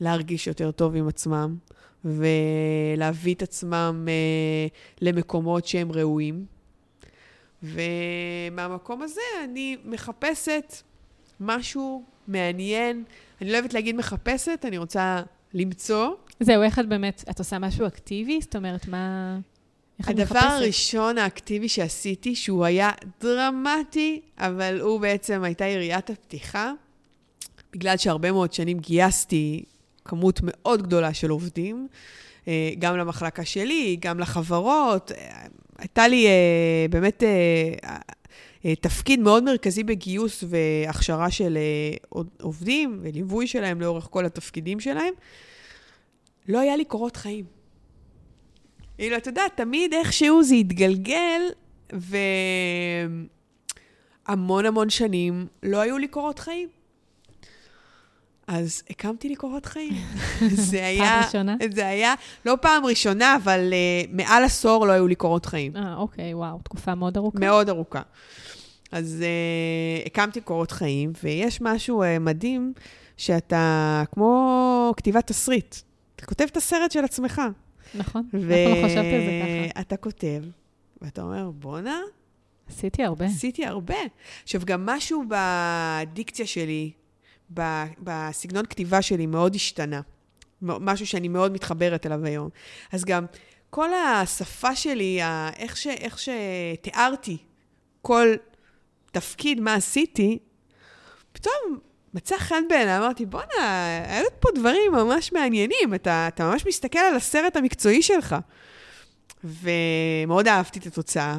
להרגיש 0.00 0.46
יותר 0.46 0.70
טוב 0.70 0.96
עם 0.96 1.08
עצמם, 1.08 1.56
ולהביא 2.04 3.34
את 3.34 3.42
עצמם 3.42 4.08
אה, 4.08 4.66
למקומות 5.00 5.66
שהם 5.66 5.92
ראויים. 5.92 6.46
ומהמקום 7.62 9.02
הזה 9.02 9.20
אני 9.44 9.76
מחפשת 9.84 10.74
משהו 11.40 12.04
מעניין. 12.28 13.04
אני 13.40 13.50
לא 13.50 13.58
אוהבת 13.58 13.74
להגיד 13.74 13.96
מחפשת, 13.96 14.64
אני 14.64 14.78
רוצה 14.78 15.22
למצוא. 15.54 16.08
זהו, 16.40 16.62
איך 16.62 16.78
את 16.78 16.88
באמת, 16.88 17.24
את 17.30 17.38
עושה 17.38 17.58
משהו 17.58 17.86
אקטיבי? 17.86 18.40
זאת 18.40 18.56
אומרת, 18.56 18.88
מה... 18.88 19.38
הדבר? 20.06 20.38
הראשון 20.38 21.18
האקטיבי 21.18 21.68
שעשיתי, 21.68 22.34
שהוא 22.34 22.64
היה 22.64 22.90
דרמטי, 23.20 24.20
אבל 24.38 24.80
הוא 24.80 25.00
בעצם 25.00 25.42
הייתה 25.44 25.64
יריית 25.64 26.10
הפתיחה, 26.10 26.72
בגלל 27.72 27.96
שהרבה 27.96 28.32
מאוד 28.32 28.52
שנים 28.52 28.78
גייסתי 28.78 29.64
כמות 30.04 30.40
מאוד 30.42 30.82
גדולה 30.82 31.14
של 31.14 31.30
עובדים, 31.30 31.88
אה, 32.48 32.70
גם 32.78 32.96
למחלקה 32.96 33.44
שלי, 33.44 33.96
גם 34.00 34.20
לחברות. 34.20 35.12
אה, 35.12 35.46
הייתה 35.78 36.08
לי 36.08 36.26
אה, 36.26 36.86
באמת 36.90 37.22
תפקיד 38.80 39.20
מאוד 39.20 39.44
מרכזי 39.44 39.84
בגיוס 39.84 40.44
והכשרה 40.48 41.30
של 41.30 41.58
עובדים 42.40 42.98
וליווי 43.02 43.46
שלהם 43.46 43.80
לאורך 43.80 44.08
כל 44.10 44.26
התפקידים 44.26 44.80
שלהם. 44.80 45.14
לא 46.48 46.58
היה 46.58 46.76
לי 46.76 46.84
קורות 46.84 47.16
חיים. 47.16 47.61
כאילו, 49.02 49.16
אתה 49.16 49.28
יודע, 49.28 49.42
תמיד 49.54 49.94
איכשהו 49.94 50.42
זה 50.42 50.54
התגלגל, 50.54 51.40
והמון 54.28 54.66
המון 54.66 54.90
שנים 54.90 55.46
לא 55.62 55.80
היו 55.80 55.98
לי 55.98 56.08
קורות 56.08 56.38
חיים. 56.38 56.68
אז 58.46 58.82
הקמתי 58.90 59.28
לי 59.28 59.36
קורות 59.36 59.66
חיים. 59.66 59.94
זה 60.70 60.86
היה... 60.86 61.04
פעם 61.04 61.22
ראשונה? 61.24 61.56
זה 61.74 61.86
היה 61.86 62.14
לא 62.46 62.56
פעם 62.60 62.86
ראשונה, 62.86 63.36
אבל 63.36 63.72
uh, 63.72 64.08
מעל 64.12 64.44
עשור 64.44 64.86
לא 64.86 64.92
היו 64.92 65.08
לי 65.08 65.14
קורות 65.14 65.46
חיים. 65.46 65.76
אה, 65.76 65.94
אוקיי, 65.96 66.34
וואו, 66.34 66.58
תקופה 66.62 66.94
מאוד 66.94 67.16
ארוכה. 67.16 67.38
מאוד 67.38 67.68
ארוכה. 67.68 68.02
אז 68.92 69.24
uh, 69.24 70.06
הקמתי 70.06 70.40
קורות 70.40 70.70
חיים, 70.70 71.12
ויש 71.22 71.60
משהו 71.60 72.02
uh, 72.02 72.06
מדהים, 72.20 72.72
שאתה, 73.16 74.02
כמו 74.12 74.94
כתיבת 74.96 75.26
תסריט, 75.26 75.76
אתה 76.16 76.26
כותב 76.26 76.44
את 76.50 76.56
הסרט 76.56 76.92
של 76.92 77.04
עצמך. 77.04 77.42
נכון, 77.94 78.28
אף 78.28 78.34
לא 78.34 78.86
חשבתי 78.86 79.14
על 79.14 79.20
זה 79.20 79.40
ככה. 79.42 79.78
ואתה 79.78 79.96
כותב, 79.96 80.42
ואתה 81.02 81.22
אומר, 81.22 81.50
בואנה, 81.50 82.00
עשיתי 82.68 83.04
הרבה. 83.04 83.26
עשיתי 83.26 83.66
הרבה. 83.66 83.96
עכשיו, 84.42 84.60
גם 84.64 84.86
משהו 84.86 85.24
בדיקציה 85.28 86.46
שלי, 86.46 86.90
בסגנון 87.98 88.66
כתיבה 88.66 89.02
שלי 89.02 89.26
מאוד 89.26 89.54
השתנה. 89.54 90.00
משהו 90.62 91.06
שאני 91.06 91.28
מאוד 91.28 91.52
מתחברת 91.52 92.06
אליו 92.06 92.24
היום. 92.24 92.48
אז 92.92 93.04
גם 93.04 93.26
כל 93.70 93.88
השפה 93.94 94.76
שלי, 94.76 95.20
איך, 95.56 95.76
ש, 95.76 95.86
איך 95.86 96.18
שתיארתי 96.18 97.36
כל 98.02 98.28
תפקיד, 99.12 99.60
מה 99.60 99.74
עשיתי, 99.74 100.38
פתאום 101.32 101.78
מצא 102.14 102.38
חן 102.38 102.62
בעיניי, 102.68 102.98
אמרתי, 102.98 103.26
בואנה, 103.26 104.02
היו 104.08 104.26
פה 104.40 104.48
דברים 104.54 104.92
ממש 104.92 105.32
מעניינים, 105.32 105.94
אתה, 105.94 106.28
אתה 106.28 106.50
ממש 106.50 106.66
מסתכל 106.66 106.98
על 106.98 107.16
הסרט 107.16 107.56
המקצועי 107.56 108.02
שלך. 108.02 108.36
ומאוד 109.44 110.48
אהבתי 110.48 110.78
את 110.78 110.86
התוצאה, 110.86 111.38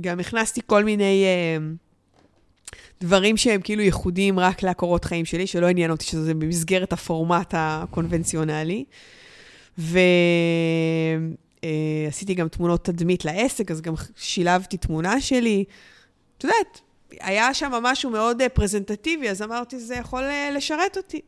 גם 0.00 0.20
הכנסתי 0.20 0.60
כל 0.66 0.84
מיני 0.84 1.24
אה, 1.24 1.56
דברים 3.00 3.36
שהם 3.36 3.60
כאילו 3.60 3.82
ייחודיים 3.82 4.40
רק 4.40 4.62
לקורות 4.62 5.04
חיים 5.04 5.24
שלי, 5.24 5.46
שלא 5.46 5.66
עניין 5.66 5.90
אותי 5.90 6.04
שזה 6.04 6.34
במסגרת 6.34 6.92
הפורמט 6.92 7.54
הקונבנציונלי. 7.56 8.84
ועשיתי 9.78 10.02
אה, 12.32 12.34
גם 12.34 12.48
תמונות 12.48 12.84
תדמית 12.84 13.24
לעסק, 13.24 13.70
אז 13.70 13.80
גם 13.80 13.94
שילבתי 14.16 14.76
תמונה 14.76 15.20
שלי. 15.20 15.64
את 16.38 16.44
יודעת, 16.44 16.80
היה 17.20 17.54
שם 17.54 17.72
משהו 17.82 18.10
מאוד 18.10 18.42
אה, 18.42 18.48
פרזנטטיבי, 18.48 19.30
אז 19.30 19.42
אמרתי, 19.42 19.78
זה 19.78 19.94
יכול 19.94 20.22
אה, 20.22 20.50
לשרת 20.54 20.96
אותי. 20.96 21.20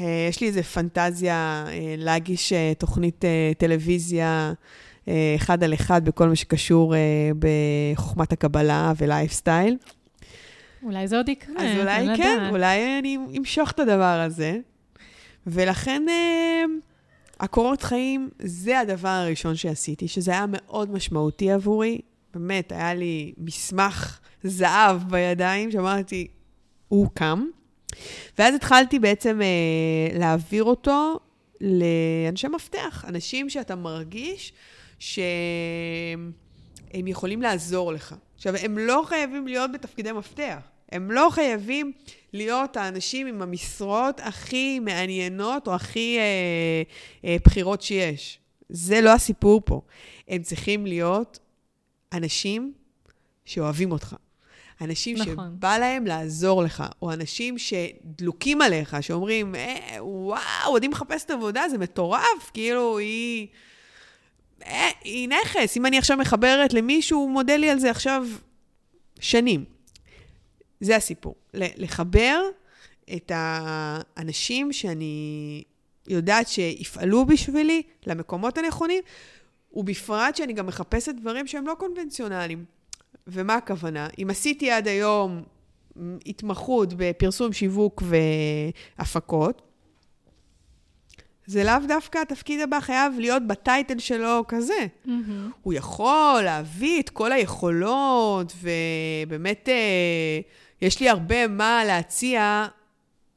אה, 0.00 0.26
יש 0.28 0.40
לי 0.40 0.46
איזו 0.46 0.62
פנטזיה 0.62 1.66
להגיש 1.98 2.52
תוכנית 2.78 3.24
טלוויזיה 3.58 4.52
אחד 5.36 5.64
על 5.64 5.74
אחד 5.74 6.04
בכל 6.04 6.28
מה 6.28 6.36
שקשור 6.36 6.94
בחוכמת 7.38 8.32
הקבלה 8.32 8.92
ולייפסטייל. 8.96 9.76
אולי 10.82 11.08
זה 11.08 11.16
עוד 11.16 11.28
יקרה. 11.28 11.54
אז 11.58 11.78
אולי 11.78 12.06
כן, 12.16 12.36
לדעת. 12.36 12.50
אולי 12.52 12.98
אני 12.98 13.18
אמשוך 13.38 13.70
את 13.70 13.80
הדבר 13.80 14.20
הזה. 14.26 14.58
ולכן 15.46 16.02
הקורות 17.40 17.82
חיים 17.82 18.28
זה 18.38 18.80
הדבר 18.80 19.08
הראשון 19.08 19.56
שעשיתי, 19.56 20.08
שזה 20.08 20.30
היה 20.30 20.44
מאוד 20.48 20.90
משמעותי 20.90 21.50
עבורי. 21.50 22.00
באמת, 22.34 22.72
היה 22.72 22.94
לי 22.94 23.32
מסמך 23.38 24.20
זהב 24.44 25.02
בידיים, 25.10 25.70
שאמרתי, 25.70 26.28
הוא 26.88 27.08
קם. 27.14 27.46
ואז 28.38 28.54
התחלתי 28.54 28.98
בעצם 28.98 29.40
אה, 29.42 30.18
להעביר 30.18 30.64
אותו 30.64 31.18
לאנשי 31.60 32.48
מפתח, 32.48 33.04
אנשים 33.08 33.50
שאתה 33.50 33.76
מרגיש 33.76 34.52
שהם 34.98 36.32
יכולים 37.06 37.42
לעזור 37.42 37.92
לך. 37.92 38.14
עכשיו, 38.36 38.54
הם 38.56 38.78
לא 38.78 39.02
חייבים 39.06 39.46
להיות 39.46 39.72
בתפקידי 39.72 40.12
מפתח. 40.12 40.58
הם 40.92 41.10
לא 41.10 41.28
חייבים 41.30 41.92
להיות 42.32 42.76
האנשים 42.76 43.26
עם 43.26 43.42
המשרות 43.42 44.20
הכי 44.20 44.78
מעניינות 44.78 45.68
או 45.68 45.74
הכי 45.74 46.18
אה, 46.18 46.82
אה, 47.24 47.36
בחירות 47.44 47.82
שיש. 47.82 48.38
זה 48.68 49.00
לא 49.00 49.12
הסיפור 49.12 49.62
פה. 49.64 49.80
הם 50.28 50.42
צריכים 50.42 50.86
להיות 50.86 51.38
אנשים 52.12 52.72
שאוהבים 53.44 53.92
אותך. 53.92 54.16
אנשים 54.80 55.16
נכון. 55.16 55.54
שבא 55.56 55.78
להם 55.78 56.06
לעזור 56.06 56.62
לך, 56.62 56.84
או 57.02 57.12
אנשים 57.12 57.56
שדלוקים 57.58 58.62
עליך, 58.62 58.96
שאומרים, 59.00 59.54
אה, 59.54 59.96
וואו, 59.98 60.40
עודי 60.66 60.88
מחפשת 60.88 61.30
עבודה, 61.30 61.68
זה 61.68 61.78
מטורף, 61.78 62.50
כאילו, 62.54 62.98
היא... 62.98 63.46
אה, 64.66 64.88
היא 65.04 65.28
נכס. 65.28 65.76
אם 65.76 65.86
אני 65.86 65.98
עכשיו 65.98 66.16
מחברת 66.16 66.72
למישהו, 66.72 67.18
הוא 67.18 67.30
מודה 67.30 67.56
לי 67.56 67.70
על 67.70 67.78
זה 67.78 67.90
עכשיו 67.90 68.26
שנים. 69.20 69.64
זה 70.80 70.96
הסיפור. 70.96 71.34
לחבר 71.54 72.42
את 73.16 73.32
האנשים 73.34 74.72
שאני 74.72 75.64
יודעת 76.08 76.48
שיפעלו 76.48 77.24
בשבילי 77.26 77.82
למקומות 78.06 78.58
הנכונים, 78.58 79.02
ובפרט 79.72 80.36
שאני 80.36 80.52
גם 80.52 80.66
מחפשת 80.66 81.14
דברים 81.14 81.46
שהם 81.46 81.66
לא 81.66 81.74
קונבנציונליים. 81.78 82.64
ומה 83.26 83.54
הכוונה? 83.54 84.08
אם 84.22 84.30
עשיתי 84.30 84.70
עד 84.70 84.88
היום 84.88 85.42
התמחות 86.26 86.94
בפרסום, 86.96 87.52
שיווק 87.52 88.02
והפקות, 88.98 89.62
זה 91.46 91.64
לאו 91.64 91.74
דווקא 91.88 92.18
התפקיד 92.18 92.60
הבא 92.60 92.80
חייב 92.80 93.12
להיות 93.18 93.46
בטייטל 93.46 93.98
שלו 93.98 94.44
כזה. 94.48 94.86
Mm-hmm. 95.06 95.10
הוא 95.62 95.72
יכול 95.72 96.40
להביא 96.44 97.00
את 97.02 97.10
כל 97.10 97.32
היכולות, 97.32 98.52
ובאמת 98.62 99.68
אה, 99.68 100.40
יש 100.82 101.00
לי 101.00 101.08
הרבה 101.08 101.48
מה 101.48 101.82
להציע 101.86 102.66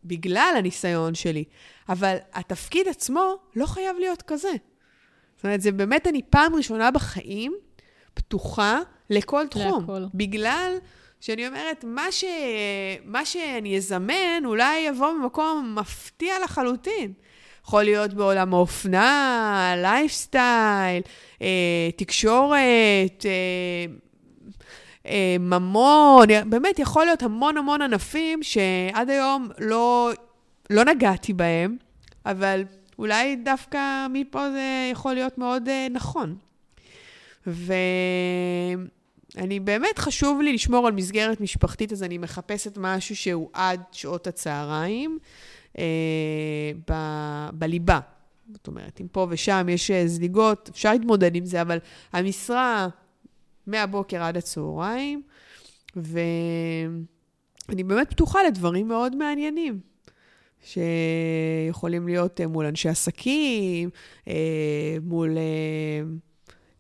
בגלל 0.04 0.54
הניסיון 0.58 1.16
שלי, 1.16 1.44
אבל 1.90 2.18
התפקיד 2.34 2.88
עצמו 2.88 3.36
לא 3.56 3.66
חייב 3.66 3.98
להיות 4.00 4.22
כזה. 4.22 4.52
זאת 5.36 5.44
אומרת, 5.44 5.62
זה 5.62 5.72
באמת, 5.72 6.08
אני 6.08 6.22
פעם 6.30 6.56
ראשונה 6.56 6.92
בחיים 6.92 7.54
פתוחה 8.14 8.80
לכל 9.14 9.48
תחום. 9.50 9.84
לכל. 9.84 10.06
בגלל 10.14 10.78
שאני 11.22 11.48
אומרת, 11.48 11.84
מה, 11.88 12.12
ש... 12.12 12.24
מה 13.06 13.26
שאני 13.26 13.78
אזמן 13.78 14.46
אולי 14.46 14.80
יבוא 14.80 15.12
ממקום 15.12 15.76
מפתיע 15.80 16.34
לחלוטין. 16.44 17.14
יכול 17.66 17.84
להיות 17.84 18.14
בעולם 18.14 18.54
האופנה, 18.54 19.74
לייפסטייל, 19.78 21.02
אה, 21.42 21.90
תקשורת, 21.98 23.26
אה, 23.26 23.86
אה, 25.06 25.36
ממון, 25.40 26.28
באמת 26.50 26.80
יכול 26.80 27.06
להיות 27.06 27.24
המון 27.24 27.58
המון 27.58 27.82
ענפים 27.82 28.44
שעד 28.44 29.10
היום 29.10 29.50
לא, 29.60 30.12
לא 30.70 30.86
נגעתי 30.86 31.34
בהם, 31.34 31.78
אבל 32.26 32.64
אולי 33.00 33.36
דווקא 33.36 34.08
מפה 34.10 34.52
זה 34.52 34.90
יכול 34.92 35.14
להיות 35.14 35.38
מאוד 35.38 35.70
אה, 35.70 35.88
נכון. 35.92 36.36
ואני 39.36 39.60
באמת 39.60 40.00
חשוב 40.00 40.42
לי 40.42 40.54
לשמור 40.54 40.88
על 40.88 40.94
מסגרת 40.94 41.42
משפחתית, 41.42 41.92
אז 41.92 42.04
אני 42.04 42.18
מחפשת 42.18 42.78
משהו 42.78 43.16
שהוא 43.16 43.50
עד 43.54 43.82
שעות 43.92 44.28
הצהריים, 44.28 45.20
אה, 45.78 45.84
ב, 46.90 46.94
בליבה. 47.54 48.00
זאת 48.54 48.68
אומרת, 48.68 49.02
אם 49.02 49.08
פה 49.12 49.28
ושם 49.30 49.68
יש 49.70 49.92
אה, 49.92 50.08
זליגות, 50.08 50.70
אפשר 50.70 50.92
להתמודד 50.92 51.36
עם 51.36 51.46
זה, 51.46 51.62
אבל 51.62 51.78
המשרה 52.14 52.88
מהבוקר 53.68 54.24
עד 54.24 54.38
הצהריים, 54.38 55.22
ואני 55.96 57.04
באמת 57.84 58.10
פתוחה 58.10 58.40
לדברים 58.48 58.88
מאוד 58.88 59.16
מעניינים. 59.16 59.80
שיכולים 60.66 62.08
להיות 62.08 62.42
אה, 62.42 62.48
מול 62.48 62.66
אנשי 62.66 62.90
עסקים, 62.90 63.90
אה, 64.28 64.98
מול 65.02 65.38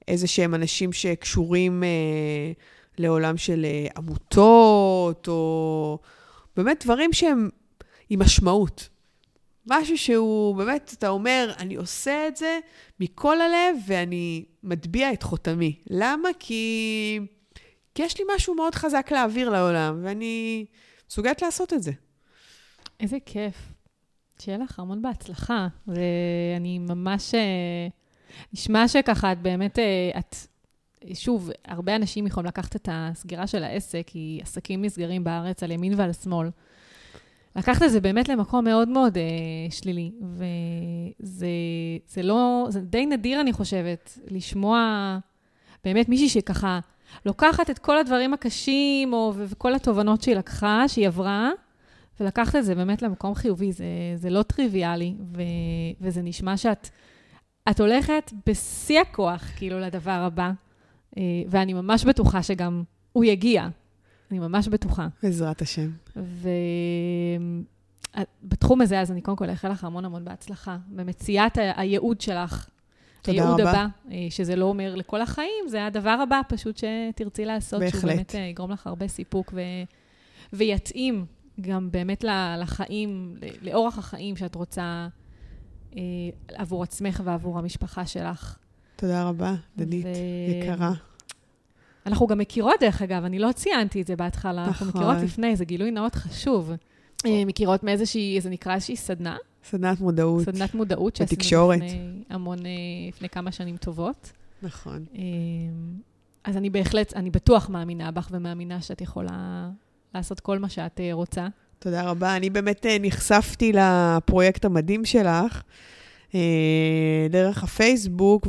איזה 0.08 0.28
שהם 0.28 0.56
אנשים 0.56 0.94
שקשורים 0.94 1.84
אה, 1.84 2.52
לעולם 2.98 3.38
של 3.38 3.66
אה, 3.66 3.88
עמותות, 3.98 5.28
או 5.28 6.00
באמת 6.56 6.84
דברים 6.84 7.14
שהם 7.14 7.50
עם 8.10 8.22
משמעות. 8.22 8.90
משהו 9.68 9.98
שהוא 9.98 10.56
באמת, 10.56 10.94
אתה 10.98 11.10
אומר, 11.10 11.54
אני 11.60 11.76
עושה 11.76 12.28
את 12.28 12.36
זה 12.36 12.60
מכל 13.00 13.42
הלב 13.42 13.76
ואני 13.88 14.46
מטביע 14.64 15.14
את 15.14 15.24
חותמי. 15.24 15.80
למה? 15.90 16.30
כי, 16.40 17.20
כי 17.96 18.04
יש 18.04 18.20
לי 18.20 18.26
משהו 18.36 18.56
מאוד 18.56 18.76
חזק 18.76 19.12
להעביר 19.12 19.50
לעולם, 19.50 20.00
ואני 20.04 20.66
מסוגלת 21.10 21.42
לעשות 21.42 21.74
את 21.74 21.84
זה. 21.84 21.92
איזה 23.00 23.18
כיף. 23.26 23.56
שיהיה 24.40 24.58
לך 24.58 24.80
המון 24.80 25.02
בהצלחה. 25.02 25.68
ואני 25.88 26.80
ממש... 26.80 27.36
נשמע 28.54 28.88
שככה, 28.88 29.32
את 29.32 29.42
באמת, 29.42 29.80
אה, 29.80 30.20
את, 30.20 30.36
שוב, 31.14 31.50
הרבה 31.66 31.96
אנשים 31.96 32.28
יכולים 32.28 32.48
לקחת 32.48 32.76
את 32.76 32.90
הסגירה 32.92 33.48
של 33.48 33.64
העסק, 33.64 34.04
כי 34.06 34.40
עסקים 34.42 34.82
נסגרים 34.82 35.24
בארץ 35.24 35.64
על 35.64 35.72
ימין 35.72 35.94
ועל 35.98 36.14
שמאל. 36.14 36.50
לקחת 37.56 37.84
את 37.84 37.92
זה 37.92 38.02
באמת 38.02 38.30
למקום 38.30 38.66
מאוד 38.66 38.90
מאוד 38.90 39.18
אה, 39.18 39.24
שלילי, 39.70 40.12
וזה 40.22 41.48
זה 42.08 42.24
לא, 42.24 42.66
זה 42.70 42.82
די 42.82 43.06
נדיר, 43.06 43.42
אני 43.42 43.54
חושבת, 43.54 44.20
לשמוע 44.28 45.18
באמת 45.84 46.10
מישהי 46.10 46.30
שככה 46.30 46.80
לוקחת 47.26 47.70
את 47.70 47.80
כל 47.80 47.98
הדברים 47.98 48.34
הקשים, 48.34 49.14
או, 49.14 49.34
וכל 49.38 49.74
התובנות 49.74 50.22
שהיא 50.22 50.36
לקחה, 50.36 50.88
שהיא 50.88 51.08
עברה, 51.08 51.52
ולקחת 52.20 52.56
את 52.56 52.66
זה 52.66 52.76
באמת 52.76 53.02
למקום 53.02 53.36
חיובי. 53.36 53.72
זה, 53.72 53.86
זה 54.16 54.30
לא 54.30 54.44
טריוויאלי, 54.44 55.14
ו, 55.36 55.42
וזה 56.02 56.22
נשמע 56.22 56.58
שאת... 56.58 56.90
את 57.70 57.80
הולכת 57.80 58.32
בשיא 58.48 59.00
הכוח, 59.00 59.44
כאילו, 59.56 59.80
לדבר 59.80 60.12
הבא, 60.12 60.52
אה, 61.18 61.24
ואני 61.48 61.74
ממש 61.74 62.06
בטוחה 62.06 62.44
שגם 62.44 62.84
הוא 63.12 63.24
יגיע. 63.26 63.68
אני 64.32 64.40
ממש 64.40 64.68
בטוחה. 64.68 65.08
בעזרת 65.24 65.62
השם. 65.62 65.90
ובתחום 68.44 68.82
הזה, 68.82 69.02
אז 69.02 69.12
אני 69.12 69.22
קודם 69.22 69.38
כל 69.38 69.50
אאחל 69.50 69.70
לך 69.70 69.84
המון 69.84 70.06
המון 70.06 70.26
בהצלחה, 70.26 70.78
במציאת 70.88 71.58
הייעוד 71.76 72.22
שלך. 72.22 72.70
תודה 73.22 73.42
הייעוד 73.42 73.62
רבה. 73.62 73.72
הבא, 73.72 73.88
אה, 74.12 74.28
שזה 74.30 74.56
לא 74.56 74.66
אומר 74.66 74.96
לכל 74.96 75.22
החיים, 75.22 75.68
זה 75.68 75.86
הדבר 75.86 76.18
הבא 76.24 76.42
פשוט 76.48 76.78
שתרצי 76.78 77.46
לעשות, 77.46 77.80
בהחלט. 77.80 78.02
שהוא 78.02 78.12
באמת 78.12 78.36
אה, 78.36 78.40
יגרום 78.40 78.72
לך 78.72 78.88
הרבה 78.88 79.08
סיפוק 79.08 79.54
ו... 79.56 79.60
ויתאים 80.54 81.26
גם 81.62 81.92
באמת 81.92 82.26
לחיים, 82.58 83.36
לאורח 83.62 83.98
החיים 83.98 84.36
שאת 84.36 84.56
רוצה 84.56 84.82
אה, 84.82 85.08
עבור 86.54 86.84
עצמך 86.84 87.22
ועבור 87.26 87.60
המשפחה 87.60 88.06
שלך. 88.06 88.58
תודה 88.96 89.24
רבה, 89.24 89.54
דנית, 89.78 90.06
ו... 90.06 90.10
יקרה. 90.52 90.92
אנחנו 92.06 92.28
גם 92.28 92.38
מכירות, 92.38 92.76
דרך 92.80 93.02
אגב, 93.02 93.24
אני 93.24 93.40
לא 93.40 93.52
ציינתי 93.52 94.02
את 94.02 94.08
זה 94.08 94.16
בהתחלה, 94.16 94.68
נכון. 94.68 94.88
אנחנו 94.88 95.00
מכירות 95.00 95.24
לפני, 95.24 95.56
זה 95.56 95.66
גילוי 95.66 95.92
נאות 95.92 96.16
חשוב. 96.16 96.72
אה, 97.26 97.46
מכירות 97.46 97.84
מאיזושהי, 97.84 98.42
זה 98.42 98.50
נקרא 98.50 98.74
איזושהי 98.74 98.96
סדנה. 98.96 99.38
סדנת 99.64 100.00
מודעות. 100.00 100.44
סדנת 100.44 100.76
מודעות 100.76 101.16
שעשינו 101.16 101.72
לפני 101.72 102.24
המון, 102.30 102.66
אה, 102.66 102.72
לפני 103.08 103.30
כמה 103.30 103.52
שנים 103.52 103.78
טובות. 103.78 104.32
נכון. 104.62 105.06
אז 106.44 106.58
אני 106.58 106.70
בהחלט, 106.70 107.14
אני 107.14 107.30
בטוח 107.30 107.70
מאמינה 107.70 108.12
בך 108.12 108.30
ומאמינה 108.32 108.82
שאת 108.82 109.02
יכולה 109.02 109.70
לעשות 110.16 110.40
כל 110.40 110.60
מה 110.60 110.70
שאת 110.70 111.00
אה, 111.00 111.10
רוצה. 111.14 111.48
תודה 111.84 112.04
רבה. 112.04 112.36
אני 112.36 112.50
באמת 112.50 112.86
אה, 112.86 112.98
נחשפתי 113.00 113.72
לפרויקט 113.74 114.66
המדהים 114.66 115.06
שלך 115.06 115.62
אה, 116.36 116.40
דרך 117.30 117.64
הפייסבוק, 117.64 118.48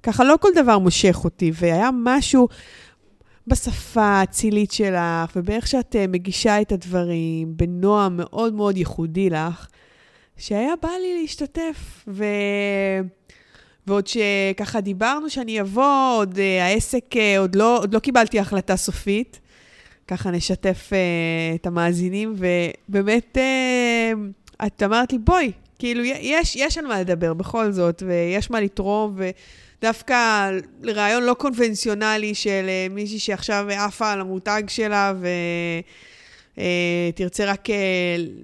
וככה 0.00 0.24
לא 0.24 0.34
כל 0.40 0.48
דבר 0.54 0.78
מושך 0.78 1.20
אותי, 1.24 1.52
והיה 1.54 1.90
משהו 2.04 2.48
בשפה 3.46 4.02
האצילית 4.02 4.72
שלך, 4.72 5.36
ובאיך 5.36 5.66
שאת 5.66 5.96
מגישה 6.08 6.60
את 6.60 6.72
הדברים, 6.72 7.56
בנועם 7.56 8.16
מאוד 8.16 8.54
מאוד 8.54 8.76
ייחודי 8.76 9.30
לך, 9.30 9.66
שהיה 10.36 10.72
בא 10.82 10.88
לי 11.02 11.20
להשתתף. 11.20 12.04
ו... 12.08 12.24
ועוד 13.86 14.06
שככה 14.06 14.80
דיברנו 14.80 15.30
שאני 15.30 15.60
אבוא, 15.60 16.16
עוד 16.18 16.38
העסק, 16.60 17.04
עוד, 17.38 17.54
לא, 17.54 17.78
עוד 17.78 17.94
לא 17.94 17.98
קיבלתי 17.98 18.38
החלטה 18.38 18.76
סופית. 18.76 19.40
ככה 20.08 20.30
נשתף 20.30 20.90
uh, 20.90 20.94
את 21.54 21.66
המאזינים, 21.66 22.34
ובאמת, 22.88 23.36
uh, 23.36 24.66
את 24.66 24.82
אמרת 24.82 25.12
לי, 25.12 25.18
בואי, 25.18 25.52
כאילו, 25.78 26.04
יש, 26.04 26.56
יש 26.56 26.78
על 26.78 26.86
מה 26.86 27.00
לדבר 27.00 27.34
בכל 27.34 27.72
זאת, 27.72 28.02
ויש 28.06 28.50
מה 28.50 28.60
לתרום, 28.60 29.16
ודווקא 29.16 30.50
לרעיון 30.82 31.22
לא 31.22 31.34
קונבנציונלי 31.34 32.34
של 32.34 32.66
uh, 32.66 32.92
מישהי 32.92 33.18
שעכשיו 33.18 33.66
עפה 33.70 34.12
על 34.12 34.20
המותג 34.20 34.62
שלה, 34.68 35.12
ו... 35.20 35.28
uh, 36.54 36.58
תרצה 37.14 37.44
רק 37.44 37.68
uh, 37.68 37.72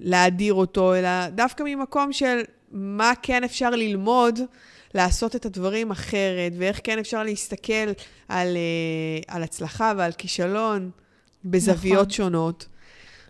להאדיר 0.01 0.53
אותו, 0.53 0.95
אלא 0.95 1.27
דווקא 1.27 1.63
ממקום 1.63 2.13
של 2.13 2.41
מה 2.71 3.13
כן 3.21 3.43
אפשר 3.43 3.69
ללמוד 3.69 4.39
לעשות 4.93 5.35
את 5.35 5.45
הדברים 5.45 5.91
אחרת, 5.91 6.51
ואיך 6.57 6.79
כן 6.83 6.99
אפשר 6.99 7.23
להסתכל 7.23 7.91
על, 8.29 8.57
uh, 8.57 9.25
על 9.27 9.43
הצלחה 9.43 9.93
ועל 9.97 10.11
כישלון 10.11 10.91
בזוויות 11.45 12.07
נכון. 12.07 12.09
שונות. 12.09 12.67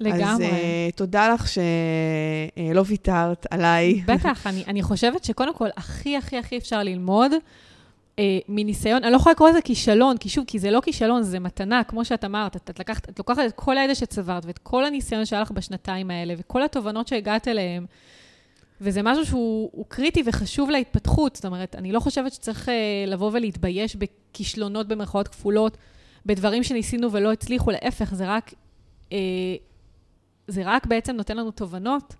לגמרי. 0.01 0.26
אז 0.26 0.39
uh, 0.41 0.95
תודה 0.95 1.34
לך 1.34 1.47
שלא 1.47 2.82
uh, 2.82 2.86
ויתרת 2.86 3.45
עליי. 3.51 4.01
בטח, 4.05 4.47
אני, 4.47 4.64
אני 4.68 4.82
חושבת 4.82 5.24
שקודם 5.24 5.53
כל, 5.53 5.68
הכי 5.78 6.18
הכי 6.18 6.38
הכי 6.38 6.57
אפשר 6.57 6.84
ללמוד 6.84 7.32
uh, 7.32 8.20
מניסיון, 8.49 9.03
אני 9.03 9.12
לא 9.12 9.18
יכולה 9.18 9.34
לקרוא 9.34 9.49
לזה 9.49 9.62
כישלון, 9.62 10.18
כי 10.18 10.30
שוב, 10.30 10.45
כי 10.47 10.59
זה 10.59 10.72
לא 10.72 10.82
כישלון, 10.82 11.24
זה 11.24 11.39
מתנה, 11.39 11.84
כמו 11.84 12.05
שאת 12.05 12.26
אמרת, 12.26 12.55
את, 12.55 12.70
את, 12.70 12.80
לקחת, 12.80 13.09
את 13.09 13.20
לוקחת 13.20 13.43
את 13.47 13.51
כל 13.55 13.78
הידע 13.78 13.95
שצברת, 13.95 14.45
ואת 14.45 14.57
כל 14.57 14.86
הניסיון 14.86 15.26
שהיה 15.26 15.41
לך 15.41 15.51
בשנתיים 15.51 16.12
האלה, 16.12 16.34
וכל 16.38 16.64
התובנות 16.64 17.07
שהגעת 17.07 17.47
אליהן, 17.47 17.86
וזה 18.82 19.01
משהו 19.03 19.26
שהוא 19.26 19.86
קריטי 19.88 20.24
וחשוב 20.26 20.70
להתפתחות. 20.70 21.36
זאת 21.36 21.45
אומרת, 21.45 21.76
אני 21.76 21.91
לא 21.91 21.99
חושבת 21.99 22.34
שצריך 22.34 22.68
uh, 22.68 22.72
לבוא 23.09 23.30
ולהתבייש 23.34 23.95
בכישלונות 23.95 24.88
במרכאות 24.88 25.28
כפולות, 25.28 25.78
בדברים 26.26 26.63
שניסינו 26.63 27.11
ולא 27.11 27.32
הצליחו, 27.32 27.72
להפך, 27.72 28.13
זה 28.13 28.28
רק, 28.28 28.53
uh, 29.09 29.13
זה 30.47 30.61
רק 30.65 30.86
בעצם 30.86 31.15
נותן 31.15 31.38
לנו 31.38 31.51
תובנות 31.51 32.15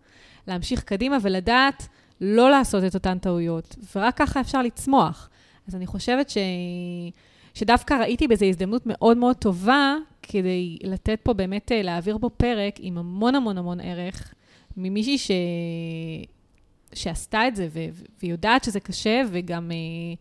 להמשיך 0.48 0.84
קדימה 0.84 1.18
ולדעת 1.22 1.88
לא 2.22 2.52
לעשות 2.52 2.84
את 2.84 2.94
אותן 2.94 3.18
טעויות, 3.18 3.76
ורק 3.96 4.18
ככה 4.18 4.42
אפשר 4.42 4.62
לצמוח. 4.62 5.30
אז 5.68 5.76
אני 5.76 5.88
חושבת 5.88 6.30
ש... 6.30 6.38
שדווקא 7.54 7.94
ראיתי 7.94 8.28
בזה 8.28 8.46
הזדמנות 8.46 8.82
מאוד 8.86 9.18
מאוד 9.18 9.36
טובה 9.36 9.96
כדי 10.22 10.78
לתת 10.84 11.20
פה 11.24 11.34
באמת, 11.34 11.72
אה, 11.72 11.82
להעביר 11.82 12.18
פה 12.22 12.30
פרק 12.30 12.76
עם 12.80 12.98
המון 12.98 13.36
המון 13.36 13.58
המון 13.58 13.80
ערך, 13.80 14.34
ממישהי 14.78 15.18
ש... 15.18 15.32
שעשתה 16.94 17.48
את 17.48 17.56
זה, 17.56 17.68
והיא 18.20 18.32
יודעת 18.32 18.64
שזה 18.64 18.80
קשה, 18.80 19.22
וגם 19.32 19.72
uh, 19.72 20.18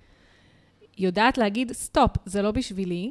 יודעת 0.99 1.39
להגיד, 1.39 1.73
סטופ, 1.73 2.11
זה 2.25 2.43
לא 2.43 2.51
בשבילי, 2.51 3.11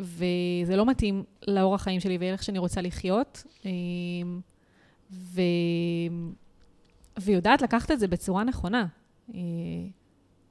וזה 0.00 0.76
לא 0.76 0.86
מתאים 0.86 1.24
לאורח 1.48 1.80
החיים 1.80 2.00
שלי 2.00 2.18
ואיך 2.18 2.42
שאני 2.42 2.58
רוצה 2.58 2.80
לחיות. 2.80 3.44
Uh, 3.62 3.66
ו... 5.10 5.40
ויודעת 7.20 7.62
לקחת 7.62 7.90
את 7.90 8.00
זה 8.00 8.08
בצורה 8.08 8.44
נכונה. 8.44 8.86
Uh, 9.30 9.34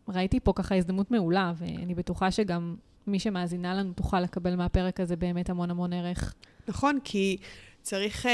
ראיתי 0.08 0.40
פה 0.40 0.54
ככה 0.56 0.76
הזדמנות 0.76 1.12
מעולה, 1.12 1.54
ואני 1.58 1.96
בטוחה 1.96 2.32
שגם 2.32 2.76
מי 3.08 3.20
שמאזינה 3.20 3.74
לנו 3.74 3.94
תוכל 3.94 4.20
לקבל 4.20 4.56
מהפרק 4.56 5.00
הזה 5.00 5.16
באמת 5.16 5.50
המון 5.50 5.72
המון 5.72 5.94
ערך. 5.94 6.34
נכון, 6.68 7.00
כי 7.04 7.38
צריך 7.82 8.26
uh, 8.26 8.30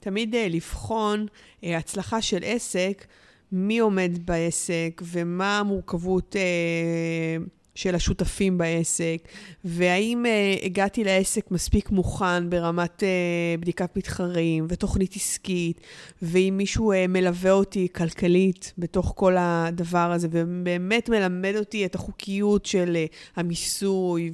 תמיד 0.00 0.34
uh, 0.34 0.36
לבחון 0.50 1.26
uh, 1.26 1.66
הצלחה 1.66 2.22
של 2.22 2.38
עסק, 2.44 3.06
מי 3.52 3.78
עומד 3.78 4.10
בעסק 4.24 5.02
ומה 5.04 5.58
המורכבות 5.58 6.36
uh, 6.36 7.48
של 7.74 7.94
השותפים 7.94 8.58
בעסק, 8.58 9.16
והאם 9.64 10.24
uh, 10.26 10.64
הגעתי 10.64 11.04
לעסק 11.04 11.50
מספיק 11.50 11.90
מוכן 11.90 12.50
ברמת 12.50 13.02
uh, 13.02 13.60
בדיקת 13.60 13.96
מתחרים 13.96 14.66
ותוכנית 14.68 15.16
עסקית, 15.16 15.80
ואם 16.22 16.54
מישהו 16.56 16.92
uh, 16.92 16.96
מלווה 17.08 17.52
אותי 17.52 17.88
כלכלית 17.94 18.72
בתוך 18.78 19.12
כל 19.16 19.36
הדבר 19.38 20.12
הזה, 20.12 20.28
ובאמת 20.30 21.08
מלמד 21.08 21.54
אותי 21.56 21.86
את 21.86 21.94
החוקיות 21.94 22.66
של 22.66 22.96
uh, 22.96 23.16
המיסוי 23.36 24.32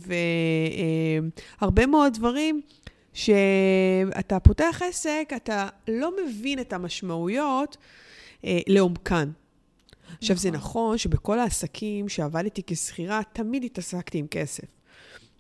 והרבה 1.61 1.83
uh, 1.83 1.87
מאוד 1.87 2.13
דברים. 2.15 2.61
שאתה 3.17 4.41
פותח 4.41 4.83
עסק, 4.89 5.33
אתה 5.37 5.69
לא 5.89 6.13
מבין 6.25 6.59
את 6.59 6.73
המשמעויות 6.73 7.77
אה, 8.45 8.59
לעומקן. 8.67 9.31
עכשיו, 10.19 10.37
זה 10.37 10.51
נכון. 10.51 10.67
נכון 10.67 10.99
שבכל 10.99 11.39
העסקים 11.39 12.09
שעבדתי 12.09 12.63
כשכירה, 12.67 13.21
תמיד 13.33 13.65
התעסקתי 13.65 14.19
עם 14.19 14.27
כסף. 14.27 14.65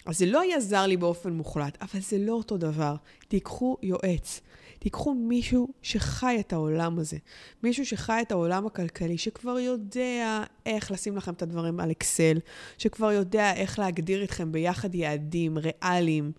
אז 0.07 0.19
זה 0.19 0.27
לא 0.27 0.41
היה 0.41 0.61
זר 0.61 0.87
לי 0.87 0.97
באופן 0.97 1.33
מוחלט, 1.33 1.79
אבל 1.81 2.01
זה 2.01 2.19
לא 2.19 2.33
אותו 2.33 2.57
דבר. 2.57 2.95
תיקחו 3.29 3.77
יועץ. 3.83 4.41
תיקחו 4.79 5.15
מישהו 5.15 5.69
שחי 5.83 6.37
את 6.41 6.53
העולם 6.53 6.99
הזה. 6.99 7.17
מישהו 7.63 7.87
שחי 7.87 8.19
את 8.27 8.33
העולם 8.33 8.67
הכלכלי, 8.67 9.19
שכבר 9.19 9.59
יודע 9.59 10.43
איך 10.67 10.91
לשים 10.91 11.17
לכם 11.17 11.33
את 11.33 11.43
הדברים 11.43 11.81
על 11.81 11.91
אקסל, 11.91 12.39
שכבר 12.79 13.13
יודע 13.13 13.53
איך 13.55 13.79
להגדיר 13.79 14.25
אתכם 14.25 14.53
ביחד 14.53 14.95
יעדים 14.95 15.59
ריאליים. 15.59 16.33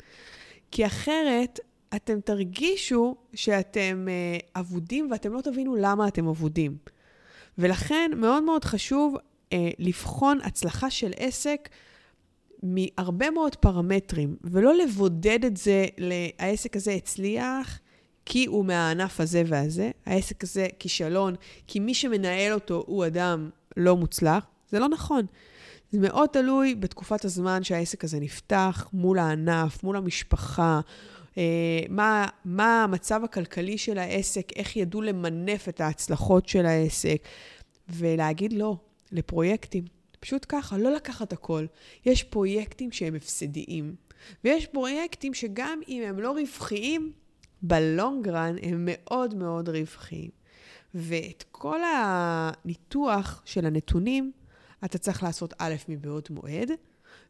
כי 0.72 0.86
אחרת 0.86 1.60
אתם 1.96 2.22
תרגישו 2.22 3.16
שאתם 3.34 4.08
uh, 4.08 4.60
אבודים 4.60 5.08
ואתם 5.12 5.34
לא 5.34 5.42
תבינו 5.42 5.76
למה 5.76 6.08
אתם 6.08 6.28
אבודים. 6.28 6.78
ולכן 7.58 8.12
מאוד 8.16 8.44
מאוד 8.44 8.66
חשוב 8.66 9.16
uh, 9.16 9.56
לבחון 9.80 10.40
הצלחה 10.44 10.90
של 10.90 11.12
עסק 11.18 11.70
מהרבה 12.64 13.30
מאוד 13.30 13.56
פרמטרים, 13.56 14.36
ולא 14.44 14.76
לבודד 14.76 15.46
את 15.46 15.58
זה 15.58 15.86
לעסק 15.98 16.76
הזה 16.76 16.92
הצליח 16.92 17.80
כי 18.26 18.46
הוא 18.46 18.66
מהענף 18.66 19.20
הזה 19.20 19.44
והזה, 19.48 19.92
העסק 20.06 20.44
הזה 20.44 20.68
כישלון, 20.80 21.36
כי 21.68 21.80
מי 21.80 21.94
שמנהל 21.94 22.54
אותו 22.54 22.84
הוא 22.88 23.06
אדם 23.06 23.50
לא 23.78 23.96
מוצלח. 23.96 24.46
זה 24.70 24.80
לא 24.80 24.90
נכון. 24.90 25.26
זה 25.92 26.00
מאוד 26.00 26.30
תלוי 26.30 26.76
בתקופת 26.76 27.26
הזמן 27.26 27.64
שהעסק 27.64 28.04
הזה 28.04 28.20
נפתח, 28.20 28.88
מול 28.94 29.20
הענף, 29.20 29.84
מול 29.84 29.98
המשפחה, 29.98 30.74
אה, 30.74 30.82
מה, 31.90 32.28
מה 32.46 32.84
המצב 32.84 33.22
הכלכלי 33.24 33.78
של 33.78 33.98
העסק, 33.98 34.52
איך 34.56 34.76
ידעו 34.76 35.02
למנף 35.02 35.70
את 35.70 35.82
ההצלחות 35.82 36.48
של 36.48 36.66
העסק, 36.66 37.28
ולהגיד 37.90 38.54
לא 38.54 38.78
לפרויקטים. 39.12 39.84
פשוט 40.20 40.46
ככה, 40.50 40.78
לא 40.78 40.92
לקחת 40.92 41.34
הכל. 41.34 41.66
יש 42.06 42.24
פרויקטים 42.24 42.92
שהם 42.92 43.16
הפסדיים, 43.16 43.96
ויש 44.44 44.66
פרויקטים 44.66 45.34
שגם 45.34 45.80
אם 45.88 46.04
הם 46.08 46.20
לא 46.20 46.32
רווחיים, 46.32 47.12
בלונגרן 47.62 48.56
הם 48.62 48.84
מאוד 48.92 49.36
מאוד 49.36 49.70
רווחיים. 49.70 50.30
ואת 50.94 51.44
כל 51.52 51.80
הניתוח 51.84 53.42
של 53.46 53.66
הנתונים, 53.66 54.32
אתה 54.86 54.98
צריך 54.98 55.24
לעשות 55.24 55.54
א' 55.58 55.76
מבעוד 55.90 56.28
מועד, 56.30 56.72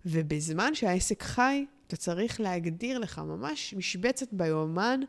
ובזמן 0.06 0.76
שהעסק 0.76 1.24
חי, 1.24 1.66
אתה 1.88 1.98
צריך 1.98 2.42
להגדיר 2.42 3.00
לך 3.00 3.20
ממש 3.20 3.74
משבצת 3.78 4.28
ביומן 4.32 5.00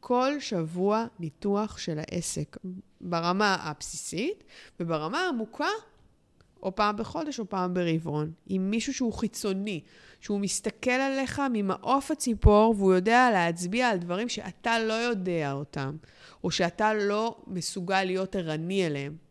כל 0.00 0.32
שבוע 0.40 1.06
ניתוח 1.18 1.78
של 1.78 1.98
העסק, 1.98 2.56
ברמה 3.00 3.56
הבסיסית, 3.60 4.44
וברמה 4.80 5.18
העמוקה, 5.20 5.68
או 6.62 6.74
פעם 6.74 6.96
בחודש 6.96 7.40
או 7.40 7.48
פעם 7.48 7.74
ברבעון, 7.74 8.32
עם 8.46 8.70
מישהו 8.70 8.94
שהוא 8.94 9.12
חיצוני, 9.12 9.80
שהוא 10.20 10.40
מסתכל 10.40 10.90
עליך 10.90 11.42
ממעוף 11.52 12.10
הציפור, 12.10 12.74
והוא 12.78 12.94
יודע 12.94 13.30
להצביע 13.32 13.88
על 13.88 13.98
דברים 13.98 14.28
שאתה 14.28 14.78
לא 14.78 14.92
יודע 14.92 15.52
אותם, 15.52 15.96
או 16.44 16.50
שאתה 16.50 16.94
לא 16.94 17.36
מסוגל 17.46 18.04
להיות 18.04 18.36
ערני 18.36 18.86
אליהם. 18.86 19.29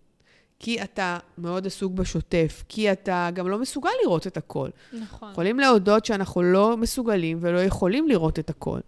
כי 0.59 0.83
אתה 0.83 1.17
מאוד 1.37 1.67
עסוק 1.67 1.93
בשוטף, 1.93 2.63
כי 2.69 2.91
אתה 2.91 3.29
גם 3.33 3.47
לא 3.47 3.59
מסוגל 3.59 3.89
לראות 4.03 4.27
את 4.27 4.37
הכל. 4.37 4.69
נכון. 4.93 5.31
יכולים 5.31 5.59
להודות 5.59 6.05
שאנחנו 6.05 6.43
לא 6.43 6.77
מסוגלים 6.77 7.37
ולא 7.41 7.59
יכולים 7.59 8.07
לראות 8.07 8.39
את 8.39 8.49
הכל. 8.49 8.79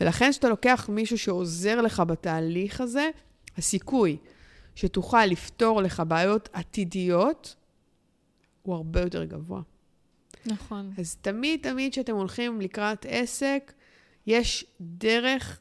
ולכן 0.00 0.30
כשאתה 0.30 0.48
לוקח 0.48 0.88
מישהו 0.92 1.18
שעוזר 1.18 1.80
לך 1.80 2.02
בתהליך 2.06 2.80
הזה, 2.80 3.10
הסיכוי 3.56 4.16
שתוכל 4.74 5.26
לפתור 5.26 5.82
לך 5.82 6.02
בעיות 6.08 6.48
עתידיות 6.52 7.54
הוא 8.62 8.74
הרבה 8.74 9.00
יותר 9.00 9.24
גבוה. 9.24 9.60
נכון. 10.46 10.92
אז 10.98 11.16
תמיד, 11.16 11.60
תמיד 11.62 11.92
כשאתם 11.92 12.14
הולכים 12.14 12.60
לקראת 12.60 13.06
עסק, 13.08 13.72
יש 14.26 14.64
דרך 14.80 15.60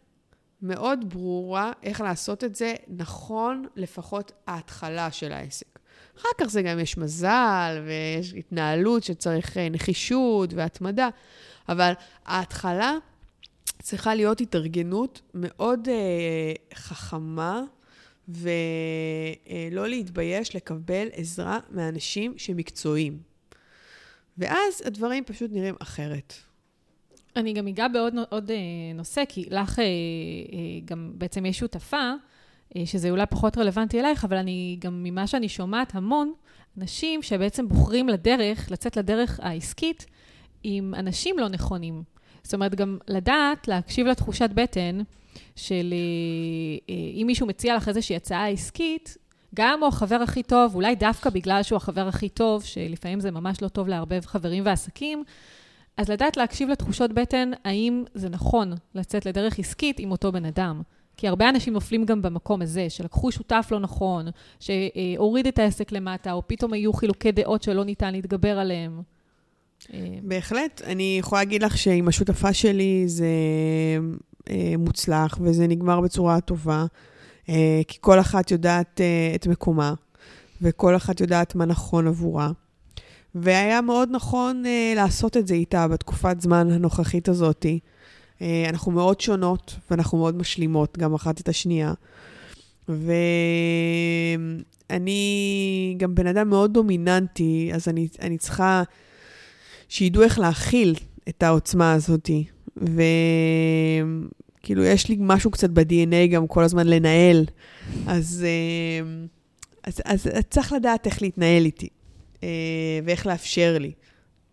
מאוד 0.61 1.13
ברורה 1.13 1.71
איך 1.83 2.01
לעשות 2.01 2.43
את 2.43 2.55
זה 2.55 2.73
נכון, 2.87 3.65
לפחות 3.75 4.31
ההתחלה 4.47 5.11
של 5.11 5.31
העסק. 5.31 5.79
אחר 6.17 6.29
כך 6.37 6.45
זה 6.45 6.61
גם 6.61 6.79
יש 6.79 6.97
מזל, 6.97 7.83
ויש 7.85 8.33
התנהלות 8.33 9.03
שצריך 9.03 9.57
אה, 9.57 9.69
נחישות 9.69 10.53
והתמדה, 10.53 11.09
אבל 11.69 11.93
ההתחלה 12.25 12.93
צריכה 13.81 14.15
להיות 14.15 14.41
התארגנות 14.41 15.21
מאוד 15.33 15.87
אה, 15.89 16.53
חכמה, 16.73 17.63
ולא 18.27 19.83
אה, 19.83 19.87
להתבייש 19.87 20.55
לקבל 20.55 21.07
עזרה 21.11 21.59
מאנשים 21.69 22.33
שמקצועיים. 22.37 23.19
ואז 24.37 24.81
הדברים 24.85 25.23
פשוט 25.23 25.51
נראים 25.53 25.75
אחרת. 25.79 26.33
אני 27.35 27.53
גם 27.53 27.67
אגע 27.67 27.87
בעוד 27.87 28.13
עוד, 28.29 28.51
אה, 28.51 28.57
נושא, 28.95 29.23
כי 29.29 29.45
לך 29.49 29.79
אה, 29.79 29.83
אה, 29.83 29.89
גם 30.85 31.11
בעצם 31.13 31.45
יש 31.45 31.59
שותפה, 31.59 32.11
שזה 32.85 33.09
אולי 33.09 33.25
פחות 33.29 33.57
רלוונטי 33.57 33.99
אלייך, 33.99 34.25
אבל 34.25 34.37
אני 34.37 34.77
גם 34.79 35.03
ממה 35.03 35.27
שאני 35.27 35.49
שומעת 35.49 35.95
המון, 35.95 36.33
אנשים 36.77 37.21
שבעצם 37.21 37.67
בוחרים 37.67 38.09
לדרך, 38.09 38.71
לצאת 38.71 38.97
לדרך 38.97 39.39
העסקית 39.43 40.05
עם 40.63 40.93
אנשים 40.97 41.39
לא 41.39 41.47
נכונים. 41.47 42.03
זאת 42.43 42.53
אומרת, 42.53 42.75
גם 42.75 42.97
לדעת, 43.07 43.67
להקשיב 43.67 44.07
לתחושת 44.07 44.49
בטן 44.53 45.01
של 45.55 45.93
אם 46.89 47.23
מישהו 47.27 47.47
מציע 47.47 47.75
לך 47.75 47.87
איזושהי 47.87 48.15
הצעה 48.15 48.47
עסקית, 48.47 49.17
גם 49.55 49.79
הוא 49.79 49.87
החבר 49.87 50.15
הכי 50.15 50.43
טוב, 50.43 50.75
אולי 50.75 50.95
דווקא 50.95 51.29
בגלל 51.29 51.63
שהוא 51.63 51.77
החבר 51.77 52.07
הכי 52.07 52.29
טוב, 52.29 52.63
שלפעמים 52.63 53.19
זה 53.19 53.31
ממש 53.31 53.61
לא 53.61 53.67
טוב 53.67 53.87
לערבב 53.87 54.25
חברים 54.25 54.65
ועסקים, 54.65 55.23
אז 55.99 56.09
לדעת 56.09 56.37
להקשיב 56.37 56.69
לתחושות 56.69 57.13
בטן, 57.13 57.51
האם 57.65 58.03
זה 58.13 58.29
נכון 58.29 58.73
לצאת 58.95 59.25
לדרך 59.25 59.59
עסקית 59.59 59.99
עם 59.99 60.11
אותו 60.11 60.31
בן 60.31 60.45
אדם. 60.45 60.81
כי 61.17 61.27
הרבה 61.27 61.49
אנשים 61.49 61.73
נופלים 61.73 62.05
גם 62.05 62.21
במקום 62.21 62.61
הזה, 62.61 62.89
שלקחו 62.89 63.31
שותף 63.31 63.67
לא 63.71 63.79
נכון, 63.79 64.27
שהוריד 64.59 65.47
את 65.47 65.59
העסק 65.59 65.91
למטה, 65.91 66.31
או 66.31 66.47
פתאום 66.47 66.73
היו 66.73 66.93
חילוקי 66.93 67.31
דעות 67.31 67.63
שלא 67.63 67.85
ניתן 67.85 68.11
להתגבר 68.11 68.59
עליהם. 68.59 69.01
בהחלט. 70.23 70.81
אני 70.85 71.17
יכולה 71.19 71.41
להגיד 71.41 71.63
לך 71.63 71.77
שעם 71.77 72.07
השותפה 72.07 72.53
שלי 72.53 73.03
זה 73.07 73.25
אה, 74.49 74.73
מוצלח, 74.77 75.37
וזה 75.41 75.67
נגמר 75.67 76.01
בצורה 76.01 76.41
טובה, 76.41 76.85
אה, 77.49 77.81
כי 77.87 77.97
כל 78.01 78.19
אחת 78.19 78.51
יודעת 78.51 79.01
אה, 79.01 79.31
את 79.35 79.47
מקומה, 79.47 79.93
וכל 80.61 80.95
אחת 80.95 81.21
יודעת 81.21 81.55
מה 81.55 81.65
נכון 81.65 82.07
עבורה. 82.07 82.51
והיה 83.35 83.81
מאוד 83.81 84.09
נכון 84.11 84.63
uh, 84.65 84.95
לעשות 84.95 85.37
את 85.37 85.47
זה 85.47 85.53
איתה 85.53 85.87
בתקופת 85.87 86.41
זמן 86.41 86.71
הנוכחית 86.71 87.29
הזאת. 87.29 87.65
Uh, 87.65 88.41
אנחנו 88.69 88.91
מאוד 88.91 89.21
שונות 89.21 89.75
ואנחנו 89.91 90.17
מאוד 90.17 90.37
משלימות 90.37 90.97
גם 90.97 91.13
אחת 91.13 91.41
את 91.41 91.49
השנייה. 91.49 91.93
ואני 94.89 95.95
גם 95.97 96.15
בן 96.15 96.27
אדם 96.27 96.49
מאוד 96.49 96.73
דומיננטי, 96.73 97.71
אז 97.73 97.87
אני, 97.87 98.07
אני 98.21 98.37
צריכה 98.37 98.83
שידעו 99.89 100.23
איך 100.23 100.39
להכיל 100.39 100.95
את 101.29 101.43
העוצמה 101.43 101.93
הזאת. 101.93 102.29
וכאילו, 102.77 104.83
יש 104.83 105.09
לי 105.09 105.17
משהו 105.19 105.51
קצת 105.51 105.69
ב-DNA 105.69 106.27
גם 106.31 106.47
כל 106.47 106.63
הזמן 106.63 106.87
לנהל. 106.87 107.45
אז, 108.07 108.45
אז, 109.83 110.01
אז, 110.05 110.27
אז 110.33 110.43
צריך 110.49 110.73
לדעת 110.73 111.05
איך 111.05 111.21
להתנהל 111.21 111.65
איתי. 111.65 111.89
אה, 112.43 112.49
ואיך 113.03 113.27
לאפשר 113.27 113.77
לי. 113.79 113.91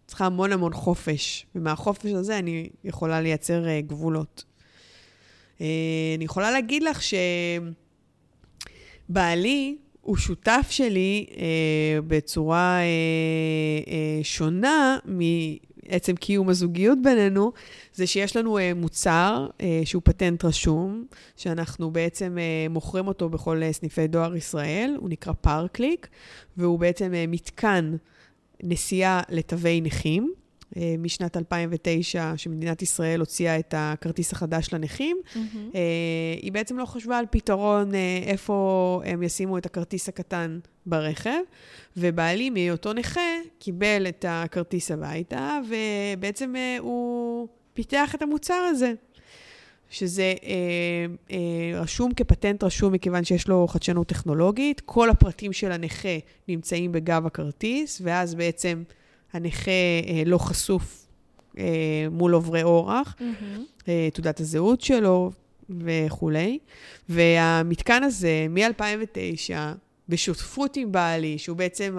צריכה 0.07 0.27
המון 0.27 0.53
המון 0.53 0.73
חופש, 0.73 1.47
ומהחופש 1.55 2.11
הזה 2.11 2.39
אני 2.39 2.69
יכולה 2.85 3.21
לייצר 3.21 3.69
אה, 3.69 3.81
גבולות. 3.81 4.45
אה, 5.61 5.67
אני 6.17 6.25
יכולה 6.25 6.51
להגיד 6.51 6.83
לך 6.83 7.01
שבעלי 9.09 9.77
הוא 10.01 10.17
שותף 10.17 10.67
שלי 10.71 11.27
בצורה 12.07 12.81
שונה 14.23 14.99
מעצם 15.91 16.17
קיום 16.17 16.49
הזוגיות 16.49 16.99
בינינו, 17.03 17.53
זה 17.95 18.07
שיש 18.07 18.37
לנו 18.37 18.59
מוצר 18.77 19.47
שהוא 19.85 20.03
פטנט 20.05 20.45
רשום, 20.45 21.07
שאנחנו 21.37 21.91
בעצם 21.91 22.39
מוכרים 22.71 23.09
אותו 23.09 23.29
בכל 23.29 23.63
סניפי 23.73 24.07
דואר 24.07 24.37
ישראל, 24.37 24.97
הוא 25.01 25.09
נקרא 25.09 25.33
פארקליק, 25.33 26.09
והוא 26.57 26.79
בעצם 26.79 27.15
אה, 27.15 27.25
מתקן 27.29 27.97
נסיעה 28.63 29.23
לתווי 29.29 29.81
נכים. 29.81 30.35
אה, 30.77 30.95
משנת 30.99 31.37
2009, 31.37 32.33
שמדינת 32.37 32.83
ישראל 32.83 33.21
הוציאה 33.21 33.59
את 33.59 33.75
הכרטיס 33.77 34.33
החדש 34.33 34.69
לנכים, 34.73 35.17
אמ-המ. 35.25 35.77
היא 36.43 36.53
בעצם 36.53 36.79
לא 36.79 36.85
חשבה 36.85 37.19
על 37.19 37.25
פתרון 37.31 37.91
איפה 38.27 39.01
הם 39.05 39.23
ישימו 39.23 39.59
את 39.59 39.67
הכרטיס 39.67 40.09
הקטן 40.09 40.59
ברכב, 40.87 41.41
ובעלי, 41.97 42.51
מהיותו 42.51 42.93
נכה, 42.93 43.21
קיבל 43.59 44.07
את 44.09 44.25
הכרטיס 44.29 44.91
הביתה, 44.91 45.61
ובעצם 45.69 46.55
הוא 46.79 47.49
פיתח 47.75 48.15
את 48.15 48.23
המוצר 48.23 48.55
הזה. 48.71 48.93
שזה 49.91 50.35
אה, 50.45 51.07
אה, 51.31 51.81
רשום 51.81 52.15
כפטנט 52.15 52.65
רשום 52.65 52.93
מכיוון 52.93 53.25
שיש 53.25 53.49
לו 53.49 53.67
חדשנות 53.69 54.07
טכנולוגית. 54.07 54.81
כל 54.85 55.11
הפרטים 55.11 55.53
של 55.53 55.73
הנכה 55.73 56.19
נמצאים 56.49 56.93
בגב 56.93 57.27
הכרטיס, 57.27 58.01
ואז 58.05 58.35
בעצם 58.35 58.83
הנכה 59.33 59.71
אה, 60.07 60.23
לא 60.27 60.39
חשוף 60.39 61.07
אה, 61.59 61.65
מול 62.11 62.33
עוברי 62.33 62.63
אורח, 62.63 63.15
mm-hmm. 63.19 63.89
אה, 63.89 64.09
תעודת 64.13 64.41
הזהות 64.41 64.81
שלו 64.81 65.31
וכולי. 65.71 66.59
והמתקן 67.09 68.03
הזה, 68.03 68.47
מ-2009, 68.51 69.55
בשותפות 70.09 70.77
עם 70.77 70.93
בעלי, 70.93 71.39
שהוא 71.39 71.57
בעצם 71.57 71.99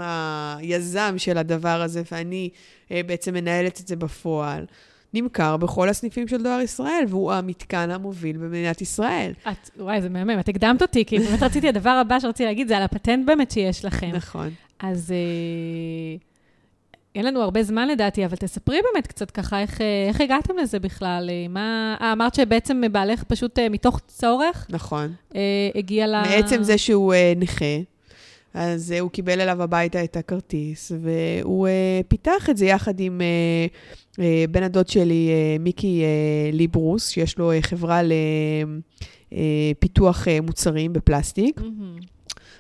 היזם 0.57 1.15
של 1.17 1.37
הדבר 1.37 1.81
הזה, 1.81 2.01
ואני 2.11 2.49
אה, 2.91 3.01
בעצם 3.05 3.33
מנהלת 3.33 3.79
את 3.79 3.87
זה 3.87 3.95
בפועל. 3.95 4.65
נמכר 5.13 5.57
בכל 5.57 5.89
הסניפים 5.89 6.27
של 6.27 6.43
דואר 6.43 6.59
ישראל, 6.59 7.03
והוא 7.07 7.33
המתקן 7.33 7.91
המוביל 7.91 8.37
במדינת 8.37 8.81
ישראל. 8.81 9.31
את, 9.51 9.69
וואי, 9.77 10.01
זה 10.01 10.09
מהמם, 10.09 10.39
את 10.39 10.49
הקדמת 10.49 10.81
אותי, 10.81 11.05
כי 11.05 11.19
באמת 11.19 11.43
רציתי, 11.43 11.69
הדבר 11.69 11.89
הבא 11.89 12.19
שרציתי 12.19 12.45
להגיד 12.45 12.67
זה 12.67 12.77
על 12.77 12.83
הפטנט 12.83 13.25
באמת 13.25 13.51
שיש 13.51 13.85
לכם. 13.85 14.11
נכון. 14.13 14.49
אז 14.79 15.11
אה, 15.11 16.17
אין 17.17 17.25
לנו 17.25 17.41
הרבה 17.41 17.63
זמן 17.63 17.87
לדעתי, 17.87 18.25
אבל 18.25 18.35
תספרי 18.35 18.79
באמת 18.93 19.07
קצת 19.07 19.31
ככה, 19.31 19.61
איך, 19.61 19.81
אה, 19.81 20.05
איך 20.07 20.21
הגעתם 20.21 20.57
לזה 20.57 20.79
בכלל? 20.79 21.29
אה, 21.29 21.47
מה, 21.49 21.95
אה, 22.01 22.13
אמרת 22.13 22.35
שבעצם 22.35 22.81
בעלך 22.91 23.23
פשוט 23.23 23.59
אה, 23.59 23.69
מתוך 23.69 23.99
צורך? 24.07 24.67
נכון. 24.69 25.13
אה, 25.35 25.41
הגיע 25.75 26.07
ל... 26.07 26.11
מעצם 26.11 26.63
זה 26.63 26.77
שהוא 26.77 27.13
אה, 27.13 27.33
נכה. 27.37 27.65
אז 28.53 28.93
uh, 28.97 29.01
הוא 29.01 29.11
קיבל 29.11 29.41
אליו 29.41 29.63
הביתה 29.63 30.03
את 30.03 30.17
הכרטיס, 30.17 30.91
והוא 31.01 31.67
uh, 31.67 31.71
פיתח 32.07 32.49
את 32.49 32.57
זה 32.57 32.65
יחד 32.65 32.99
עם 32.99 33.21
uh, 33.21 34.13
uh, 34.15 34.19
בן 34.51 34.63
הדוד 34.63 34.87
שלי, 34.87 35.29
uh, 35.29 35.61
מיקי 35.61 36.03
uh, 36.03 36.55
ליברוס, 36.55 37.09
שיש 37.09 37.37
לו 37.37 37.51
uh, 37.53 37.55
חברה 37.61 38.01
לפיתוח 39.31 40.27
uh, 40.27 40.41
מוצרים 40.41 40.93
בפלסטיק. 40.93 41.59
Mm-hmm. 41.59 42.05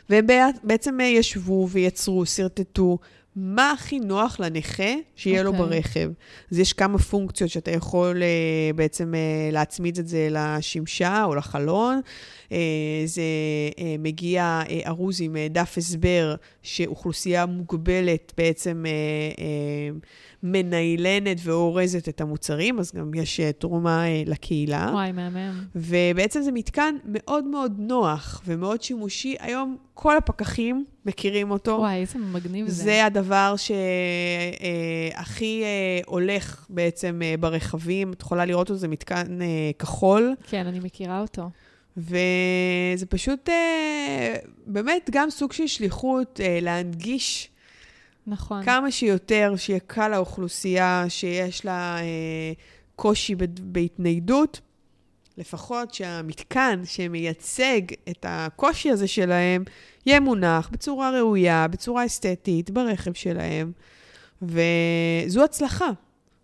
והם 0.09 0.25
בעצם 0.63 0.99
uh, 0.99 1.03
ישבו 1.03 1.67
ויצרו, 1.71 2.25
שרטטו 2.25 2.97
מה 3.39 3.71
הכי 3.71 3.99
נוח 3.99 4.39
לנכה 4.39 4.93
שיהיה 5.15 5.41
okay. 5.41 5.43
לו 5.43 5.51
אוקיי. 5.51 5.65
ברכב. 5.65 6.09
אז 6.51 6.59
יש 6.59 6.73
כמה 6.73 6.97
פונקציות 6.97 7.49
שאתה 7.49 7.71
יכול 7.71 8.21
uh, 8.21 8.75
בעצם 8.75 9.13
uh, 9.13 9.53
להצמיד 9.53 9.97
את 9.97 10.07
זה 10.07 10.27
לשמשה 10.31 11.23
או 11.23 11.35
לחלון. 11.35 12.01
Uh, 12.49 12.51
זה 13.05 13.21
uh, 13.71 13.79
מגיע 13.99 14.61
uh, 14.65 14.87
ארוז 14.87 15.21
עם 15.21 15.35
uh, 15.35 15.53
דף 15.53 15.77
הסבר 15.77 16.35
שאוכלוסייה 16.61 17.45
מוגבלת 17.45 18.33
בעצם 18.37 18.85
uh, 18.85 19.39
uh, 19.39 20.05
מניילנת 20.51 21.37
ואורזת 21.43 22.09
את 22.09 22.21
המוצרים, 22.21 22.79
אז 22.79 22.91
גם 22.95 23.13
יש 23.13 23.39
uh, 23.39 23.43
תרומה 23.59 24.03
uh, 24.05 24.29
לקהילה. 24.29 24.89
וואי, 24.93 25.11
מהמם. 25.11 25.63
ובעצם 25.75 26.41
זה 26.41 26.51
מתקן 26.51 26.95
מאוד 27.05 27.45
מאוד 27.45 27.75
נוח 27.77 28.41
ומאוד 28.45 28.81
שימושי. 28.81 29.35
היום 29.39 29.77
כל 29.93 30.17
הפקחים 30.17 30.85
מכירים 31.05 31.51
אותו. 31.51 31.71
וואי, 31.71 31.95
איזה 31.95 32.19
מגניב 32.19 32.67
זה. 32.67 32.83
זה 32.83 33.05
הדבר 33.05 33.55
שהכי 35.17 35.63
uh, 35.63 36.09
הולך 36.09 36.65
בעצם 36.69 37.21
ברכבים. 37.39 38.13
את 38.13 38.21
יכולה 38.21 38.45
לראות 38.45 38.69
אותו, 38.69 38.79
זה 38.79 38.87
מתקן 38.87 39.39
כחול. 39.79 40.35
כן, 40.49 40.67
אני 40.67 40.79
מכירה 40.79 41.21
אותו. 41.21 41.49
וזה 41.97 43.05
פשוט 43.09 43.49
באמת 44.65 45.09
גם 45.11 45.29
סוג 45.29 45.53
של 45.53 45.67
שליחות 45.67 46.39
להנגיש 46.61 47.49
נכון. 48.27 48.63
כמה 48.63 48.91
שיותר, 48.91 49.53
שיהיה 49.57 49.79
קל 49.79 50.07
לאוכלוסייה 50.07 51.05
שיש 51.09 51.65
לה 51.65 51.97
אה, 51.99 52.53
קושי 52.95 53.35
בהתניידות, 53.61 54.61
לפחות 55.37 55.93
שהמתקן 55.93 56.81
שמייצג 56.85 57.81
את 58.09 58.25
הקושי 58.29 58.91
הזה 58.91 59.07
שלהם, 59.07 59.63
יהיה 60.05 60.19
מונח 60.19 60.69
בצורה 60.71 61.11
ראויה, 61.11 61.67
בצורה 61.67 62.05
אסתטית, 62.05 62.69
ברכב 62.69 63.13
שלהם. 63.13 63.71
וזו 64.41 65.43
הצלחה. 65.43 65.89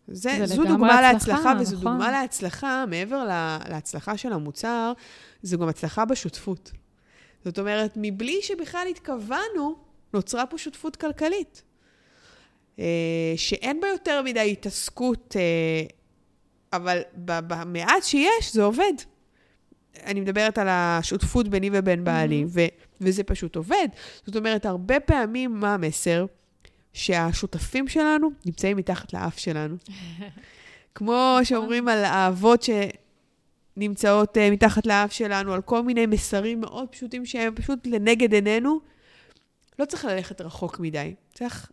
זה, 0.07 0.31
זה 0.39 0.55
זו 0.55 0.63
דוגמה 0.63 1.09
הצלחה, 1.09 1.11
להצלחה, 1.13 1.53
וזו 1.59 1.75
נכון. 1.75 1.91
דוגמה 1.91 2.11
להצלחה, 2.11 2.85
מעבר 2.87 3.23
לה, 3.23 3.59
להצלחה 3.69 4.17
של 4.17 4.33
המוצר, 4.33 4.93
זו 5.43 5.57
גם 5.57 5.67
הצלחה 5.67 6.05
בשותפות. 6.05 6.71
זאת 7.45 7.59
אומרת, 7.59 7.93
מבלי 7.95 8.39
שבכלל 8.41 8.87
התכוונו, 8.89 9.75
נוצרה 10.13 10.45
פה 10.45 10.57
שותפות 10.57 10.95
כלכלית. 10.95 11.63
אה, 12.79 13.33
שאין 13.35 13.81
בה 13.81 13.87
יותר 13.87 14.21
מדי 14.21 14.51
התעסקות, 14.51 15.35
אה, 15.39 15.85
אבל 16.73 17.01
במעט 17.15 18.03
שיש, 18.03 18.53
זה 18.53 18.63
עובד. 18.63 18.93
אני 20.03 20.19
מדברת 20.19 20.57
על 20.57 20.67
השותפות 20.69 21.47
ביני 21.47 21.69
ובין 21.73 22.03
בעלי, 22.03 22.45
ו- 22.47 22.65
וזה 23.01 23.23
פשוט 23.23 23.55
עובד. 23.55 23.87
זאת 24.25 24.35
אומרת, 24.35 24.65
הרבה 24.65 24.99
פעמים, 24.99 25.59
מה 25.59 25.73
המסר? 25.73 26.25
שהשותפים 26.93 27.87
שלנו 27.87 28.29
נמצאים 28.45 28.77
מתחת 28.77 29.13
לאף 29.13 29.37
שלנו. 29.37 29.75
כמו 30.95 31.39
שאומרים 31.43 31.87
על 31.87 32.05
האהבות 32.05 32.65
שנמצאות 33.77 34.37
uh, 34.37 34.39
מתחת 34.51 34.85
לאף 34.85 35.11
שלנו, 35.11 35.53
על 35.53 35.61
כל 35.61 35.83
מיני 35.83 36.05
מסרים 36.05 36.61
מאוד 36.61 36.89
פשוטים 36.89 37.25
שהם 37.25 37.55
פשוט 37.55 37.87
לנגד 37.87 38.33
עינינו, 38.33 38.79
לא 39.79 39.85
צריך 39.85 40.05
ללכת 40.05 40.41
רחוק 40.41 40.79
מדי. 40.79 41.13
צריך 41.33 41.71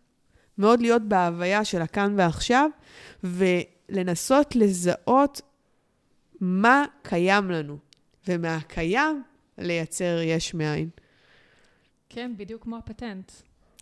מאוד 0.57 0.81
להיות 0.81 1.01
בהוויה 1.01 1.65
של 1.65 1.81
הכאן 1.81 2.13
ועכשיו, 2.17 2.69
ולנסות 3.23 4.55
לזהות 4.55 5.41
מה 6.41 6.85
קיים 7.01 7.51
לנו, 7.51 7.77
ומהקיים 8.27 9.23
לייצר 9.57 10.19
יש 10.23 10.53
מאין. 10.53 10.89
כן, 12.09 12.31
בדיוק 12.37 12.63
כמו 12.63 12.77
הפטנט. 12.77 13.31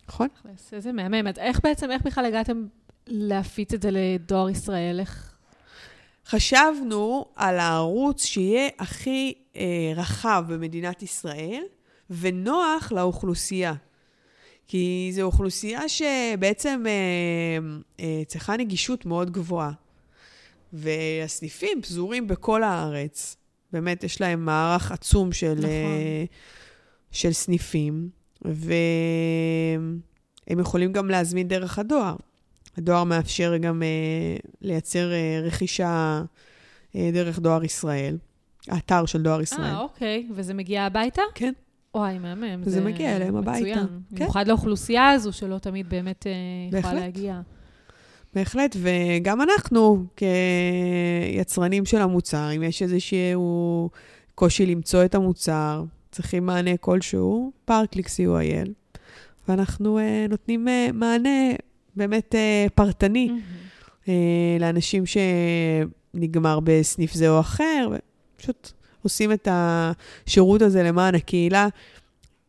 נכון? 0.08 0.28
איזה 0.72 0.92
מהמם. 0.92 1.26
אז 1.26 1.38
איך 1.38 1.60
בעצם, 1.64 1.90
איך 1.90 2.02
בכלל 2.02 2.24
הגעתם 2.24 2.66
להפיץ 3.06 3.74
את 3.74 3.82
זה 3.82 3.88
לדואר 3.92 4.48
ישראל? 4.48 5.00
איך... 5.00 5.36
חשבנו 6.26 7.26
על 7.36 7.58
הערוץ 7.58 8.24
שיהיה 8.24 8.68
הכי 8.78 9.34
אה, 9.56 9.92
רחב 9.96 10.44
במדינת 10.48 11.02
ישראל 11.02 11.62
ונוח 12.10 12.92
לאוכלוסייה. 12.92 13.74
כי 14.70 15.10
זו 15.12 15.22
אוכלוסייה 15.22 15.88
שבעצם 15.88 16.82
אה, 16.86 17.58
אה, 18.00 18.22
צריכה 18.26 18.56
נגישות 18.56 19.06
מאוד 19.06 19.30
גבוהה. 19.30 19.72
והסניפים 20.72 21.82
פזורים 21.82 22.28
בכל 22.28 22.62
הארץ. 22.62 23.36
באמת, 23.72 24.04
יש 24.04 24.20
להם 24.20 24.44
מערך 24.44 24.92
עצום 24.92 25.32
של, 25.32 25.54
נכון. 25.54 25.68
אה, 25.70 26.24
של 27.10 27.32
סניפים, 27.32 28.08
והם 28.42 30.00
יכולים 30.60 30.92
גם 30.92 31.10
להזמין 31.10 31.48
דרך 31.48 31.78
הדואר. 31.78 32.16
הדואר 32.76 33.04
מאפשר 33.04 33.56
גם 33.56 33.82
אה, 33.82 34.36
לייצר 34.60 35.12
אה, 35.12 35.40
רכישה 35.42 36.22
אה, 36.96 37.10
דרך 37.12 37.38
דואר 37.38 37.64
ישראל, 37.64 38.18
האתר 38.68 39.06
של 39.06 39.22
דואר 39.22 39.40
ישראל. 39.40 39.64
אה, 39.64 39.80
אוקיי. 39.80 40.28
וזה 40.34 40.54
מגיע 40.54 40.82
הביתה? 40.82 41.22
כן. 41.34 41.52
וואי, 41.94 42.18
מהמם. 42.18 42.60
וזה 42.64 42.80
מגיע 42.80 43.16
אליהם 43.16 43.36
הביתה. 43.36 43.58
מצוין. 43.58 43.86
כן. 43.86 44.16
במיוחד 44.16 44.48
לאוכלוסייה 44.48 45.10
הזו, 45.10 45.32
שלא 45.32 45.58
תמיד 45.58 45.88
באמת 45.88 46.26
אה, 46.26 46.78
יכולה. 46.78 46.94
להגיע. 46.94 47.40
בהחלט, 48.34 48.76
וגם 48.80 49.40
אנחנו 49.40 50.04
כיצרנים 50.16 51.84
של 51.84 52.00
המוצר, 52.00 52.48
אם 52.56 52.62
יש 52.62 52.82
איזשהו 52.82 53.90
קושי 54.34 54.66
למצוא 54.66 55.04
את 55.04 55.14
המוצר, 55.14 55.84
צריכים 56.10 56.46
מענה 56.46 56.76
כלשהו, 56.76 57.52
פארקליק 57.64 58.06
co.il, 58.06 58.98
ואנחנו 59.48 59.98
אה, 59.98 60.30
נותנים 60.30 60.68
אה, 60.68 60.92
מענה 60.92 61.52
באמת 61.96 62.34
פרטני 62.74 63.30
לאנשים 64.60 65.04
שנגמר 65.06 66.60
בסניף 66.64 67.14
זה 67.14 67.30
או 67.30 67.40
אחר, 67.40 67.88
ופשוט 68.36 68.72
עושים 69.02 69.32
את 69.32 69.48
השירות 69.50 70.62
הזה 70.62 70.82
למען 70.82 71.14
הקהילה, 71.14 71.68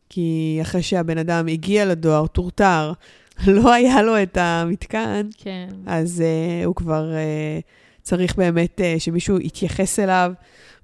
כי 0.08 0.58
אחרי 0.62 0.82
שהבן 0.82 1.18
אדם 1.18 1.48
הגיע 1.48 1.84
לדואר, 1.84 2.26
טורטר, 2.26 2.92
לא 3.46 3.72
היה 3.72 4.02
לו 4.02 4.22
את 4.22 4.36
המתקן, 4.40 5.28
כן. 5.38 5.68
אז 5.86 6.22
אה, 6.22 6.66
הוא 6.66 6.74
כבר 6.74 7.10
אה, 7.12 7.62
צריך 8.02 8.36
באמת 8.36 8.80
uh, 8.80 9.00
שמישהו 9.00 9.38
יתייחס 9.40 9.98
אליו 9.98 10.32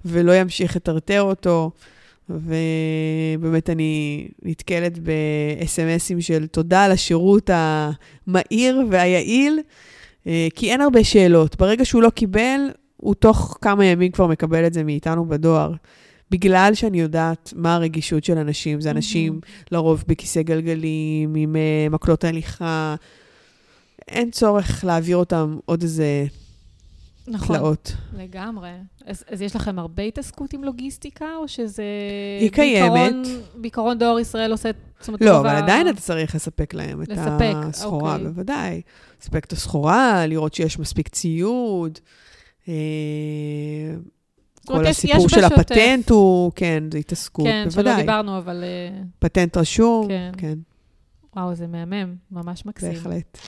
ולא 0.04 0.32
ימשיך 0.36 0.76
לטרטר 0.76 1.22
אותו. 1.22 1.70
ובאמת 2.30 3.70
אני 3.70 4.28
נתקלת 4.42 4.98
ב-SMSים 4.98 6.20
של 6.20 6.46
תודה 6.46 6.84
על 6.84 6.92
השירות 6.92 7.50
המהיר 7.52 8.82
והיעיל, 8.90 9.60
כי 10.24 10.72
אין 10.72 10.80
הרבה 10.80 11.04
שאלות. 11.04 11.56
ברגע 11.56 11.84
שהוא 11.84 12.02
לא 12.02 12.10
קיבל, 12.10 12.60
הוא 13.00 13.14
תוך 13.14 13.58
כמה 13.60 13.84
ימים 13.84 14.12
כבר 14.12 14.26
מקבל 14.26 14.66
את 14.66 14.72
זה 14.72 14.84
מאיתנו 14.84 15.28
בדואר. 15.28 15.72
בגלל 16.30 16.70
שאני 16.74 17.00
יודעת 17.00 17.52
מה 17.56 17.74
הרגישות 17.74 18.24
של 18.24 18.38
אנשים. 18.38 18.80
זה 18.80 18.90
אנשים 18.90 19.40
לרוב 19.70 20.04
בכיסא 20.08 20.42
גלגלים, 20.42 21.34
עם 21.34 21.56
uh, 21.56 21.92
מקלות 21.92 22.24
הליכה. 22.24 22.94
אין 24.08 24.30
צורך 24.30 24.84
להעביר 24.84 25.16
אותם 25.16 25.58
עוד 25.64 25.82
איזה 25.82 26.26
נכון. 27.28 27.56
תלאות. 27.56 27.92
לגמרי. 28.16 28.70
אז, 29.06 29.24
אז 29.30 29.42
יש 29.42 29.56
לכם 29.56 29.78
הרבה 29.78 30.02
התעסקות 30.02 30.52
עם 30.52 30.64
לוגיסטיקה, 30.64 31.26
או 31.36 31.48
שזה... 31.48 31.82
היא 32.40 32.50
קיימת. 32.50 33.14
בעיקרון, 33.54 33.98
דואר 33.98 34.18
ישראל 34.18 34.52
עושה... 34.52 34.70
זאת 35.00 35.08
אומרת, 35.08 35.20
לא, 35.20 35.36
רוב 35.36 35.46
אבל 35.46 35.56
עדיין 35.56 35.88
אתה 35.88 36.00
צריך 36.00 36.34
לספק 36.34 36.74
להם 36.74 37.02
את 37.02 37.08
לספק, 37.08 37.54
הסחורה, 37.54 38.14
אוקיי. 38.14 38.28
בוודאי. 38.28 38.82
לספק 39.22 39.44
את 39.44 39.52
הסחורה, 39.52 40.26
לראות 40.26 40.54
שיש 40.54 40.78
מספיק 40.78 41.08
ציוד. 41.08 41.98
אה, 42.68 43.94
כל 44.66 44.86
הסיפור 44.86 45.28
של 45.28 45.40
בשוטף. 45.40 45.58
הפטנט 45.58 46.10
הוא, 46.10 46.52
כן, 46.54 46.84
זה 46.92 46.98
התעסקות, 46.98 47.46
כן, 47.46 47.70
שלא 47.70 47.82
בוודאי. 47.82 48.00
דיברנו, 48.00 48.38
אבל... 48.38 48.64
אה, 48.64 49.02
פטנט 49.18 49.56
רשום, 49.56 50.08
כן. 50.08 50.32
כן, 50.36 50.58
וואו, 51.36 51.54
זה 51.54 51.66
מהמם, 51.66 52.16
ממש 52.30 52.66
מקסים. 52.66 52.92
בהחלט. 52.92 53.38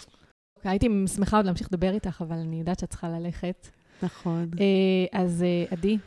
הייתי 0.65 0.89
שמחה 1.15 1.37
עוד 1.37 1.47
להמשיך 1.47 1.69
לדבר 1.73 1.95
איתך, 1.95 2.23
אבל 2.27 2.37
אני 2.37 2.59
יודעת 2.59 2.79
שאת 2.79 2.91
צריכה 2.91 3.09
ללכת. 3.09 3.69
נכון. 4.03 4.51
אה, 4.61 5.21
אז 5.21 5.45
עדי, 5.71 5.99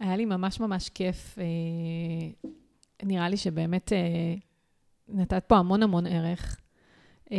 היה 0.00 0.16
לי 0.16 0.24
ממש 0.24 0.60
ממש 0.60 0.88
כיף. 0.88 1.38
אה, 1.38 2.50
נראה 3.02 3.28
לי 3.28 3.36
שבאמת 3.36 3.92
נתת 5.08 5.44
פה 5.46 5.56
המון 5.56 5.82
המון 5.82 6.06
ערך. 6.06 6.56
אה, 7.32 7.38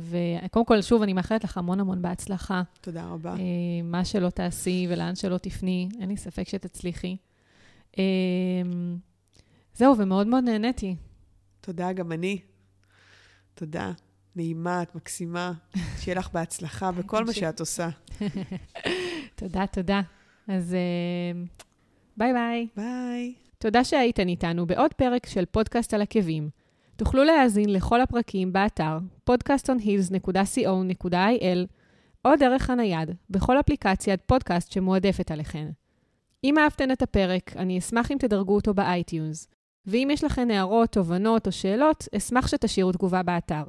וקודם 0.00 0.64
כל, 0.66 0.82
שוב, 0.82 1.02
אני 1.02 1.12
מאחלת 1.12 1.44
לך 1.44 1.58
המון 1.58 1.80
המון 1.80 2.02
בהצלחה. 2.02 2.62
תודה 2.80 3.04
רבה. 3.04 3.30
אה, 3.30 3.36
מה 3.84 4.04
שלא 4.04 4.30
תעשי 4.30 4.86
ולאן 4.90 5.16
שלא 5.16 5.38
תפני, 5.38 5.88
אין 6.00 6.08
לי 6.08 6.16
ספק 6.16 6.48
שתצליחי. 6.48 7.16
אה, 7.98 8.02
זהו, 9.74 9.98
ומאוד 9.98 10.26
מאוד 10.26 10.44
נהניתי. 10.44 10.96
תודה, 11.60 11.92
גם 11.92 12.12
אני. 12.12 12.38
תודה. 13.54 13.92
נעימה, 14.36 14.82
את 14.82 14.94
מקסימה. 14.94 15.52
שיהיה 16.00 16.18
לך 16.18 16.30
בהצלחה 16.32 16.92
בכל 16.92 17.24
מה. 17.24 17.32
שאת 17.32 17.60
עושה. 17.60 17.88
תודה, 19.36 19.66
תודה. 19.66 20.00
אז 20.48 20.76
ביי 22.16 22.32
ביי. 22.32 22.68
ביי. 22.76 23.34
תודה 23.58 23.84
שהייתן 23.84 24.28
איתנו 24.28 24.66
בעוד 24.66 24.94
פרק 24.94 25.26
של 25.26 25.44
פודקאסט 25.44 25.94
על 25.94 26.02
עקבים. 26.02 26.61
תוכלו 27.04 27.24
להאזין 27.24 27.72
לכל 27.72 28.00
הפרקים 28.00 28.52
באתר 28.52 28.98
podcastonheels.co.il 29.30 31.66
או 32.24 32.36
דרך 32.36 32.70
הנייד, 32.70 33.10
בכל 33.30 33.60
אפליקציית 33.60 34.20
פודקאסט 34.26 34.72
שמועדפת 34.72 35.30
עליכן. 35.30 35.70
אם 36.44 36.58
אהבתן 36.58 36.92
את 36.92 37.02
הפרק, 37.02 37.56
אני 37.56 37.78
אשמח 37.78 38.12
אם 38.12 38.16
תדרגו 38.20 38.54
אותו 38.54 38.74
ב 38.74 38.83
iTunes. 38.83 39.48
ואם 39.86 40.08
יש 40.12 40.24
לכן 40.24 40.50
הערות, 40.50 40.92
תובנות 40.92 41.46
או 41.46 41.52
שאלות, 41.52 42.08
אשמח 42.16 42.46
שתשאירו 42.46 42.92
תגובה 42.92 43.22
באתר. 43.22 43.64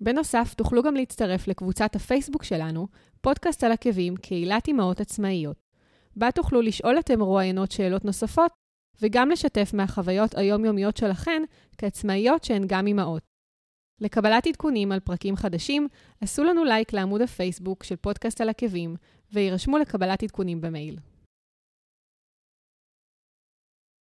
בנוסף, 0.00 0.54
תוכלו 0.54 0.82
גם 0.82 0.94
להצטרף 0.94 1.48
לקבוצת 1.48 1.96
הפייסבוק 1.96 2.44
שלנו, 2.44 2.86
פודקאסט 3.20 3.64
על 3.64 3.72
עקבים, 3.72 4.16
קהילת 4.16 4.68
אמהות 4.68 5.00
עצמאיות. 5.00 5.56
בה 6.16 6.30
תוכלו 6.30 6.62
לשאול 6.62 6.98
את 6.98 7.10
המרואיינות 7.10 7.72
שאלות 7.72 8.04
נוספות, 8.04 8.61
וגם 9.00 9.30
לשתף 9.30 9.70
מהחוויות 9.74 10.34
היומיומיות 10.34 10.96
שלכן 10.96 11.42
כעצמאיות 11.78 12.44
שהן 12.44 12.64
גם 12.66 12.86
אמהות. 12.86 13.22
לקבלת 14.00 14.46
עדכונים 14.46 14.92
על 14.92 15.00
פרקים 15.00 15.36
חדשים, 15.36 15.88
עשו 16.20 16.44
לנו 16.44 16.64
לייק 16.64 16.92
לעמוד 16.92 17.20
הפייסבוק 17.22 17.84
של 17.84 17.96
פודקאסט 17.96 18.40
על 18.40 18.48
עקבים, 18.48 18.96
ויירשמו 19.32 19.78
לקבלת 19.78 20.22
עדכונים 20.22 20.60
במייל. 20.60 20.98